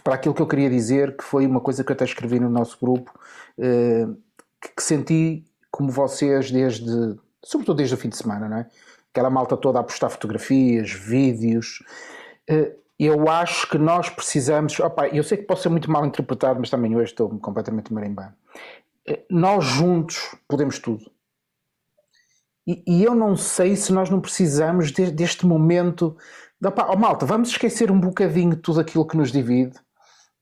[0.02, 2.48] para aquilo que eu queria dizer, que foi uma coisa que eu até escrevi no
[2.48, 3.12] nosso grupo,
[3.58, 4.16] uh,
[4.76, 8.66] que, senti como vocês desde, sobretudo desde o fim de semana, não é?
[9.10, 11.82] Aquela malta toda a postar fotografias, vídeos.
[12.50, 14.78] Uh, eu acho que nós precisamos.
[14.80, 18.32] Opa, eu sei que posso ser muito mal interpretado, mas também hoje estou completamente marimbando.
[19.08, 21.10] Uh, Nós juntos podemos tudo.
[22.66, 26.16] E, e eu não sei se nós não precisamos de- deste momento.
[26.64, 29.78] Oh, malta, vamos esquecer um bocadinho tudo aquilo que nos divide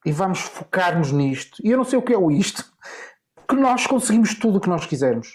[0.04, 1.56] e vamos focar-nos nisto.
[1.64, 2.64] E eu não sei o que é o isto,
[3.48, 5.28] que nós conseguimos tudo o que nós quisermos.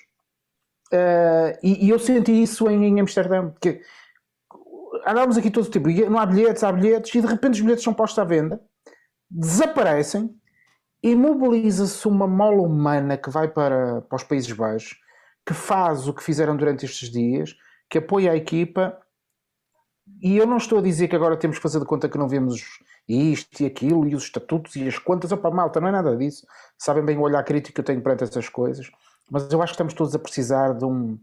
[0.93, 3.53] Uh, e, e eu senti isso em, em Amsterdão,
[5.05, 7.83] andávamos aqui todo o tempo, não há bilhetes, há bilhetes, e de repente os bilhetes
[7.83, 8.61] são postos à venda,
[9.29, 10.29] desaparecem,
[11.03, 14.97] e mobiliza-se uma mola humana que vai para, para os Países Baixos,
[15.45, 17.55] que faz o que fizeram durante estes dias,
[17.89, 18.97] que apoia a equipa,
[20.21, 22.27] e eu não estou a dizer que agora temos que fazer de conta que não
[22.27, 22.63] vemos
[23.07, 26.45] isto e aquilo, e os estatutos e as contas, opa malta, não é nada disso,
[26.77, 28.89] sabem bem o olhar crítico que eu tenho perante essas coisas,
[29.29, 31.17] mas eu acho que estamos todos a precisar de um.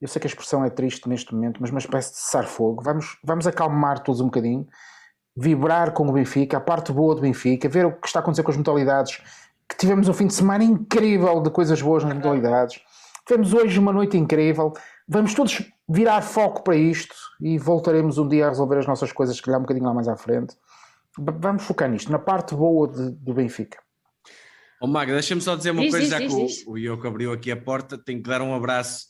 [0.00, 2.82] Eu sei que a expressão é triste neste momento, mas uma espécie de cessar-fogo.
[2.82, 4.66] Vamos, vamos acalmar todos um bocadinho,
[5.36, 8.42] vibrar com o Benfica, a parte boa do Benfica, ver o que está a acontecer
[8.42, 9.22] com as modalidades.
[9.68, 12.80] Que tivemos um fim de semana incrível de coisas boas nas modalidades.
[13.24, 14.72] Tivemos hoje uma noite incrível.
[15.08, 19.36] Vamos todos virar foco para isto e voltaremos um dia a resolver as nossas coisas,
[19.36, 20.54] se calhar um bocadinho lá mais à frente.
[21.18, 23.78] Vamos focar nisto, na parte boa de- do Benfica.
[24.80, 26.66] Ó Magda, deixa-me só dizer uma Diz, coisa, diz, já diz, que diz.
[26.66, 29.06] o, o Ioco abriu aqui a porta, tenho que dar um abraço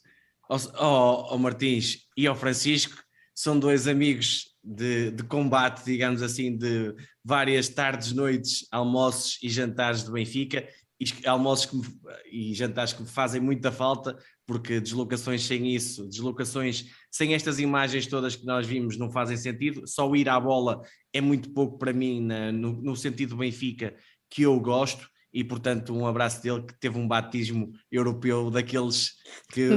[0.48, 2.96] ao, ao- ao Martins e ao Francisco,
[3.34, 6.94] são dois amigos de, de combate, digamos assim, de
[7.24, 10.66] várias tardes, noites, almoços e jantares de Benfica,
[11.00, 11.98] e almoços que me-
[12.30, 14.16] e jantares que me fazem muita falta,
[14.46, 19.86] porque deslocações sem isso, deslocações sem estas imagens todas que nós vimos não fazem sentido,
[19.86, 20.82] só ir à bola
[21.12, 23.94] é muito pouco para mim na- no, no sentido Benfica
[24.28, 29.12] que eu gosto, e portanto um abraço dele que teve um batismo europeu daqueles
[29.52, 29.68] que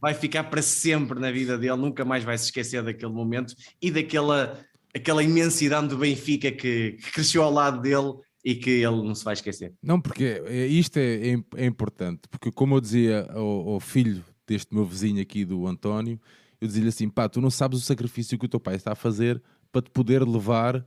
[0.00, 3.90] vai ficar para sempre na vida dele, nunca mais vai se esquecer daquele momento e
[3.90, 4.58] daquela
[4.94, 8.12] aquela imensidade do Benfica que, que cresceu ao lado dele
[8.44, 9.72] e que ele não se vai esquecer.
[9.82, 14.22] Não, porque é- isto é, é- é importante, porque como eu dizia ao, ao filho
[14.46, 16.20] deste meu vizinho aqui, do António,
[16.60, 18.94] eu dizia-lhe assim, pá, tu não sabes o sacrifício que o teu pai está a
[18.96, 19.42] fazer
[19.72, 20.84] para te poder levar,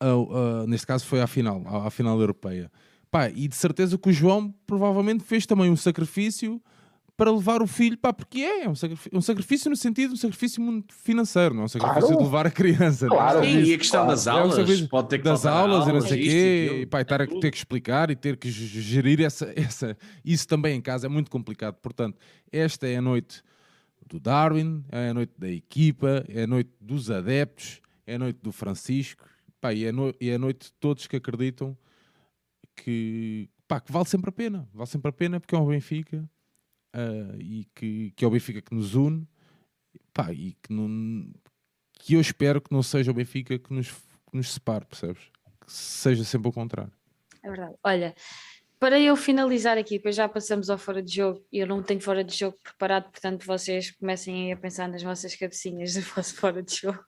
[0.00, 2.70] ao- a- neste caso foi à final, à, à final europeia.
[3.10, 6.60] Pá, e de certeza que o João provavelmente fez também um sacrifício
[7.18, 10.16] para levar o filho, pá, porque é, é um sacrifício, um sacrifício no sentido, um
[10.16, 12.16] sacrifício muito financeiro, não é um sacrifício Claro.
[12.16, 13.06] de levar a criança.
[13.06, 13.08] é?
[13.08, 13.44] Claro.
[13.44, 14.10] Sim, e a questão claro.
[14.16, 16.22] das É um aulas, pode ter que das faltar aulas e não aulas, sei o
[16.22, 19.98] quê, e pá, e estar a ter que explicar e ter que gerir essa, essa,
[20.24, 21.74] isso também em casa é muito complicado.
[21.82, 22.16] Portanto,
[22.52, 23.42] esta é a noite
[24.06, 28.38] do Darwin, é a noite da equipa, é a noite dos adeptos, é a noite
[28.40, 29.24] do Francisco,
[29.60, 31.76] pá, e, é no- e é a noite de todos que acreditam
[32.76, 36.28] que, pá, que vale sempre a pena, vale sempre a pena porque é um Benfica
[36.98, 39.24] ah, e que, que é o Benfica que nos une,
[40.12, 41.32] pá, e que não
[42.00, 45.22] que eu espero que não seja o Benfica que nos, que nos separe, percebes?
[45.60, 46.92] Que seja sempre o contrário.
[47.42, 47.74] É verdade.
[47.84, 48.14] Olha,
[48.80, 52.00] para eu finalizar aqui, depois já passamos ao fora de jogo e eu não tenho
[52.00, 56.62] fora de jogo preparado, portanto vocês comecem a pensar nas vossas cabecinhas do vosso fora
[56.62, 57.04] de jogo.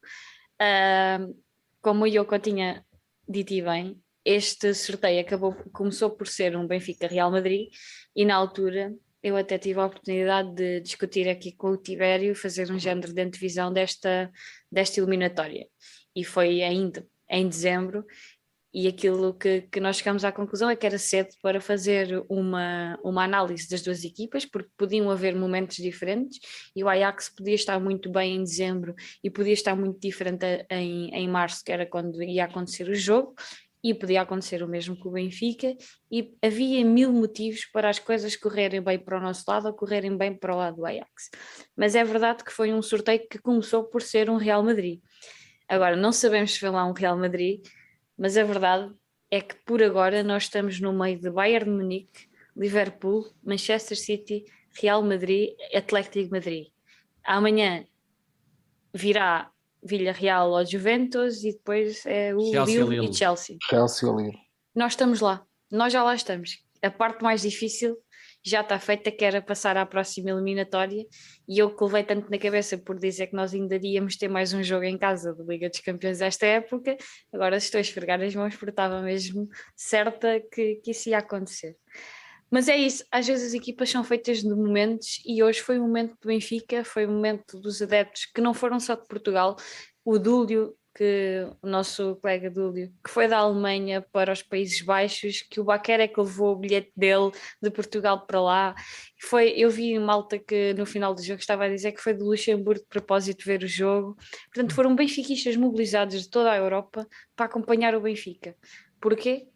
[0.59, 1.33] Ahm,
[1.81, 2.85] como o Yoko tinha
[3.27, 7.69] dito e bem, este sorteio acabou, começou por ser um Benfica Real Madrid
[8.15, 12.71] e na altura eu até tive a oportunidade de discutir aqui com o Tibério, fazer
[12.71, 14.31] um género de antevisão desta,
[14.71, 15.67] desta eliminatória.
[16.15, 18.05] E foi ainda em dezembro,
[18.73, 22.97] e aquilo que, que nós chegamos à conclusão é que era cedo para fazer uma,
[23.03, 26.39] uma análise das duas equipas, porque podiam haver momentos diferentes
[26.73, 31.09] e o Ajax podia estar muito bem em dezembro e podia estar muito diferente em,
[31.13, 33.35] em março, que era quando ia acontecer o jogo,
[33.83, 35.75] e podia acontecer o mesmo com o Benfica,
[36.11, 40.15] e havia mil motivos para as coisas correrem bem para o nosso lado ou correrem
[40.15, 41.29] bem para o lado do Ajax.
[41.75, 45.01] Mas é verdade que foi um sorteio que começou por ser um Real Madrid.
[45.67, 47.65] Agora, não sabemos se foi lá um Real Madrid,
[48.17, 48.93] mas a verdade
[49.31, 54.43] é que por agora nós estamos no meio de Bayern de Munique, Liverpool, Manchester City,
[54.79, 56.67] Real Madrid, Atlético Madrid.
[57.23, 57.85] Amanhã
[58.93, 59.49] virá
[59.83, 63.09] Villarreal ao Juventus e depois é o Chelsea, Lille, Lille.
[63.09, 63.57] e Chelsea.
[63.69, 64.31] Chelsea ali.
[64.75, 66.57] Nós estamos lá, nós já lá estamos.
[66.81, 67.97] A parte mais difícil
[68.43, 71.05] já está feita, que era passar à próxima eliminatória,
[71.47, 74.51] e eu que levei tanto na cabeça por dizer que nós ainda iríamos ter mais
[74.53, 76.97] um jogo em casa de Liga dos Campeões esta época,
[77.31, 81.75] agora estou a esfregar as mãos porque estava mesmo certa que, que isso ia acontecer.
[82.51, 85.83] Mas é isso, às vezes as equipas são feitas de momentos e hoje foi o
[85.83, 89.55] momento do Benfica, foi o momento dos adeptos que não foram só de Portugal,
[90.03, 95.41] o Dúlio, que o nosso colega Dúlio, que foi da Alemanha para os Países Baixos,
[95.41, 98.75] que o Baquer é que levou o bilhete dele de Portugal para lá.
[99.21, 102.21] Foi, eu vi malta que no final do jogo estava a dizer que foi de
[102.21, 104.17] Luxemburgo de propósito ver o jogo.
[104.53, 108.55] Portanto, foram benfiquistas mobilizados de toda a Europa para acompanhar o Benfica.
[108.99, 109.47] Porquê?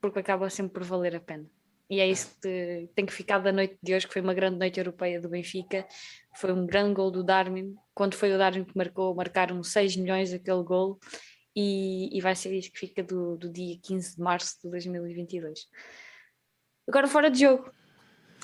[0.00, 1.50] Porque acaba sempre por valer a pena.
[1.88, 4.58] E é isso que tem que ficar da noite de hoje, que foi uma grande
[4.58, 5.86] noite europeia do Benfica.
[6.34, 7.74] Foi um grande gol do Darwin.
[7.94, 10.98] Quando foi o Darwin que marcou, marcaram 6 milhões aquele gol.
[11.54, 15.66] E, e vai ser isso que fica do, do dia 15 de março de 2022.
[16.88, 17.70] Agora, fora de jogo.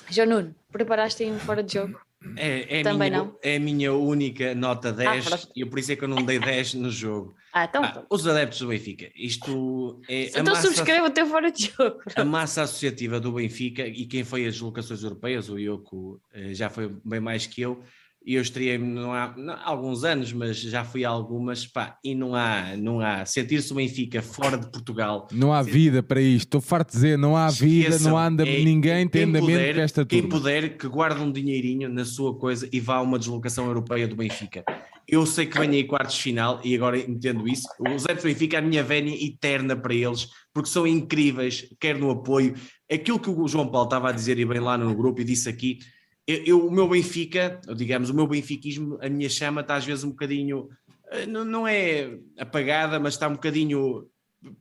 [0.09, 1.99] João Nuno, preparaste aí um fora de jogo?
[2.37, 3.37] É, é, a Também minha, não?
[3.43, 5.49] é a minha única nota 10 pronto.
[5.55, 7.35] e por isso é que eu não dei 10 no jogo.
[7.55, 7.83] Ah, então.
[7.83, 11.71] Ah, os adeptos do Benfica, isto é a então massa, subscreva o teu fora de
[11.77, 11.99] jogo.
[12.15, 16.71] a massa associativa do Benfica e quem foi as deslocações europeias, o Ioko eh, já
[16.71, 17.83] foi bem mais que eu,
[18.25, 22.15] e eu estreiei-me há, não há alguns anos, mas já fui a algumas, pá, e
[22.15, 26.45] não há, não há, sentir-se o Benfica fora de Portugal, Não há vida para isto.
[26.47, 29.51] Estou farto de dizer, não há vida, não há anda, é- ninguém tem quem andamento
[29.51, 30.37] puder- com esta Quem turma.
[30.37, 34.15] puder, que guarde um dinheirinho na sua coisa e vá a uma deslocação europeia do
[34.15, 34.63] Benfica.
[35.05, 37.67] Eu sei que venho aí quartos de final e agora entendo isso.
[37.93, 41.97] Os adeptos do Benfica, é a minha vénia eterna para eles, porque são incríveis, quer
[41.97, 42.53] no apoio.
[42.89, 45.49] Aquilo que o João Paulo estava a dizer e bem lá no grupo e disse
[45.49, 45.79] aqui,
[46.27, 49.85] eu, eu- o meu Benfica, ou digamos, o meu benfiquismo, a minha chama está às
[49.85, 50.69] vezes um bocadinho,
[51.11, 54.07] eh, não, não é apagada, mas está um bocadinho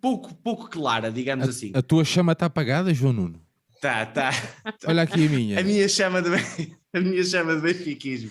[0.01, 1.73] pouco, pouco clara, digamos assim.
[1.75, 3.41] A, a tua chama está apagada, João Nuno?
[3.81, 4.31] Tá, tá.
[4.87, 5.61] Olha aqui a minha.
[5.61, 6.29] A minha chama de,
[6.95, 8.31] a minha chama de benfiquismo.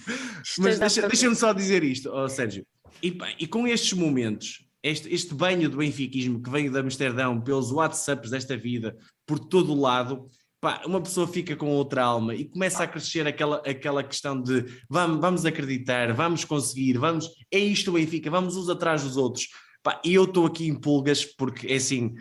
[0.59, 2.65] Mas deixa- a deixa-me só dizer isto, ó Sérgio.
[3.03, 7.71] E, e com estes momentos, este, este banho de benfiquismo que vem de Amsterdão, pelos
[7.71, 8.95] WhatsApps desta vida,
[9.25, 10.25] por todo o lado,
[10.61, 14.65] pá, uma pessoa fica com outra alma e começa a crescer aquela, aquela questão de
[14.87, 19.47] vamos, vamos acreditar, vamos conseguir, vamos, é isto o Benfica, vamos uns atrás dos outros.
[19.83, 22.13] Pá, e eu estou aqui em pulgas porque é assim,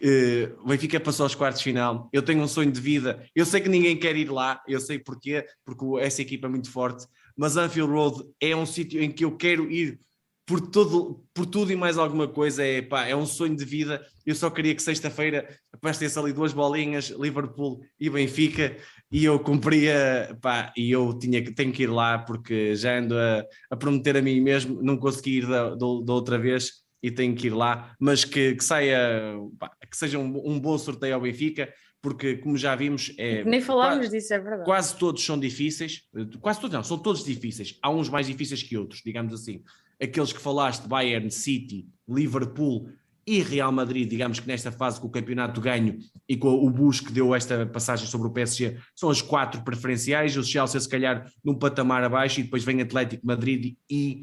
[0.00, 2.08] eh, o Benfica passou aos quartos de final.
[2.12, 3.26] Eu tenho um sonho de vida.
[3.34, 6.70] Eu sei que ninguém quer ir lá, eu sei porquê, porque essa equipa é muito
[6.70, 7.06] forte.
[7.36, 9.98] Mas Anfield Road é um sítio em que eu quero ir
[10.46, 12.64] por, todo, por tudo e mais alguma coisa.
[12.64, 14.04] É, pá, é um sonho de vida.
[14.28, 18.76] Eu só queria que sexta-feira aparecesse ali duas bolinhas, Liverpool e Benfica,
[19.10, 23.16] e eu cumpria, pá, e eu tinha, que- tenho que ir lá porque já ando
[23.16, 26.72] a, a prometer a mim mesmo, não consegui ir da, da- da outra vez
[27.02, 28.98] e tenho que ir lá, mas que, que saia,
[29.58, 31.72] pá, que seja um, um bom sorteio ao Benfica,
[32.02, 34.64] porque como já vimos, é, Nem falámos qua- disso, é verdade.
[34.66, 36.02] quase todos são difíceis,
[36.42, 39.62] quase todos não, são todos difíceis, há uns mais difíceis que outros, digamos assim.
[40.00, 42.90] Aqueles que falaste, Bayern, City, Liverpool
[43.28, 47.00] e Real Madrid, digamos que nesta fase com o campeonato ganho e com o Bush
[47.00, 51.30] que deu esta passagem sobre o PSG, são as quatro preferenciais, o Chelsea se calhar
[51.44, 54.22] num patamar abaixo e depois vem Atlético Madrid e,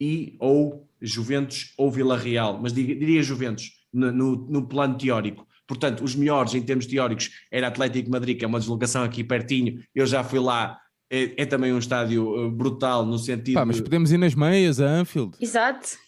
[0.00, 5.46] e ou Juventus ou Vila Real, mas diria, diria Juventus no, no, no plano teórico.
[5.68, 9.82] Portanto, os melhores em termos teóricos era Atlético Madrid, que é uma deslocação aqui pertinho,
[9.94, 10.78] eu já fui lá,
[11.10, 13.54] é, é também um estádio eh, brutal no sentido...
[13.54, 15.36] Pá, mas podemos ir nas meias a Anfield.
[15.38, 16.05] Exato.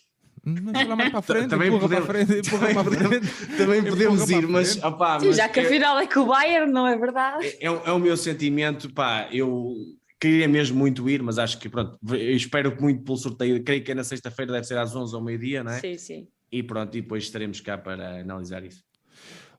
[0.75, 2.81] Sei lá mais para a frente, Também empurra podemos- para a frente, empurra também para
[2.81, 3.57] a podemos- frente.
[3.57, 6.07] Também Empurra podemos para a ir, mas, opá, Sim, mas já que é- afinal é
[6.07, 7.47] com o Bayern, não é verdade?
[7.47, 9.75] é, é o- é o meu sentimento, pá, eu
[10.20, 13.93] queria mesmo muito ir, mas acho que pronto, espero que muito pelo sorteio, creio que
[13.93, 15.81] é na sexta-feira, deve ser às 11 ao meio-dia, não é?
[15.81, 16.29] Sim, sim.
[16.51, 18.83] E pronto, e depois estaremos cá para analisar isso.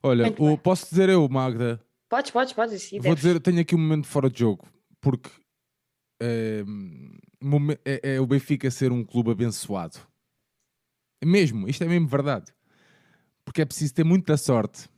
[0.02, 0.56] Olha, Muito o- bem.
[0.56, 2.82] posso dizer eu, Magda, Podes, podes, podes.
[2.82, 4.66] Sim, Vou dizer, tenho aqui um momento fora de jogo,
[5.00, 5.30] porque
[6.20, 6.64] é,
[7.84, 9.98] é- é o Benfica ser um clube abençoado.
[11.24, 12.52] Mesmo, isto é mesmo verdade.
[13.44, 14.88] Porque é preciso ter muita sorte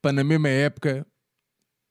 [0.00, 1.06] para na mesma época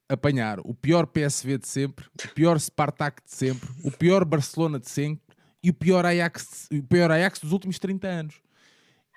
[0.07, 4.89] apanhar o pior PSV de sempre, o pior Spartak de sempre, o pior Barcelona de
[4.89, 5.23] sempre
[5.63, 8.35] e o pior Ajax, o pior Ajax dos últimos 30 anos.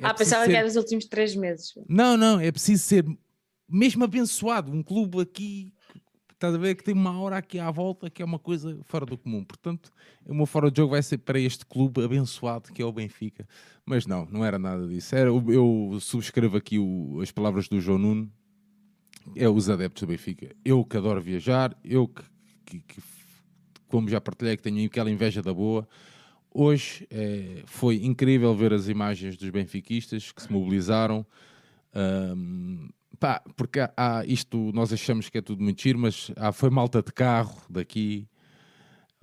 [0.01, 1.75] É Ah, pensava ser- que era dos últimos três meses.
[1.89, 3.05] não, não, é preciso ser
[3.69, 4.73] mesmo abençoado.
[4.73, 5.75] Um clube aqui,
[6.39, 9.05] estás a ver, que tem uma hora aqui à volta que é uma coisa fora
[9.05, 9.45] do comum.
[9.45, 9.91] Portanto,
[10.25, 13.47] o meu fora de jogo vai ser para este clube abençoado que é o Benfica.
[13.85, 15.15] Mas não, não era nada disso.
[15.17, 18.33] Era, eu subscrevo aqui o- as palavras do João Nuno.
[19.35, 20.55] É os adeptos do Benfica.
[20.65, 22.23] Eu que adoro viajar, eu que,
[22.65, 23.03] que- que,
[23.89, 25.87] como já partilhei, que tenho aquela inveja da boa.
[26.55, 31.27] Hoje eh, foi incrível ver as imagens dos benfiquistas que se mobilizaram.
[31.95, 32.89] Ahm,
[33.19, 36.71] pá, porque há, há isto, nós achamos que é tudo muito giro, mas há, foi
[36.71, 38.27] malta de carro daqui,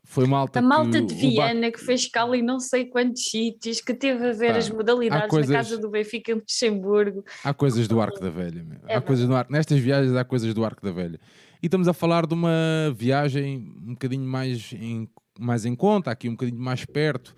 [0.04, 3.82] foi malta A malta que de Viana que fez escala em não sei quantos sítios,
[3.82, 7.24] que teve a ver as modalidades coisas- na casa do Benfica em Luxemburgo.
[7.44, 8.80] Há coisas do Arco da Velha, meu.
[8.88, 11.20] É há coisas do Arco, nestas viagens há coisas do Arco da Velha.
[11.62, 15.10] E estamos a falar de uma viagem um bocadinho mais em,
[15.40, 17.36] mais em conta, aqui um bocadinho mais perto.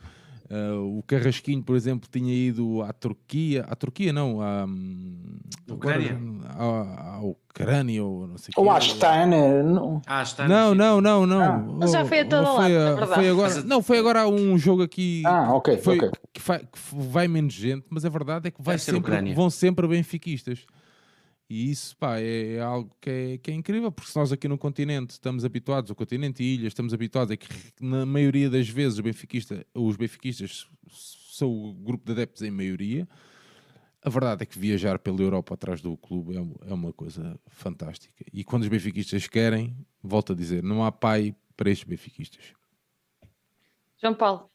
[0.49, 6.17] Ah, o Carrasquinho, por exemplo, tinha ido à Turquia, à Turquia não, à, hum, Ucrânia?
[6.49, 10.01] à, à Ucrânia ou não sei Ou à Astana, não.
[10.07, 10.23] Ah.
[10.47, 11.41] Não, não, não, não.
[11.41, 11.57] Ah.
[11.79, 13.13] Mas já foi a todo foi, lado, a- verdade.
[13.15, 16.11] foi agora, não, foi agora um jogo aqui Ah, ok, foi, ok.
[16.33, 19.85] que, vai, que vai menos gente, mas a verdade é que vai sempre, vão sempre
[19.87, 20.65] benfiquistas.
[21.49, 24.47] E isso pá, é, é algo que é, que é incrível, porque se nós aqui
[24.49, 27.47] no continente estamos habituados, o continente e ilhas, estamos habituados a que
[27.79, 33.07] na maioria das vezes o benfiquista, os benfiquistas são o grupo de adeptos em maioria.
[34.03, 38.25] A verdade é que viajar pela Europa atrás do clube é, é uma coisa fantástica.
[38.33, 42.43] E quando os benfiquistas querem, volto a dizer, não há pai para estes benfiquistas.
[44.01, 44.49] João Paulo,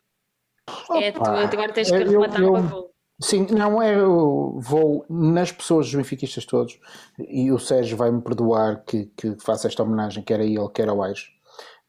[1.00, 2.91] é tu, Opa, agora tens que eu- rematar eu- o gol.
[3.20, 3.94] Sim, não é.
[3.94, 6.78] Eu vou nas pessoas dos benfiquistas todos,
[7.18, 11.02] e o Sérgio vai-me perdoar que, que faça esta homenagem, quer a ele, quer ao
[11.02, 11.30] Aix.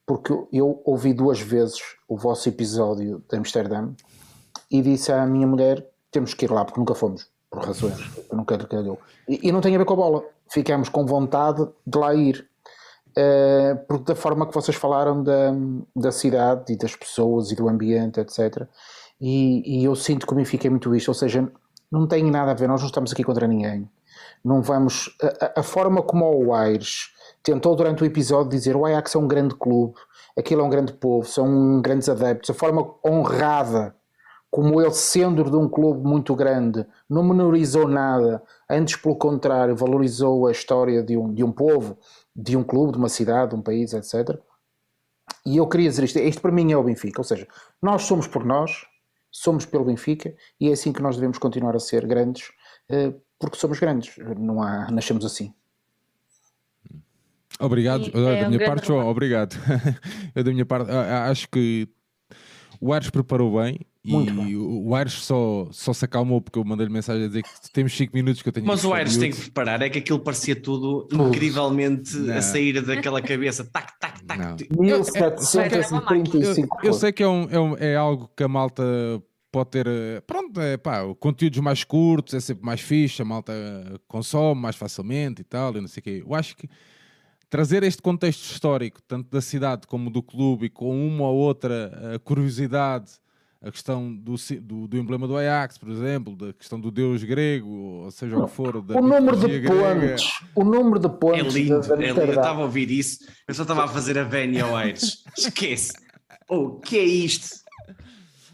[0.05, 3.89] porque eu ouvi duas vezes o vosso episódio de Amsterdã
[4.69, 8.35] e disse à minha mulher: temos que ir lá, porque nunca fomos, por razões que
[8.35, 8.99] nunca calhou.
[9.27, 12.47] E, e não tem a ver com a bola, ficamos com vontade de lá ir.
[13.15, 15.51] Uh, porque da forma que vocês falaram da,
[15.95, 18.67] da cidade e das pessoas e do ambiente, etc.
[19.25, 21.49] E, e eu sinto que me fiquei muito isto, ou seja,
[21.89, 23.89] não tem nada a ver, nós não estamos aqui contra ninguém.
[24.43, 25.15] Não vamos.
[25.39, 29.25] A, a forma como o Aires tentou durante o episódio dizer o Ajax é um
[29.25, 29.95] grande clube,
[30.37, 33.95] aquilo é um grande povo, são grandes adeptos, a forma honrada
[34.51, 40.47] como ele sendo de um clube muito grande não menorizou nada, antes pelo contrário valorizou
[40.47, 41.97] a história de um, de um povo,
[42.35, 44.37] de um clube, de uma cidade, de um país, etc.
[45.45, 47.47] E eu queria dizer isto, isto para mim é o Benfica, ou seja,
[47.81, 48.85] nós somos por nós,
[49.33, 52.51] somos pelo Benfica e é assim que nós devemos continuar a ser grandes,
[52.87, 55.51] eh, porque somos grandes, não há, nascemos assim.
[57.59, 58.03] Obrigado.
[58.03, 59.55] E Eu, é da um minha parte, João, obrigado.
[60.35, 61.87] Eu, da minha parte, acho que
[62.79, 64.55] o Aires preparou bem Muito e bem.
[64.57, 68.13] o Aires só, só se acalmou porque eu mandei-lhe mensagem a dizer que temos 5
[68.13, 70.19] minutos que eu tenho Mas que o ir Aires tem que preparar, é que aquilo
[70.19, 72.35] parecia tudo incrivelmente Não.
[72.35, 73.63] a sair daquela cabeça.
[73.63, 74.39] Tac, tac, tac.
[74.39, 74.57] Não.
[74.81, 78.83] 1735 Eu sei que é, um, é, um- é algo que a malta
[79.51, 79.87] pode ter.
[79.87, 83.53] eh, Pronto, é pá, conteúdos mais curtos, é sempre mais fixe, a malta
[84.07, 86.23] consome mais facilmente e tal, e não sei o quê.
[86.27, 86.67] Eu acho que
[87.49, 91.91] trazer este contexto histórico, tanto da cidade como do clube, e com uma ou outra
[92.15, 93.11] eh, curiosidade,
[93.63, 97.69] a questão do, do, do emblema do Ajax, por exemplo, da questão do deus grego,
[97.69, 99.69] ou seja o que for, da O número de grega.
[99.69, 102.19] pontos, o número de É pontos lindo, da- da é lindo.
[102.21, 105.23] Eu estava a ouvir isso, eu só estava a fazer a Vénia ao Aires.
[105.37, 105.93] Esquece.
[106.49, 107.63] O que é isto?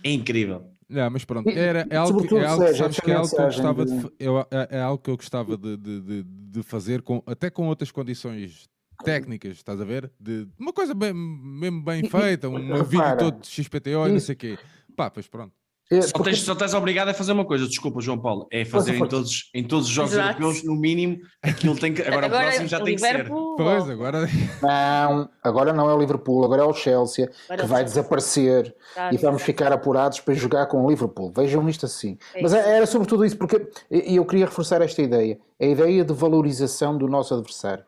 [0.03, 0.63] É incrível.
[0.87, 3.35] Não, mas pronto, era, é algo, que- é algo, Sérgio, sabes que é algo que
[3.41, 7.21] eu gostava de, é, é algo que eu gostava de, de, de, de fazer, com,
[7.25, 8.67] até com outras condições
[9.03, 10.11] técnicas, estás a ver?
[10.19, 14.25] De uma coisa bem, mesmo bem feita, um vídeo todo de XPTO e não isso-
[14.27, 14.57] sei o quê.
[14.99, 15.53] Pá, pois pronto.
[15.89, 18.65] É, Só porque- tens, só tens obrigado a fazer uma coisa, desculpa, João Paulo, é
[18.65, 20.27] fazer em todos, em todos os jogos Exato.
[20.41, 22.01] europeus, no mínimo, aquilo tem que.
[22.01, 23.11] Agora, o próximo já tem que ser.
[23.13, 24.27] Liverpool, Pois, agora.
[24.61, 28.75] Não, agora não é o Liverpool, agora é o Chelsea Agora que é vai desaparecer
[28.93, 31.31] Tá, e vamos ficar apurados para jogar com o Liverpool.
[31.33, 32.17] Vejam isto assim.
[32.35, 36.13] É Mas era sobretudo isso, porque e eu queria reforçar esta ideia: a ideia de
[36.13, 37.85] valorização do nosso adversário.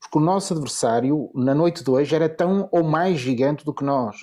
[0.00, 3.82] Porque o nosso adversário, na noite de hoje, era tão ou mais gigante do que
[3.82, 4.16] nós.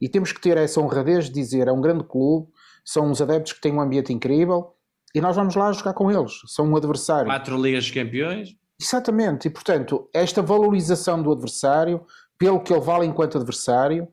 [0.00, 2.48] E temos que ter essa honradez de dizer: é um grande clube,
[2.84, 4.74] são uns adeptos que têm um ambiente incrível
[5.14, 6.32] e nós vamos lá jogar com eles.
[6.46, 7.26] São um adversário.
[7.26, 8.54] Quatro Ligas de Campeões.
[8.78, 12.04] Exatamente, e portanto, esta valorização do adversário,
[12.38, 14.06] pelo que ele vale enquanto adversário,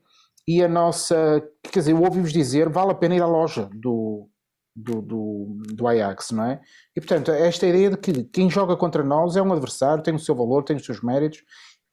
[0.47, 4.29] e a nossa, quer dizer, ouvi-vos dizer, vale a pena ir à loja do,
[4.73, 6.61] do, do, do Ajax, não é?
[6.95, 10.19] E portanto, esta ideia de que quem joga contra nós é um adversário, tem o
[10.19, 11.43] seu valor, tem os seus méritos,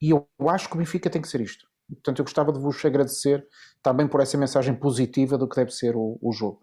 [0.01, 1.67] e eu acho que o Benfica tem que ser isto.
[1.95, 3.47] Portanto, eu gostava de vos agradecer
[3.83, 6.63] também por essa mensagem positiva do que deve ser o, o jogo.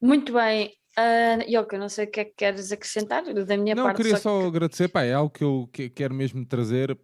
[0.00, 0.72] Muito bem.
[0.98, 3.96] Uh, Yoka, não sei o que é que queres acrescentar da minha Não, parte.
[3.98, 6.98] queria só só que- agradecer, pá, é algo que eu que- quero mesmo trazer,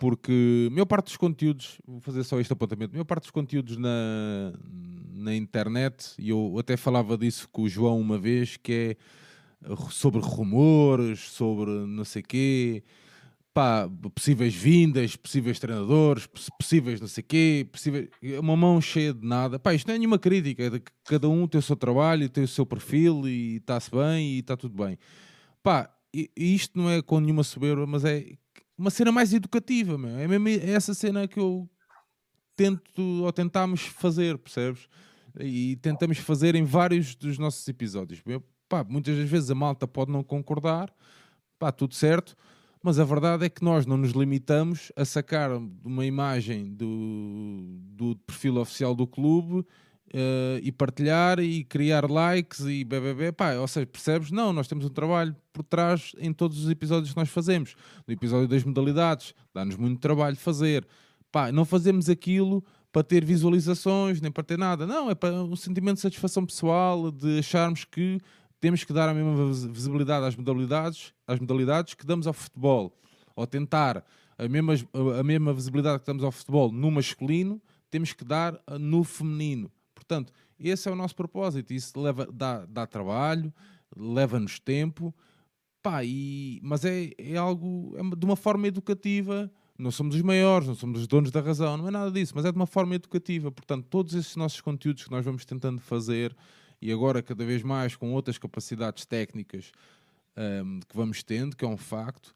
[0.00, 3.30] porque a maior parte dos conteúdos, vou fazer só este apontamento, a maior parte dos
[3.30, 4.54] conteúdos na,
[5.12, 10.20] na internet, e eu até falava disso com o João uma vez, que é sobre
[10.22, 12.82] rumores, sobre não sei quê,
[13.58, 18.08] pá, possíveis vindas, possíveis treinadores, poss- possíveis não sei quê, possíveis,
[18.40, 19.58] uma mão cheia de nada.
[19.58, 22.28] Pá, isto não é nenhuma crítica, é de que cada um tem o seu trabalho,
[22.28, 24.96] tem o seu perfil e está-se bem e está tudo bem.
[25.60, 25.92] Pá,
[26.36, 28.26] isto não é com nenhuma soberba, mas é
[28.78, 30.16] uma cena mais educativa, meu.
[30.16, 31.68] É mesmo essa cena que eu
[32.54, 34.88] tento ou tentamos fazer, percebes?
[35.40, 38.22] E tentamos fazer em vários dos nossos episódios.
[38.68, 40.94] Pá, muitas das vezes a malta pode não concordar,
[41.58, 42.36] pá, tudo certo,
[42.88, 45.50] mas a verdade é que nós não nos limitamos a sacar
[45.84, 47.58] uma imagem do,
[47.94, 49.62] do perfil oficial do clube
[50.10, 54.30] eh, e partilhar e criar likes e bebê, pá, ou seja, percebes?
[54.30, 57.74] Não, nós temos um trabalho por trás em todos os episódios que nós fazemos.
[58.06, 60.88] No episódio das modalidades, dá-nos muito trabalho fazer.
[61.30, 64.86] Pá, não fazemos aquilo para ter visualizações, nem para ter nada.
[64.86, 68.18] Não, é para um sentimento de satisfação pessoal, de acharmos que
[68.60, 72.96] temos que dar a mesma vis- visibilidade às modalidades, às modalidades que damos ao futebol.
[73.36, 74.04] Ou tentar
[74.36, 74.74] a mesma,
[75.18, 77.60] a mesma visibilidade que damos ao futebol no masculino,
[77.90, 79.70] temos que dar no feminino.
[79.94, 81.72] Portanto, esse é o nosso propósito.
[81.72, 83.52] Isso leva, dá, dá trabalho,
[83.96, 85.14] leva-nos tempo,
[85.82, 89.50] pá, e, mas é, é algo é de uma forma educativa.
[89.78, 92.44] Não somos os maiores, não somos os donos da razão, não é nada disso, mas
[92.44, 93.50] é de uma forma educativa.
[93.52, 96.36] Portanto, todos esses nossos conteúdos que nós vamos tentando fazer
[96.80, 99.72] e agora cada vez mais com outras capacidades técnicas
[100.36, 102.34] hum, que vamos tendo, que é um facto,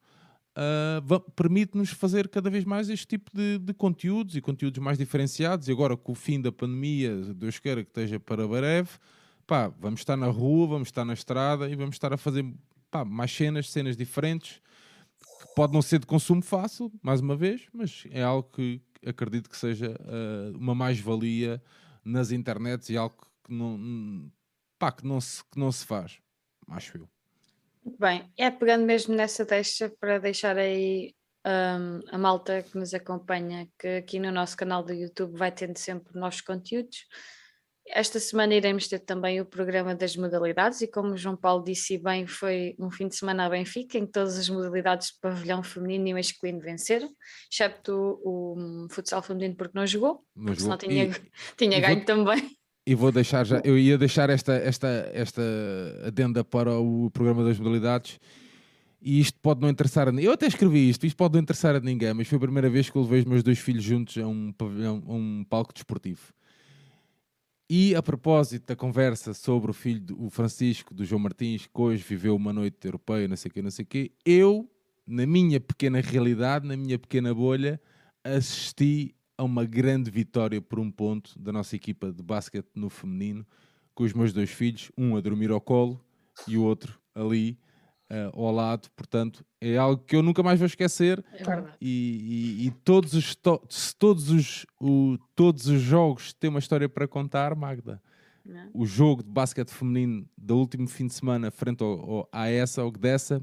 [1.04, 5.68] va- permite-nos fazer cada vez mais este tipo de, de conteúdos e conteúdos mais diferenciados.
[5.68, 8.90] E agora, com o fim da pandemia, Deus queira que esteja para breve,
[9.46, 12.44] pá, vamos estar na rua, vamos estar na estrada e vamos estar a fazer
[12.90, 14.60] pá, mais cenas, cenas diferentes.
[15.20, 19.48] Que pode não ser de consumo fácil, mais uma vez, mas é algo que acredito
[19.48, 21.62] que seja ah, uma mais-valia
[22.04, 24.30] nas internets e algo que não,
[24.78, 26.18] pá, que não, se, que não se faz,
[26.68, 27.08] acho eu.
[27.84, 31.14] Muito bem, é pegando mesmo nessa deixa para deixar aí
[31.44, 35.76] hum, a malta que nos acompanha, que aqui no nosso canal do YouTube vai tendo
[35.76, 37.06] sempre novos conteúdos.
[37.88, 41.98] Esta semana iremos ter também o programa das modalidades e como o João Paulo disse
[41.98, 45.64] bem, foi um fim de semana a Benfica em que todas as modalidades de pavilhão
[45.64, 47.12] feminino e masculino venceram,
[47.50, 51.90] excepto o, hum, futsal feminino porque não jogou, porque senão tinha, E- tinha e vou-
[51.90, 52.56] ganho também.
[52.84, 55.42] E vou deixar já, eu ia deixar esta, esta, esta
[56.04, 58.18] adenda para o programa das modalidades.
[59.00, 60.12] E isto pode não interessar a.
[60.12, 62.90] Eu até escrevi isto, isto pode não interessar a ninguém, mas foi a primeira vez
[62.90, 66.32] que eu levei os meus dois filhos juntos a um, pavilhão, a um palco desportivo.
[67.68, 71.80] E a propósito da conversa sobre o filho do o Francisco, do João Martins, que
[71.80, 74.70] hoje viveu uma noite europeia, não sei o quê, não sei o quê, eu,
[75.06, 77.80] na minha pequena realidade, na minha pequena bolha,
[78.22, 83.44] assisti a uma grande vitória por um ponto da nossa equipa de basquete no feminino,
[83.94, 86.00] com os meus dois filhos, um a dormir ao colo
[86.46, 87.58] e o outro ali
[88.08, 88.88] eh, ao lado.
[88.94, 91.42] Portanto, é algo que eu nunca mais vou esquecer É
[91.80, 93.34] e, e- e todos, os
[93.98, 98.00] todos, os, o- todos os jogos têm uma história para contar, Magda.
[98.44, 98.70] Não.
[98.74, 102.80] O jogo de basquete feminino do último fim de semana, frente ao, ao, a essa,
[102.82, 103.42] ao Gdessa,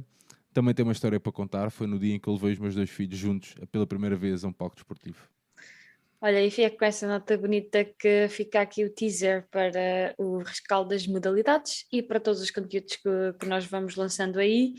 [0.54, 1.70] também tem uma história para contar.
[1.72, 4.44] Foi no dia em que eu levei os meus dois filhos juntos pela primeira vez
[4.44, 5.18] a um palco desportivo.
[6.22, 10.90] Olha, e fica com essa nota bonita que fica aqui o teaser para o rescaldo
[10.90, 14.74] das modalidades e para todos os conteúdos que, que nós vamos lançando aí.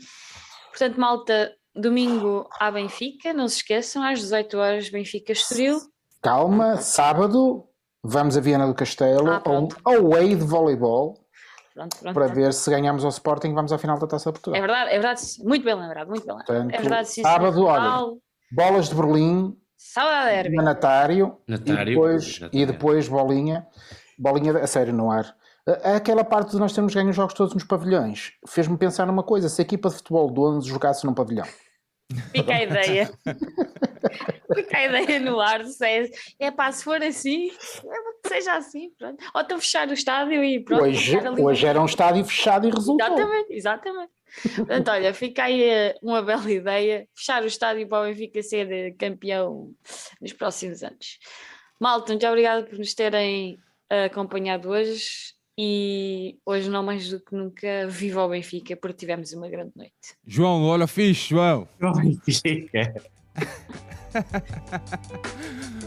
[0.69, 5.79] Portanto, malta, domingo à Benfica, não se esqueçam, às 18 horas, Benfica Estoril.
[6.21, 7.67] Calma, sábado
[8.03, 9.77] vamos a Viana do Castelo Ah, um pronto.
[9.83, 11.15] away de voleibol
[11.73, 12.13] Pronto, pronto.
[12.13, 14.57] para ver se ganhamos ao Sporting vamos à final da Taça de Portugal.
[14.57, 16.47] É verdade, é verdade, muito bem lembrado, muito bem lembrado.
[16.47, 18.15] Portanto, é verdade, sim, sábado, olha,
[18.51, 20.55] Bolas de Berlim, Sábado à derby.
[20.55, 22.65] Manatário, e Natário, depois, e exatamente.
[22.67, 23.67] depois bolinha,
[24.17, 25.35] bolinha a sério no ar.
[25.95, 29.49] Aquela parte de nós termos ganho os jogos todos nos pavilhões fez-me pensar numa coisa:
[29.49, 31.47] se a equipa de futebol do 11 jogasse num pavilhão,
[32.31, 33.11] Fica a ideia.
[34.53, 35.63] Fica a ideia no ar.
[35.65, 38.91] Se é, é pá, se for assim, é, que seja assim.
[38.97, 39.23] Pronto.
[39.33, 40.83] Ou então fechar o estádio e pronto.
[40.83, 43.05] hoje, hoje era um estádio fechado e resultou.
[43.05, 44.11] Exatamente, exatamente.
[44.55, 47.07] Portanto, olha, fica aí eh, uma bela ideia.
[47.15, 49.73] Fechar o estádio para o Benfica ser eh, campeão
[50.21, 51.19] nos próximos anos.
[51.79, 53.57] Malta, muito obrigada por nos terem
[53.89, 55.33] eh, acompanhado hoje.
[55.57, 60.15] E hoje, não mais do que nunca, viva o Benfica, porque tivemos uma grande noite.
[60.25, 61.67] João, olha fixe, João.
[61.79, 62.93] Benfica.